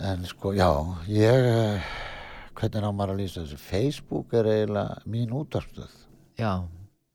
En 0.00 0.24
sko, 0.24 0.52
já 0.52 0.68
ég, 1.08 1.82
hvernig 2.54 2.84
á 2.84 2.90
maður 2.92 3.14
að 3.14 3.20
lýsa 3.22 3.42
þessu? 3.44 3.58
Facebook 3.58 4.32
er 4.34 4.44
eiginlega 4.50 5.02
mín 5.06 5.30
útvarpstöð 5.36 5.92
já, 6.38 6.52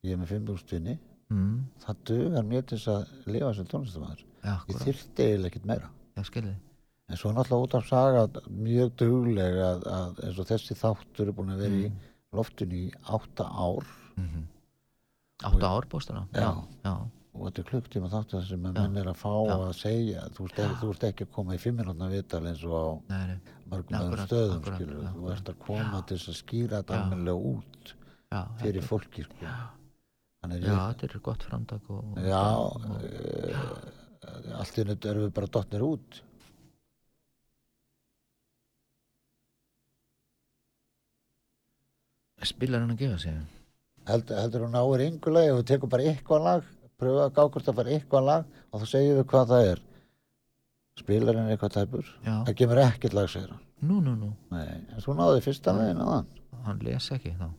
ég 0.04 0.14
er 0.14 0.18
með 0.22 0.32
5.000 0.34 0.72
vinni 0.72 0.98
mm, 1.30 1.58
það 1.84 1.96
dugar 2.06 2.44
mér 2.48 2.66
til 2.70 2.78
að 2.94 3.08
lifa 3.28 3.54
sem 3.58 3.66
tónlistamæður 3.68 4.24
já, 4.44 4.56
ég 4.70 4.82
þyrfti 4.86 5.26
eiginlega 5.28 5.52
ekkert 5.52 5.66
meira. 5.66 5.90
Já, 6.18 6.24
skilði 6.24 6.56
en 7.08 7.16
svo 7.20 7.30
er 7.32 7.38
náttúrulega 7.38 7.64
út 7.68 7.76
af 7.78 7.86
saga 7.88 8.24
mjög 8.52 8.90
dugleg 9.00 9.60
að, 9.64 9.86
að 9.88 10.18
eins 10.28 10.40
og 10.44 10.48
þessi 10.50 10.76
þáttur 10.76 11.30
er 11.32 11.36
búin 11.38 11.54
að 11.54 11.62
vera 11.64 11.78
í 11.86 11.92
loftinu 12.36 12.80
í 12.82 12.88
átta 13.16 13.46
ár. 13.48 13.86
Mm 14.20 14.46
átta 15.46 15.68
ár 15.70 15.86
bóstara 15.86 16.24
já, 16.34 16.40
Já. 16.42 16.50
já, 16.82 16.92
og 17.38 17.42
þetta 17.46 17.62
er 17.62 17.66
klukktíma 17.70 18.08
þáttur 18.10 18.46
sem 18.48 18.58
menn 18.64 18.96
er 18.98 19.06
að 19.12 19.20
fá 19.20 19.30
Já. 19.46 19.54
að 19.54 19.74
segja 19.78 20.24
þú 20.34 20.48
ert, 20.48 20.62
ekki, 20.64 20.78
þú 20.82 20.88
ert 20.96 21.04
ekki 21.12 21.28
að 21.28 21.34
koma 21.36 21.54
í 21.54 21.60
fimm 21.62 21.78
minútna 21.78 22.08
viðtal 22.10 22.42
eins 22.50 22.64
og 22.66 22.74
á 22.74 22.86
nei, 23.14 23.28
Nei, 23.28 23.36
öðrum 23.78 24.00
akkurat, 24.00 24.24
stöðum 24.32 24.56
akkurat, 24.58 24.80
skilur, 24.82 24.98
þú 24.98 25.12
akkurat. 25.12 25.36
ert 25.38 25.52
að 25.54 25.60
koma 25.68 26.02
til 26.10 26.18
þess 26.18 26.32
að 26.34 26.40
skýra 26.42 26.80
þetta 26.82 26.98
Já. 26.98 27.02
almennilega 27.04 27.54
út 27.54 27.94
fyrir 28.64 28.82
þetta- 28.82 28.90
fólki 28.90 29.28
sko. 29.28 29.38
já, 29.46 29.56
þetta 30.90 31.04
er 31.12 31.20
gott 31.30 31.44
framtak 31.52 31.90
og, 31.94 32.18
já 32.18 32.44
og, 32.58 32.82
e, 33.06 34.52
allt 34.58 34.78
í 34.82 34.88
nött 34.90 35.06
erum 35.06 35.28
við 35.30 35.34
bara 35.38 35.48
dottnir 35.54 35.86
út 35.86 36.22
spilar 42.46 42.80
hann 42.82 42.92
að 42.92 42.98
gefa 42.98 43.18
sig? 43.20 43.38
Held, 44.08 44.30
heldur 44.30 44.62
hún 44.68 44.72
náir 44.78 45.04
yngu 45.08 45.32
lag 45.34 45.50
ef 45.50 45.56
við 45.58 45.66
tekum 45.66 45.90
bara 45.90 46.04
eitthvað 46.04 46.44
lag 46.44 46.64
pröfa 46.98 47.26
að 47.28 47.34
gá 47.36 47.42
hvort 47.50 47.68
að 47.68 47.76
fara 47.76 47.90
eitthvað 47.98 48.24
lag 48.26 48.46
og 48.72 48.82
þá 48.82 48.86
segjum 48.88 49.18
við 49.18 49.26
hvað 49.32 49.48
það 49.52 49.72
er. 49.72 49.80
Spilarinn 50.98 51.50
eitthvað 51.54 51.74
tæpur? 51.76 52.08
Já, 52.26 52.34
það 52.48 52.56
kemur 52.62 52.82
ekkert 52.82 53.14
lag 53.14 53.30
segir 53.30 53.50
hann. 53.54 53.64
Nú, 53.82 54.00
nú, 54.02 54.16
nú, 54.18 54.32
Nei, 54.50 54.66
en 54.96 55.04
þú 55.04 55.14
náði 55.18 55.44
fyrsta 55.46 55.74
legin 55.78 56.02
á 56.02 56.08
þann 56.10 56.30
hann 56.68 56.80
les 56.84 57.10
ekki 57.14 57.34
þá. 57.38 57.50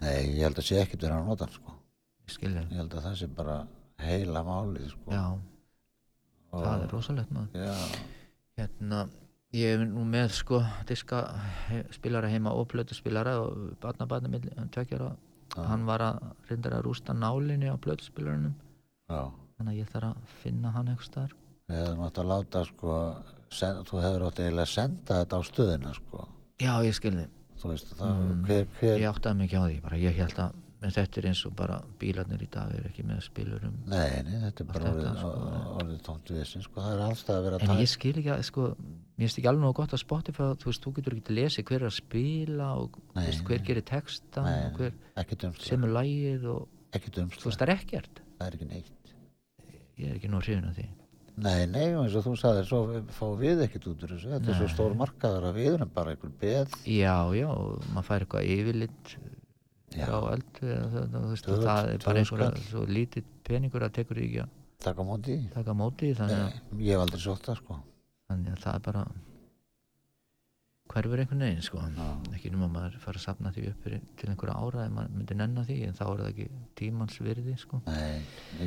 Nei, 0.00 0.20
ég 0.36 0.44
held 0.46 0.60
að 0.60 0.68
sé 0.68 0.78
ekkert 0.82 1.02
verið 1.02 1.16
að 1.16 1.26
nota 1.30 1.48
hann 1.48 1.54
sko. 1.56 1.74
ég 2.28 2.44
ég 2.44 2.78
held 2.78 2.94
að 2.94 3.04
það 3.08 3.16
sé 3.18 3.26
bara 3.26 3.56
heila 3.98 4.42
málið 4.46 4.90
sko. 4.92 5.10
já, 5.10 5.24
Og- 6.52 6.62
það 6.64 6.82
er 6.84 6.88
rosalegt 6.94 7.30
maður. 7.32 7.66
Já, 7.66 7.74
hérna, 8.58 9.08
ég 9.54 9.76
er 9.76 9.84
nú 9.86 10.02
með 10.08 10.32
sko 10.40 10.60
diska 10.88 11.22
spilara 11.94 12.30
heima 12.32 12.54
og 12.56 12.66
plötu 12.72 12.96
spilara 12.96 13.36
og 13.44 13.76
barnabarni 13.82 14.32
með 14.32 14.50
tveggjara 14.74 15.12
hann 15.54 15.86
var 15.86 16.02
að 16.02 16.20
reyndar 16.48 16.78
að 16.78 16.86
rústa 16.88 17.14
nálinni 17.14 17.70
á 17.70 17.76
blöðspilurunum 17.78 18.54
já. 19.10 19.30
þannig 19.58 19.70
að 19.70 19.78
ég 19.78 19.92
þarf 19.92 20.10
að 20.10 20.34
finna 20.42 20.74
hann 20.74 20.90
eitthvað 20.90 21.10
staðar 21.10 21.40
Við 21.64 21.78
hefðum 21.80 22.02
átt 22.04 22.18
að 22.20 22.26
láta 22.28 22.60
sko, 22.68 22.96
sen, 23.48 23.78
þú 23.88 24.00
hefur 24.02 24.26
átt 24.26 24.40
eiginlega 24.42 24.66
að 24.66 24.74
senda 24.74 25.20
þetta 25.22 25.38
á 25.38 25.42
stöðina 25.48 25.94
sko. 25.96 26.26
já 26.60 26.72
ég 26.84 26.98
skilði, 26.98 27.24
veist, 27.62 27.94
það, 27.96 28.26
hver, 28.48 28.68
hver, 28.80 28.98
ég 29.00 29.08
áttaði 29.08 29.38
mig 29.38 29.48
ekki 29.48 29.62
á 29.62 29.64
því 29.64 29.78
bara 29.86 30.02
ég 30.02 30.18
held 30.18 30.42
að, 30.44 30.58
þetta 30.84 31.20
er 31.20 31.28
eins 31.30 31.44
og 31.48 31.54
bara 31.56 31.78
bílarnir 32.02 32.44
í 32.44 32.50
dag 32.52 32.74
er 32.74 32.90
ekki 32.90 33.06
með 33.06 33.22
spilurum 33.24 33.78
nei, 33.86 34.20
nei, 34.26 34.36
þetta 34.48 34.66
er 34.66 34.70
bara 34.74 34.90
þetta, 34.90 35.14
orðið, 35.14 35.22
sko. 35.22 35.72
orðið 35.78 36.04
tómt 36.10 36.34
við 36.34 36.44
sko. 36.52 36.74
það 36.82 36.92
er 36.92 37.06
allstað 37.06 37.38
að 37.38 37.48
vera 37.48 37.60
að 37.60 37.64
en 37.64 37.72
taka 37.72 37.86
ég 37.86 37.92
skil 37.94 38.14
ekki 38.18 38.34
að 38.34 38.44
sko, 38.50 38.68
mér 39.14 39.28
finnst 39.28 39.38
ekki 39.38 39.48
alveg 39.50 39.62
nógu 39.64 39.76
gott 39.78 39.94
að 39.94 40.02
Spotify 40.02 40.48
þú 40.58 40.70
veist, 40.70 40.82
þú 40.84 40.92
getur 40.98 41.14
ekki 41.18 41.30
að 41.30 41.38
lesa 41.38 41.62
hver 41.68 41.80
er 41.82 41.86
að 41.90 41.96
spila 42.00 42.68
og 42.82 42.98
Nei, 43.14 43.24
veist, 43.28 43.44
hver 43.46 43.62
gerir 43.68 43.84
texta 43.86 44.42
Nei, 44.42 44.58
og 44.66 44.80
hver 44.80 45.62
semur 45.62 45.92
lægið 45.94 46.48
og 46.50 46.68
þú 46.94 47.48
veist, 47.48 47.58
það 47.60 47.64
er 47.68 47.72
ekkert. 47.78 48.20
Það 48.38 48.46
er 48.48 48.56
ekki 48.58 48.68
neitt. 48.70 49.14
Ég 49.98 50.10
er 50.10 50.18
ekki 50.18 50.30
nóg 50.32 50.42
hrifin 50.46 50.66
af 50.68 50.74
því. 50.78 50.86
Nei, 51.44 51.66
nei, 51.66 51.86
eins 51.90 52.14
og 52.14 52.22
þú 52.28 52.32
sagðir, 52.38 52.66
svo 52.68 52.80
fá 53.10 53.24
við 53.40 53.62
ekkert 53.64 53.86
út 53.90 54.02
úr 54.06 54.12
þessu, 54.14 54.28
þetta 54.30 54.52
er 54.52 54.58
svo 54.60 54.68
stór 54.70 54.92
markaður 54.98 55.48
að 55.48 55.56
við 55.58 55.70
erum 55.72 55.90
bara 55.94 56.12
einhver 56.14 56.30
beð, 56.38 56.76
já, 56.86 57.14
já, 57.34 57.48
maður 57.90 58.06
fær 58.06 58.22
eitthvað 58.26 58.50
yfirlitt 58.54 59.14
á 59.98 60.18
eldu 60.30 60.76
þú 61.10 61.24
veist, 61.32 61.48
Tvö- 61.48 61.58
það 61.64 61.90
er 61.90 62.04
bara 62.06 62.22
einhverja 62.22 62.62
svo 62.68 62.84
lítið 62.86 63.26
peningur 63.50 63.82
að 63.86 63.92
tekur 63.98 64.20
því 64.20 64.28
ekki 64.28 64.44
að 64.44 64.52
taka 64.84 65.74
móti 65.74 66.12
í. 66.12 66.14
þannig, 66.20 66.38
Nei, 66.38 66.62
að, 66.62 66.86
ég 66.86 66.94
hef 66.94 67.02
aldrei 67.02 67.22
sótt 67.26 67.50
það, 67.50 67.58
sko. 67.64 67.80
Þannig 68.34 68.56
að 68.58 68.64
það 68.66 68.74
er 68.80 68.84
bara 68.88 69.04
hverfur 70.94 71.20
einhvern 71.22 71.40
veginn 71.46 71.62
sko. 71.64 71.80
Já. 71.96 72.08
ekki 72.36 72.50
nema 72.52 72.66
maður 72.70 72.98
fara 73.02 73.18
að 73.18 73.24
sapna 73.24 73.50
því 73.54 73.62
upp 73.70 73.86
fyrir, 73.86 74.02
til 74.20 74.28
einhverja 74.30 74.56
ára 74.60 74.82
ef 74.84 74.92
maður 74.94 75.14
myndi 75.16 75.36
nenna 75.40 75.64
því 75.64 75.78
en 75.88 75.96
þá 75.96 76.02
er 76.04 76.20
það 76.20 76.28
ekki 76.32 76.48
tímans 76.78 77.16
virði 77.24 77.54
sko. 77.58 77.80
Nei, 77.86 78.20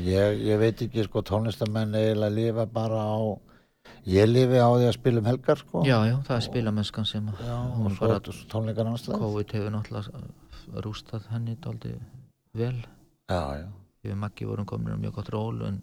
ég, 0.08 0.42
ég 0.48 0.60
veit 0.64 0.82
ekki, 0.88 1.06
sko, 1.06 1.22
tónlistamenn 1.30 1.94
eiginlega 2.00 2.34
lifa 2.34 2.66
bara 2.74 3.04
á, 3.06 3.22
ég 4.10 4.28
lifi 4.28 4.58
á 4.60 4.70
því 4.74 4.88
að 4.90 4.96
spila 4.98 5.22
um 5.22 5.30
helgar, 5.30 5.62
sko. 5.62 5.84
já, 5.88 5.98
já, 6.10 6.16
það 6.28 6.40
er 6.40 6.46
spilamennskan 6.50 7.08
sem 7.08 7.30
að 7.32 7.46
Já, 7.46 7.56
hún 7.78 7.96
svo 7.96 8.08
bara, 8.10 8.18
er 8.18 8.42
tónleikar 8.56 8.92
anstæð. 8.92 9.20
COVID 9.24 9.56
hefur 9.60 9.76
náttúrulega 9.78 10.82
rústað 10.88 11.30
henni 11.32 11.56
dálítið 11.64 12.02
vel 12.58 12.76
Já, 13.30 13.44
já. 13.62 13.70
við 14.04 14.18
Maggi 14.26 14.50
vorum 14.50 14.66
komin 14.68 14.98
um 14.98 15.06
mjög 15.06 15.20
gott 15.22 15.32
ról 15.32 15.62
en 15.70 15.80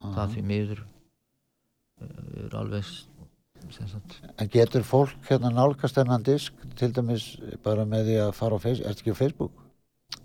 Aha. 0.00 0.14
það 0.14 0.40
miður 0.46 0.80
eh, 0.86 0.99
er 2.46 2.56
alveg 2.56 2.84
En 4.40 4.48
getur 4.48 4.82
fólk 4.82 5.12
hérna 5.28 5.50
nálgast 5.52 5.94
þennan 5.98 6.22
disk, 6.24 6.54
til 6.80 6.92
dæmis 6.96 7.34
bara 7.62 7.84
með 7.84 8.06
því 8.08 8.16
að 8.24 8.32
fara 8.38 8.56
á 8.56 8.60
Facebook, 8.64 8.88
ertu 8.90 9.02
ekki 9.04 9.12
á 9.12 9.20
Facebook? 9.20 9.52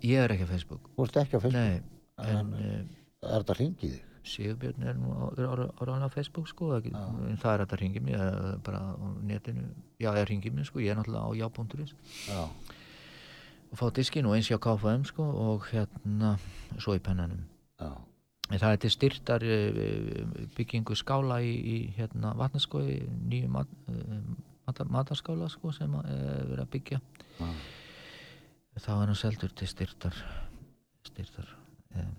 ég 0.02 0.18
er 0.24 0.32
ekki 0.34 0.46
á 0.48 0.52
Facebook 0.54 0.88
Þú 0.96 1.04
ert 1.04 1.16
ekki 1.22 1.36
á 1.36 1.40
Facebook? 1.40 1.52
nei, 1.54 1.82
en 2.18 2.36
En- 2.36 2.54
uh, 2.54 3.32
Er 3.32 3.42
þetta 3.42 3.54
hringið 3.58 3.90
þig? 3.92 4.02
Sigurbjörn 4.26 4.82
er 4.82 4.96
nú 4.98 5.12
er 5.38 5.46
áraðan 5.78 6.06
á 6.06 6.10
Facebook 6.10 6.48
sko, 6.48 6.72
ekki, 6.80 6.90
en 6.94 7.36
það 7.38 7.60
er 7.60 7.76
ringi 7.78 8.00
mig 8.02 8.14
eða 8.14 8.56
bara 8.64 8.80
á 8.98 9.06
netinu, 9.22 9.68
já, 10.00 10.10
eða 10.10 10.26
ringi 10.28 10.50
mig 10.50 10.66
sko, 10.66 10.80
ég 10.82 10.90
er 10.90 10.96
náttúrulega 10.98 11.30
á 11.30 11.30
já.is 11.38 11.94
Já. 12.26 12.48
og 13.70 13.78
fá 13.78 13.86
diskin 13.94 14.26
og 14.26 14.34
eins 14.34 14.48
hjá 14.50 14.58
KFM 14.58 15.04
sko 15.06 15.22
og 15.22 15.68
hérna 15.70 16.38
svo 16.78 16.96
í 16.96 16.98
pennanum 16.98 17.44
Já. 17.78 17.92
Það 18.50 18.68
er 18.72 18.82
til 18.84 18.92
styrtar 18.94 19.46
eh, 19.46 19.80
byggingu 20.56 20.96
skála 20.98 21.40
í, 21.42 21.54
í 21.56 21.78
hérna 21.96 22.34
vatnaskói 22.38 23.00
nýju 23.30 23.48
mat, 23.50 23.72
eh, 23.90 24.20
matar, 24.68 24.90
matarskála 24.92 25.48
sko 25.50 25.72
sem 25.74 25.94
eh, 26.02 26.44
verið 26.52 26.62
að 26.62 26.70
byggja 26.76 27.00
Já. 27.40 27.48
þá 28.78 28.92
er 28.94 29.02
hann 29.02 29.18
seldur 29.18 29.56
til 29.56 29.68
styrtar 29.70 30.20
styrtar 31.10 31.50
eh, 31.96 32.14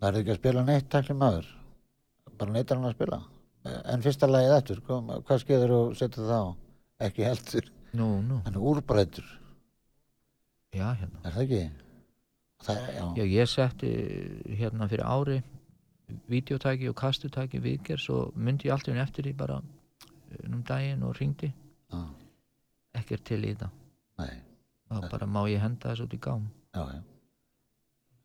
Það 0.00 0.08
er 0.08 0.16
ekki 0.22 0.32
að 0.32 0.38
spila 0.38 0.62
neitt 0.64 0.86
takli 0.88 1.12
maður. 1.12 1.48
Bara 2.40 2.54
neitt 2.54 2.70
hann 2.72 2.86
að 2.88 2.94
spila. 2.94 3.18
En 3.92 4.00
fyrsta 4.00 4.24
lagið 4.30 4.54
eftir, 4.54 4.78
sko, 4.80 4.96
hvað 5.28 5.42
skeður 5.42 5.74
og 5.76 5.90
setur 5.98 6.24
það 6.30 6.46
á? 6.48 6.48
Ekki 7.04 7.26
heldur. 7.26 7.66
nú, 7.92 8.06
nú, 8.24 8.38
Hann 8.46 8.56
er 8.56 8.64
úrbrættur, 8.70 9.26
já 10.72 10.86
hérna 10.94 11.20
er 11.26 11.34
það 11.34 11.42
ekki? 11.44 11.60
Það, 12.60 12.80
já. 12.92 13.04
Já, 13.16 13.24
ég 13.24 13.48
setti 13.48 13.90
hérna 14.60 14.88
fyrir 14.90 15.06
ári 15.08 15.38
videotæki 16.28 16.88
og 16.90 16.96
kastutæki 16.98 17.60
viðgerð 17.62 18.02
svo 18.02 18.18
myndi 18.36 18.68
ég 18.68 18.74
alltaf 18.74 18.98
eftir 19.04 19.28
því 19.28 19.34
bara 19.38 19.60
eh, 19.62 20.42
um 20.50 20.62
daginn 20.66 21.04
og 21.06 21.14
ringdi 21.20 21.52
Já. 21.90 22.00
ekkert 23.00 23.24
til 23.30 23.40
í 23.44 23.52
þetta 23.54 23.70
Nei, 24.20 24.34
þá 24.90 25.06
bara 25.14 25.26
má 25.30 25.40
ég 25.48 25.62
henda 25.62 25.92
þessu 25.94 26.08
út 26.08 26.18
í 26.18 26.20
gám 26.20 26.44
já. 26.74 26.84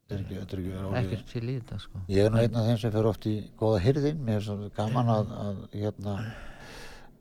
Þetta 0.06 0.18
er 0.18 0.20
ekki, 0.26 0.36
þetta 0.42 0.58
er 0.58 0.60
ekki 0.64 0.74
orðið. 0.82 0.98
ekkert 1.04 1.32
til 1.32 1.46
í 1.46 1.56
þetta 1.60 1.80
sko 1.86 2.02
Ég 2.12 2.26
er 2.28 2.34
nú 2.36 2.42
einn 2.44 2.60
af 2.60 2.68
þeim 2.68 2.82
sem 2.84 2.94
fer 2.98 3.08
oft 3.14 3.30
í 3.32 3.36
góða 3.62 3.80
hyrðin, 3.86 4.20
mér 4.28 4.42
er 4.42 4.46
svo 4.50 4.70
gaman 4.76 5.14
að, 5.16 5.32
að 5.46 5.64
hérna, 5.80 6.18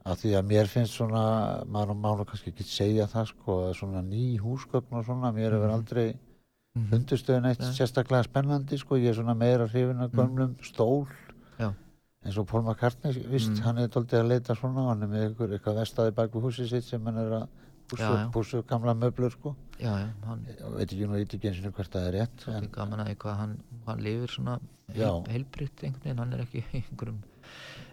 að 0.05 0.19
því 0.25 0.35
að 0.41 0.51
mér 0.51 0.73
finnst 0.75 0.99
svona, 0.99 1.23
maður 1.65 1.95
má 2.03 2.11
nú 2.19 2.27
kannski 2.29 2.51
ekki 2.53 2.67
segja 2.69 3.07
það 3.12 3.31
sko, 3.31 3.59
svona 3.79 4.03
ný 4.05 4.25
húsgögn 4.43 4.99
og 4.99 5.07
svona, 5.07 5.31
mér 5.37 5.55
hefur 5.57 5.73
aldrei 5.79 6.09
Mhm. 6.75 6.89
fundustöðun 6.91 7.45
eitt 7.53 7.61
sérstaklega 7.77 8.25
spennandi 8.27 8.79
sko, 8.81 8.97
ég 8.99 9.12
er 9.12 9.14
svona 9.14 9.35
meira 9.39 9.68
hrifin 9.68 10.01
af 10.03 10.11
gömlum 10.11 10.57
stól, 10.66 11.07
Já, 11.59 11.68
eins 12.25 12.39
og 12.39 12.49
Paul 12.51 12.62
McCartney, 12.64 13.12
vist, 13.31 13.61
hann 13.62 13.79
er 13.79 13.87
doldið 13.89 14.18
að 14.25 14.29
leita 14.33 14.57
svona, 14.59 14.89
hann 14.89 15.03
er 15.03 15.07
með 15.12 15.29
ykkur, 15.31 15.53
eitthvað 15.55 15.79
vestaði 15.79 16.14
bak 16.16 16.33
við 16.35 16.43
húsið 16.49 16.68
sitt 16.72 16.85
sem 16.89 17.05
hann 17.05 17.16
er 17.22 17.31
að 17.39 17.47
pússu 18.33 18.62
gamla 18.66 18.95
möblur 18.95 19.31
sko, 19.31 19.55
já, 19.79 19.93
já, 20.03 20.09
hann 20.27 20.43
og 20.64 20.75
veit 20.81 20.89
ekki 20.91 21.07
nú 21.07 21.20
ít 21.20 21.35
ekki 21.37 21.51
eins 21.53 21.62
og 21.66 21.75
hvert 21.79 21.93
það 21.93 22.09
er 22.09 22.12
rétt, 22.18 22.49
er 22.49 22.57
en, 22.57 22.68
gaman 22.72 23.05
að 23.05 23.12
eitthvað 23.12 23.37
hann, 23.39 23.55
hann 23.87 24.03
lifir 24.03 24.29
svona 24.35 24.59
Já. 24.95 25.07
heil, 25.12 25.25
heilbritt 25.31 25.85
einhvern 25.85 26.03
veginn, 26.03 26.18
hann 26.18 26.33
er 26.33 26.43
ekki 26.43 26.64
í 26.64 26.83
einhverjum 26.83 27.22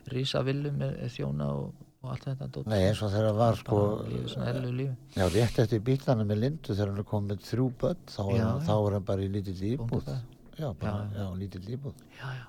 rísavillu 0.09 0.71
með 0.73 0.97
þjóna 1.13 1.51
og, 1.53 1.73
og 2.01 2.11
allt 2.13 2.27
þetta 2.27 2.47
dót. 2.55 2.69
nei 2.71 2.79
eins 2.87 3.01
og 3.05 3.11
þegar 3.13 3.35
var 3.37 3.57
sko, 3.59 3.79
lífi 4.09 4.87
Já, 5.15 5.25
rétt 5.35 5.59
eftir 5.63 5.83
bílana 5.85 6.25
með 6.25 6.39
Lindu 6.43 6.73
þegar 6.73 6.91
hann 6.91 7.01
er 7.03 7.09
komið 7.11 7.43
þrjú 7.47 7.67
börn 7.83 8.05
þá 8.09 8.21
er, 8.23 8.37
Já, 8.37 8.45
hann, 8.45 8.63
þá 8.69 8.73
er 8.77 8.95
hann 8.97 9.09
bara 9.11 9.25
í 9.25 9.29
lítill 9.35 9.57
íbúð 9.71 9.91
Bóndabær. 9.91 10.23
Já, 10.57 10.69
bara, 10.81 11.03
Já, 11.11 11.19
já, 11.21 11.27
lítill 11.41 11.67
íbúð 11.75 12.05
já, 12.17 12.31
já. 12.39 12.47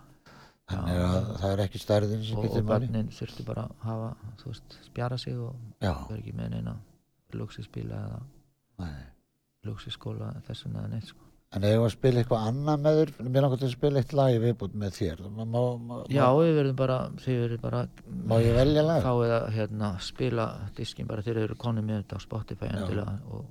Þannig 0.73 1.03
að 1.05 1.27
það 1.43 1.51
er 1.53 1.63
ekki 1.67 1.81
stærðin 1.83 2.23
sem 2.25 2.39
og, 2.39 2.45
og 2.45 2.49
getur 2.49 2.65
máli 2.65 2.87
börnin 2.87 3.11
þurftu 3.13 3.45
bara 3.49 3.67
að 3.67 3.87
hafa 3.89 4.11
þú 4.41 4.53
veist, 4.53 4.79
spjara 4.87 5.19
sig 5.21 5.37
og 5.37 5.57
vera 5.83 6.17
ekki 6.17 6.33
með 6.39 6.55
neina 6.55 6.77
luxusbíla 7.37 7.99
eða 8.07 8.21
nei. 8.87 9.03
luxuskóla 9.69 10.31
þessum 10.47 10.79
eða 10.79 10.93
neitt 10.95 11.11
sko. 11.13 11.29
En 11.53 11.65
ef 11.69 11.83
að 11.85 11.91
spila 11.93 12.23
eitthvað 12.23 12.47
annað 12.49 12.85
með 12.87 12.99
þér 12.99 13.11
mér 13.29 13.45
langar 13.45 13.61
til 13.61 13.67
að 13.69 13.75
spila 13.75 14.01
eitt 14.01 14.13
lag 14.17 14.33
í 14.33 14.39
viðbútt 14.41 14.77
með 14.81 14.95
þér 14.97 15.19
má, 15.27 15.43
má, 15.45 15.59
má, 15.77 15.93
já, 16.09 16.25
við 16.39 16.55
verðum 16.57 16.79
bara 16.79 16.97
þið 17.21 17.41
verðum 17.43 17.63
bara 17.67 17.83
má 18.31 18.35
ég 18.41 18.57
velja 18.57 18.85
lag? 18.87 19.05
þá 19.05 19.13
eða 19.27 19.41
hérna 19.59 19.91
spila 20.01 20.47
diskin 20.79 21.11
bara 21.11 21.25
þeir 21.27 21.43
eru 21.43 21.59
konið 21.61 21.87
með 21.91 22.01
þetta 22.01 22.17
á 22.17 22.21
Spotify 22.25 22.71
endilega 22.71 23.19
og 23.29 23.45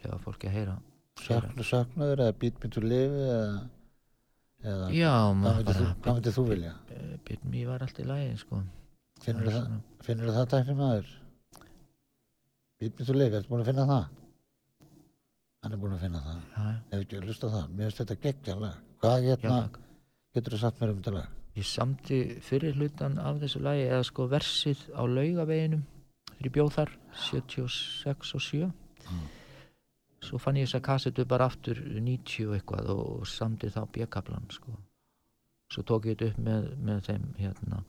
lefa 0.00 0.18
fólki 0.24 0.48
að 0.48 0.56
heyra 0.56 0.78
Söknu, 1.20 1.64
söknuður 1.68 2.24
eða 2.24 2.36
Beat 2.40 2.64
Me 2.64 2.70
to 2.72 2.80
Live 2.82 3.28
eða, 3.28 3.52
eða 4.64 4.88
já, 4.96 5.12
maður 5.44 5.68
bara 5.68 5.92
hvað 6.00 6.18
myndir 6.18 6.34
þú 6.38 6.46
vilja? 6.48 6.72
Byrn 7.28 7.52
mér 7.52 7.68
var 7.70 7.84
allt 7.84 8.00
í 8.00 8.08
lagi 8.08 8.32
sko. 8.40 8.64
Finnur 9.24 9.52
Það 9.52 10.10
er 10.10 10.24
það, 10.24 10.34
það 10.34 10.50
tækni 10.56 10.74
maður? 10.80 11.14
Beat 12.80 12.98
Me 12.98 13.06
to 13.06 13.14
Live, 13.16 13.38
ertu 13.38 13.52
búin 13.52 13.62
að 13.62 13.70
finna 13.70 13.86
það? 13.92 14.08
Hann 15.64 15.72
er 15.72 15.80
búin 15.80 15.96
að 15.96 16.04
finna 16.04 16.20
það. 16.20 16.42
Já, 16.52 16.66
Ef 16.90 16.98
ekki 17.00 17.16
að 17.18 17.30
hlusta 17.30 17.48
það, 17.54 17.70
mér 17.72 17.88
finnst 17.88 18.02
þetta 18.04 18.20
geggja 18.26 18.58
lag. 18.60 18.84
Hvað 19.00 19.30
hérna 19.30 19.56
getur 20.34 20.54
þú 20.54 20.60
satt 20.60 20.82
mér 20.82 20.92
um 20.92 21.00
þetta 21.00 21.16
lag? 21.16 21.32
ég 21.54 21.66
samti 21.66 22.18
fyrir 22.42 22.74
hlutan 22.74 23.18
af 23.22 23.38
þessu 23.42 23.62
lagi 23.62 23.86
eða 23.86 24.02
sko 24.08 24.26
versið 24.30 24.80
á 24.90 25.06
laugaveginum 25.06 25.84
þegar 26.32 26.48
ég 26.48 26.54
bjóð 26.56 26.70
þar 26.74 26.92
76 27.28 28.34
og 28.34 28.42
7 28.42 28.70
svo 30.24 30.40
fann 30.42 30.58
ég 30.58 30.66
þess 30.66 30.80
að 30.80 30.86
kassetu 30.88 31.26
bara 31.30 31.46
aftur 31.46 31.78
90 31.78 32.48
og 32.48 32.56
eitthvað 32.56 32.90
og 32.96 33.26
samti 33.30 33.70
þá 33.70 33.84
bjökkablan 33.94 34.50
sko. 34.50 34.74
svo 35.70 35.86
tók 35.86 36.08
ég 36.10 36.18
þetta 36.18 36.32
upp 36.32 36.44
með, 36.48 36.70
með 36.82 37.02
þeim 37.10 37.28
hérna 37.38 37.84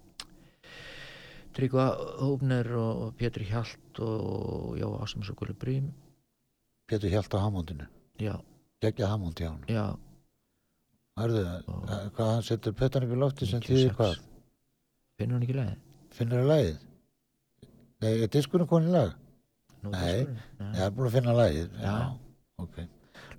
Tryggva 1.55 1.85
Hófner 2.19 2.67
og, 2.75 3.13
Pétur 3.17 3.45
Hjalt 3.47 3.99
og 4.03 4.75
og 4.77 5.37
Gulli 5.39 5.55
Brím 5.57 5.93
Pétur 6.87 7.09
Hjalt 7.09 7.33
á 7.33 7.39
Hammondinu. 7.41 7.85
já, 8.19 8.35
Geggja 8.81 9.07
Hammond 9.07 9.35
hjá 9.39 9.49
hann. 9.49 9.97
Hörðu, 11.17 11.43
Og- 11.67 12.11
hvað 12.15 12.31
hann 12.33 12.43
setur 12.43 12.73
pötan 12.73 13.03
upp 13.03 13.11
í 13.11 13.15
lofti 13.19 13.45
sem 13.47 13.59
96. 13.59 13.89
þýðir 13.89 13.95
hvað? 13.95 14.19
finnur 15.17 15.33
hann 15.33 15.43
ekki 15.43 15.55
lagi? 15.55 15.75
Finnur 16.11 16.43
þú 16.43 16.47
lagið? 16.47 16.77
Nei, 18.01 18.21
er 18.23 18.27
diskurinn 18.27 18.67
konin 18.67 18.91
lag? 18.91 19.13
Nú, 19.83 19.91
Nei. 19.91 20.25
Ég 20.59 20.79
er 20.81 20.91
búin 20.91 21.07
að 21.07 21.11
finna 21.11 21.33
lagið. 21.33 21.69
Já. 21.81 22.17
Ok. 22.59 22.75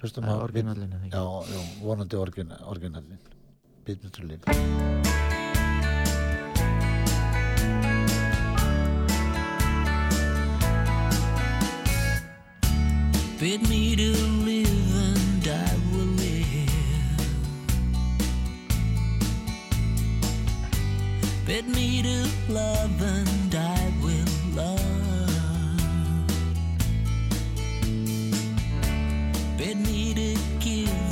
Það 0.01 0.29
er 0.29 0.43
orginallin 0.43 1.11
Já, 1.11 1.23
já, 1.47 1.61
vonandi 1.83 2.17
orgin, 2.17 2.53
orginallin. 2.65 3.19
Beat 3.85 4.03
Me 4.03 5.36
Bid 13.47 13.63
me 13.69 13.95
to 13.95 14.11
live 14.45 14.97
and 14.97 15.47
I 15.47 15.73
will 15.93 16.11
live. 16.19 16.69
Bid 21.47 21.69
me 21.69 22.03
to 22.03 22.29
love 22.53 23.01
and 23.01 23.55
I 23.55 23.93
will 24.03 24.33
love. 24.53 24.81
Bid 29.57 29.77
me 29.77 30.13
to 30.15 30.35
give 30.59 31.06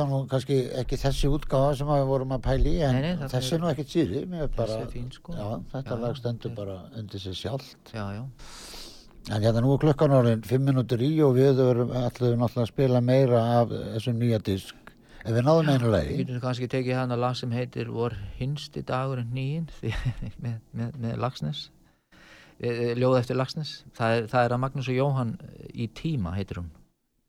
þetta 0.00 0.08
nú 0.10 0.20
kannski 0.32 0.56
ekki 0.80 0.98
þessi 1.04 1.30
útgáfa 1.30 1.76
sem 1.78 1.86
við 1.92 2.06
vorum 2.08 2.34
að 2.36 2.42
pæli 2.48 2.74
en 2.86 2.96
Nei, 2.98 3.02
nei, 3.14 3.28
þessi 3.30 3.54
er- 3.56 3.62
nú 3.62 3.70
ekkert 3.70 3.92
síri 3.94 4.24
bara, 4.56 4.80
fín, 4.92 5.08
sko. 5.12 5.32
já, 5.36 5.48
þetta 5.74 5.94
Já, 5.96 6.00
lag 6.02 6.16
stendur 6.16 6.54
bara 6.56 6.76
undir 6.96 7.20
sig 7.20 7.34
sjálft. 7.36 7.76
Já, 7.92 8.04
já. 8.16 8.24
en 9.30 9.42
hérna 9.44 9.60
nú 9.60 9.74
er 9.74 9.78
klukkan 9.84 10.10
orðin 10.16 10.42
fimm 10.48 10.64
minútur 10.64 10.98
í 11.04 11.12
og 11.22 11.34
við 11.36 11.60
erum 11.60 11.90
allir 11.92 12.36
náttúrulega 12.40 12.64
að 12.64 12.70
spila 12.72 13.00
meira 13.04 13.42
af 13.60 13.68
þessum 13.68 14.16
nýja 14.18 14.38
disk. 14.42 14.74
Ef 15.20 15.34
við 15.36 15.44
náðum 15.44 15.68
einu 15.68 15.84
Við 15.84 15.92
lagi 15.92 16.16
getum 16.22 16.40
kannski 16.40 16.68
tekið 16.72 16.96
hana 16.96 17.16
lag 17.20 17.36
sem 17.36 17.50
heitir 17.52 17.90
Vor 17.92 18.14
hinsti 18.38 18.80
dagurinn 18.88 19.28
nýjinn 19.36 19.66
með, 20.42 20.60
með, 20.72 20.96
með 20.96 21.18
Lagsnes 21.20 21.66
Eh, 22.60 22.92
ljóð 22.92 23.14
eftir 23.22 23.36
Lagsnes 23.36 23.84
það 23.96 24.14
er, 24.18 24.26
það 24.28 24.44
er 24.44 24.52
að 24.52 24.58
Magnús 24.60 24.88
og 24.92 24.96
Jóhann 24.96 25.30
í 25.72 25.86
tíma 25.96 26.34
heitir 26.36 26.58
hún 26.60 26.66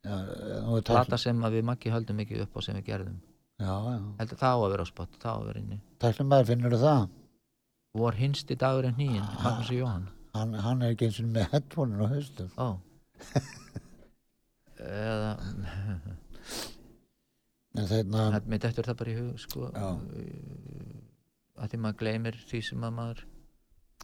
plata 0.02 1.14
sem 1.20 1.38
við 1.52 1.62
Maggi 1.66 1.90
höldum 1.92 2.20
ekki 2.24 2.40
upp 2.42 2.56
á 2.58 2.60
sem 2.64 2.74
við 2.80 2.86
gerðum. 2.90 3.18
Já, 3.62 3.70
já, 3.70 3.98
heldur 4.18 4.38
það 4.40 4.52
á 4.52 4.58
að 4.58 4.70
vera 4.72 4.82
á 4.82 4.88
spott, 4.88 5.12
það 5.22 5.30
á 5.30 5.38
að 5.38 5.46
vera 5.46 5.60
inni. 5.62 5.78
Tæknum 6.02 6.28
maður 6.32 6.48
finnur 6.50 6.74
það? 6.80 7.02
Vor 8.00 8.14
hinsti 8.18 8.54
dagurinn 8.58 8.98
nýjinn. 8.98 9.28
Magnús 9.44 9.70
og 9.70 9.76
Jóhann. 9.76 10.06
Hann, 10.32 10.52
hann 10.64 10.82
er 10.82 10.90
ekki 10.94 11.06
eins 11.10 11.18
og 11.20 11.26
með 11.34 11.44
headphone 11.52 11.92
á 12.00 12.06
haustum 12.08 12.50
ó. 12.56 12.58
Eða 17.72 17.88
þeirna, 17.92 18.20
mér 18.48 18.60
dettur 18.64 18.88
það 18.88 18.98
bara 19.02 19.12
í 19.12 19.20
hug 19.20 19.36
sko. 19.40 19.60
Að 21.62 21.66
því 21.68 21.76
maður 21.84 22.00
gleymir 22.00 22.36
því 22.48 22.58
sem 22.66 22.80
að 22.88 22.92
maður 22.96 23.18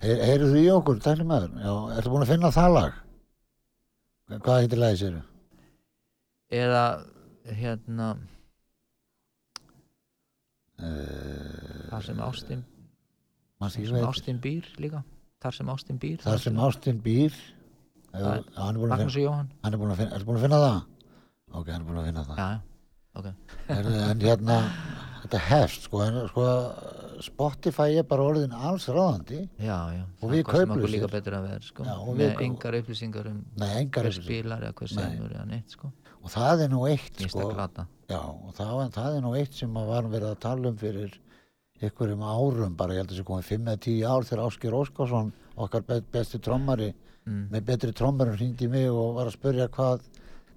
heyr, 0.04 0.18
heyrðu 0.28 0.48
þú 0.52 0.58
í 0.60 0.62
okkur 0.76 0.96
tæknum 1.02 1.28
maður, 1.32 1.50
já, 1.64 1.72
ertu 1.96 2.08
búin 2.12 2.24
að 2.26 2.32
finna 2.34 2.50
það 2.54 2.70
lag? 2.76 2.92
Hvað 4.36 4.60
heitir 4.62 4.80
lagi 4.84 4.96
sér 5.00 5.14
eða 6.50 6.82
hérna 7.48 8.08
uh, 10.78 11.86
þar 11.92 12.06
sem 12.08 12.20
Ástin 12.24 12.64
mann 13.58 13.70
þar 13.72 13.78
ekki 13.80 13.88
sem 13.90 13.96
veit 13.98 14.08
Ástin 14.08 14.40
býr 14.42 14.68
líka. 14.82 15.02
Þar 15.42 15.56
sem 15.58 15.72
Ástin 15.74 16.00
býr 16.02 16.20
þar 16.24 16.42
sem 16.42 16.60
Ástin 16.68 17.00
býr 17.04 17.34
er- 18.14 18.44
er 18.44 18.78
Magnús 18.78 19.16
og 19.16 19.22
Jóhann. 19.22 19.50
hann 19.62 19.74
er 19.74 19.78
búin 19.78 19.92
að 19.92 20.00
finna, 20.02 20.14
ertu 20.16 20.26
búin 20.28 20.38
að 20.38 20.46
finna 20.46 20.60
það? 20.64 20.80
ok, 21.52 21.66
hann 21.72 21.80
er 21.82 21.86
búin 21.88 21.98
að 22.02 22.06
finna 22.08 22.24
það. 22.24 22.36
Já, 22.38 22.48
já, 22.48 22.60
ok. 23.14 23.26
En, 23.68 23.86
en 24.10 24.20
hérna, 24.20 24.56
þetta 25.22 25.38
hefst 25.48 25.82
sko, 25.88 26.00
en, 26.06 26.20
sko, 26.28 26.46
Spotify 27.18 27.96
er 27.98 28.04
bara 28.06 28.22
orðin 28.22 28.52
alls 28.54 28.86
ráðandi 28.88 29.40
já, 29.58 29.78
já, 29.90 30.04
Og 30.22 30.30
við 30.30 30.44
kaupum 30.46 30.84
líka 30.86 31.08
betur 31.10 31.34
að 31.34 31.48
vera 31.48 31.64
sko, 31.66 31.86
með 32.14 32.42
engar 32.46 32.76
upplýsingar 32.78 33.26
um 33.32 33.40
hver 33.58 34.12
spilar 34.14 34.62
eða 34.62 34.74
hver 34.78 34.92
semur 34.92 35.32
eða 35.34 35.46
neitt 35.50 35.74
sko, 35.74 35.90
og 36.22 36.32
það 36.34 36.64
er 36.64 36.72
nú 36.72 36.84
eitt 36.88 37.24
sko, 37.24 37.48
já, 38.08 38.20
og 38.20 38.52
það, 38.56 38.84
það 38.96 39.16
er 39.16 39.24
nú 39.24 39.34
eitt 39.38 39.58
sem 39.58 39.80
að 39.80 39.90
varum 39.92 40.14
verið 40.14 40.30
að 40.32 40.40
tala 40.44 40.72
um 40.72 40.78
fyrir 40.80 41.18
einhverjum 41.78 42.24
árum 42.26 42.78
bara, 42.78 42.94
ég 42.96 43.04
held 43.04 43.12
að 43.12 43.16
þessi 43.16 43.26
komið 43.28 43.50
5 43.52 43.68
eða 43.68 43.82
10 43.86 44.06
ár 44.10 44.26
þegar 44.28 44.44
Áskir 44.46 44.78
Óskarsson 44.78 45.28
okkar 45.58 45.84
be 45.86 46.00
besti 46.14 46.40
trommari 46.42 46.88
mm. 47.28 47.44
með 47.52 47.68
betri 47.68 47.92
trommarum 47.96 48.38
hringdi 48.38 48.66
í 48.66 48.72
mig 48.72 48.88
og 48.90 49.18
var 49.18 49.30
að 49.30 49.36
spurja 49.36 49.68
hvað, 49.74 50.08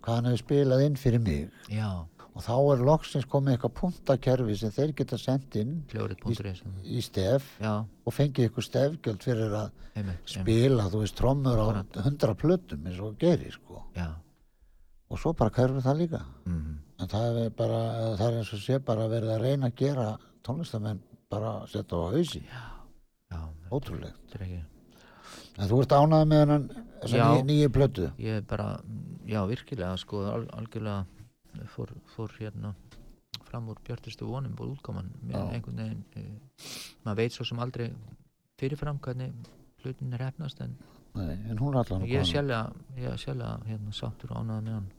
hvað 0.01 0.17
hann 0.17 0.31
hefði 0.31 0.41
spilað 0.41 0.85
inn 0.87 0.97
fyrir 0.99 1.23
mig. 1.25 1.59
Já, 1.69 1.89
og 2.31 2.45
þá 2.45 2.55
er 2.55 2.83
loksins 2.87 3.27
komið 3.29 3.55
eitthvað 3.57 3.75
puntakerfi 3.81 4.57
sem 4.57 4.73
þeir 4.73 4.95
geta 5.01 5.19
sendt 5.21 5.59
inn 5.61 5.77
hljórit.is 5.91 6.63
í 6.87 7.03
stef 7.05 7.53
já, 7.61 7.73
og 7.83 8.15
fengið 8.15 8.47
eitthvað 8.47 8.67
stefgjöld 8.69 9.25
fyrir 9.27 9.55
að 9.61 9.77
spila, 10.25 10.89
þú 10.89 11.03
veist, 11.03 11.17
trommur 11.19 11.59
á 11.59 11.65
Akkúrat. 11.67 12.03
100 12.05 12.37
plötum 12.39 12.85
eins 12.87 13.01
og 13.03 13.17
gerir, 13.21 13.51
sko. 13.57 13.83
Já, 13.97 14.07
og 15.11 15.19
svo 15.19 15.33
bara 15.37 15.53
hverfur 15.53 15.83
það 15.83 16.01
líka. 16.01 16.21
Mm. 16.47 16.77
en 17.01 17.09
það 17.11 17.39
er 17.43 17.55
bara, 17.57 17.79
það 18.19 18.27
er 18.27 18.37
eins 18.39 18.53
og 18.55 18.61
sé 18.63 18.77
bara 18.85 19.07
verið 19.11 19.33
að 19.35 19.41
reyna 19.45 19.71
að 19.71 19.79
gera 19.81 20.05
tónlistamenn 20.45 21.01
bara 21.31 21.55
að 21.61 21.71
setja 21.73 21.97
á 21.97 22.05
hausi, 22.13 22.43
já, 23.31 23.41
ótrúlegt. 23.71 24.35
er 24.35 24.63
En 25.59 25.67
þú 25.67 25.81
ert 25.83 25.91
ánað 25.91 26.27
með 26.31 26.39
hennan 26.41 26.69
nýju, 27.03 27.43
nýju 27.49 27.71
plötu. 27.75 28.11
ég 28.17 28.39
er 28.39 28.45
bara, 28.47 28.79
já 29.27 29.41
virkilega 29.47 29.97
sko, 29.97 30.23
al, 30.31 30.47
algjörlega 30.55 31.05
fór, 31.67 31.91
fór 32.15 32.31
hérna 32.39 32.73
fram 33.45 33.67
úr 33.69 33.79
bjartustu 33.83 34.27
vonum 34.27 34.55
einhvern 35.51 35.81
veginn 35.81 36.03
uh, 36.15 36.77
maður 37.03 37.19
veit 37.19 37.35
svo 37.35 37.47
sem 37.47 37.59
aldrei 37.59 37.89
fyrirfram 38.61 38.99
hvernig 39.03 39.33
hlutin 39.83 40.13
er 40.13 40.27
hefnast 40.29 40.61
en 40.63 40.77
Nei, 41.17 41.35
en 41.51 41.59
hún 41.59 41.75
er 41.75 41.81
allan 41.81 42.07
ég 42.07 42.21
er 42.21 42.27
er 43.11 43.17
sjálflega 43.19 43.57
hérna 43.67 43.91
sáttur 43.95 44.31
og 44.31 44.43
ánægða 44.43 44.61
með 44.61 44.77
hann 44.77 44.89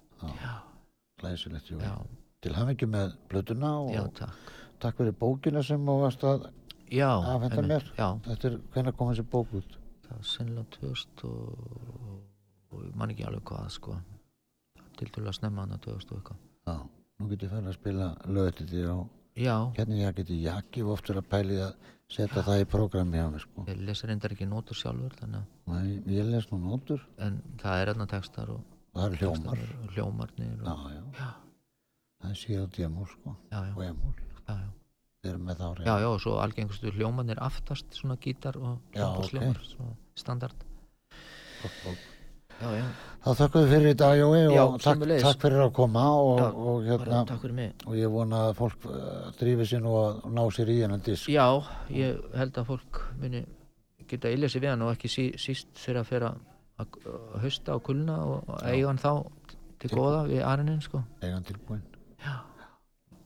Glæsilegt, 1.22 1.70
jú. 1.70 1.78
já, 1.82 1.94
Til 2.42 2.54
hafingi 2.58 2.86
með 2.90 3.12
plötuna 3.30 3.70
og 3.84 3.92
já, 3.94 4.02
takk. 4.18 4.52
takk 4.82 4.96
fyrir 4.98 5.12
bókina 5.18 5.62
sem 5.62 5.84
þú 5.86 5.94
varst 6.02 6.24
að, 6.26 6.48
já, 6.90 7.08
Afhenda 7.12 7.56
einmitt, 7.60 7.68
mér? 7.70 7.84
já, 7.98 8.08
þetta 8.26 8.48
er, 8.50 8.56
hvenær 8.74 8.96
kom 8.98 9.12
þessi 9.12 9.26
bók 9.30 9.52
út? 9.54 9.76
það 10.08 10.16
var 10.16 10.26
sennilega 10.26 10.66
2000 10.80 11.24
og, 11.28 12.18
og 12.72 12.82
ég 12.88 12.94
man 12.98 13.10
ekki 13.14 13.24
alveg 13.28 13.44
hvað 13.48 13.68
sko. 13.70 13.94
Til 14.98 15.08
til 15.08 15.22
að 15.24 15.36
snemma 15.38 15.62
hann 15.64 15.72
að 15.78 15.84
2000 15.86 16.10
og 16.12 16.18
eitthvað. 16.18 16.42
Já, 16.66 16.74
nú 17.20 17.28
getur 17.30 17.48
ég 17.48 17.54
færi 17.54 17.70
að 17.70 17.78
spila 17.78 18.08
lögði 18.26 18.66
því 18.72 18.82
á 18.90 18.96
já, 19.46 19.56
hérna 19.78 20.00
ég 20.02 20.14
geti 20.18 20.42
jakki 20.42 20.82
og 20.84 20.90
oft 20.98 21.08
verið 21.08 21.22
að 21.22 21.30
pæli 21.32 21.60
að 21.64 21.72
setja 22.12 22.42
það 22.44 22.60
í 22.60 22.66
prógrami 22.68 23.16
hjá 23.16 23.30
mig 23.32 23.40
sko. 23.46 23.64
ég 23.70 23.78
lesi 23.86 24.06
reyndar 24.10 24.34
ekki 24.34 24.44
nótur 24.50 24.76
sjálfur 24.76 25.14
þannig 25.16 25.40
að 25.40 25.72
Nei, 25.72 26.02
ég 26.18 26.26
les 26.28 26.50
nú 26.50 26.58
nótur, 26.60 27.00
en 27.18 27.38
það 27.62 27.80
er 27.86 27.92
enna 27.94 28.06
textar 28.10 28.50
og 28.52 28.60
það 28.93 29.07
er 29.07 29.16
hljómar. 29.20 29.64
hljómarnir 29.95 30.62
og, 30.62 30.84
já, 30.93 31.03
já, 31.18 31.28
það 32.22 32.30
er 32.30 32.40
síð 32.43 32.62
og 32.62 32.70
djemúl 32.76 33.09
sko, 33.11 33.34
og 33.53 33.82
emúl. 33.86 34.14
já, 34.47 34.57
já. 35.86 36.09
Og 36.09 36.20
svo 36.20 36.38
algengustu 36.43 36.93
hljómarnir 36.93 37.38
aftast 37.40 37.86
svona 37.95 38.16
gítar 38.16 38.57
og 38.57 38.78
hljómar 38.95 39.61
svona 39.64 39.97
standard. 40.14 40.57
Já, 42.62 42.86
Þá 43.22 43.30
þökkum 43.38 43.62
við 43.62 43.72
fyrir 43.72 43.93
í 43.93 43.97
dag, 43.99 44.12
Jói, 44.18 44.38
og 44.59 44.76
takk, 44.82 45.03
takk 45.22 45.43
fyrir 45.45 45.62
að 45.62 45.72
koma 45.76 46.03
og, 46.18 46.40
og 46.43 46.86
hérna, 46.86 47.20
fyrir 47.38 47.86
og 47.86 47.97
ég 47.99 48.11
vona 48.11 48.40
að 48.49 48.57
fólk 48.59 48.86
uh, 48.90 49.28
drífi 49.38 49.66
sér 49.70 49.82
nú 49.84 49.93
að 49.99 50.24
ná 50.34 50.43
sér 50.55 50.72
í 50.74 50.78
hennan 50.82 51.05
disk. 51.07 51.30
já, 51.30 51.47
ég 51.95 52.18
held 52.38 52.59
að 52.59 52.68
fólk 52.72 53.01
muni 53.20 53.45
geta 54.11 54.32
sig 54.49 54.62
við 54.62 54.70
hann 54.72 54.82
og 54.82 54.93
ekki 54.97 55.11
sí, 55.11 55.26
síst 55.38 55.70
þegar 55.78 56.01
að 56.03 56.09
fyrir 56.11 56.26
að 56.28 56.40
að 56.82 57.38
hausta 57.44 57.76
og 57.78 57.82
kulna 57.88 58.16
og, 58.26 58.50
eiga 58.66 58.88
hann 58.90 58.98
þá 59.02 59.12
til 59.82 59.90
góða 59.94 60.24
við 60.30 60.42
arinin 60.46 60.80
sko. 60.84 61.02
Egan 61.22 61.44
tilbúin. 61.48 61.82
já, 62.22 62.36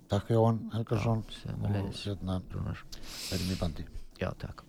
Takk 0.09 0.31
Jóhann 0.31 0.61
Helgarsson 0.73 1.25
og 1.63 1.91
hérna 2.05 2.41
verðum 2.53 3.53
í 3.53 3.59
bandi. 3.61 3.87
já, 4.21 4.31
takk 4.39 4.66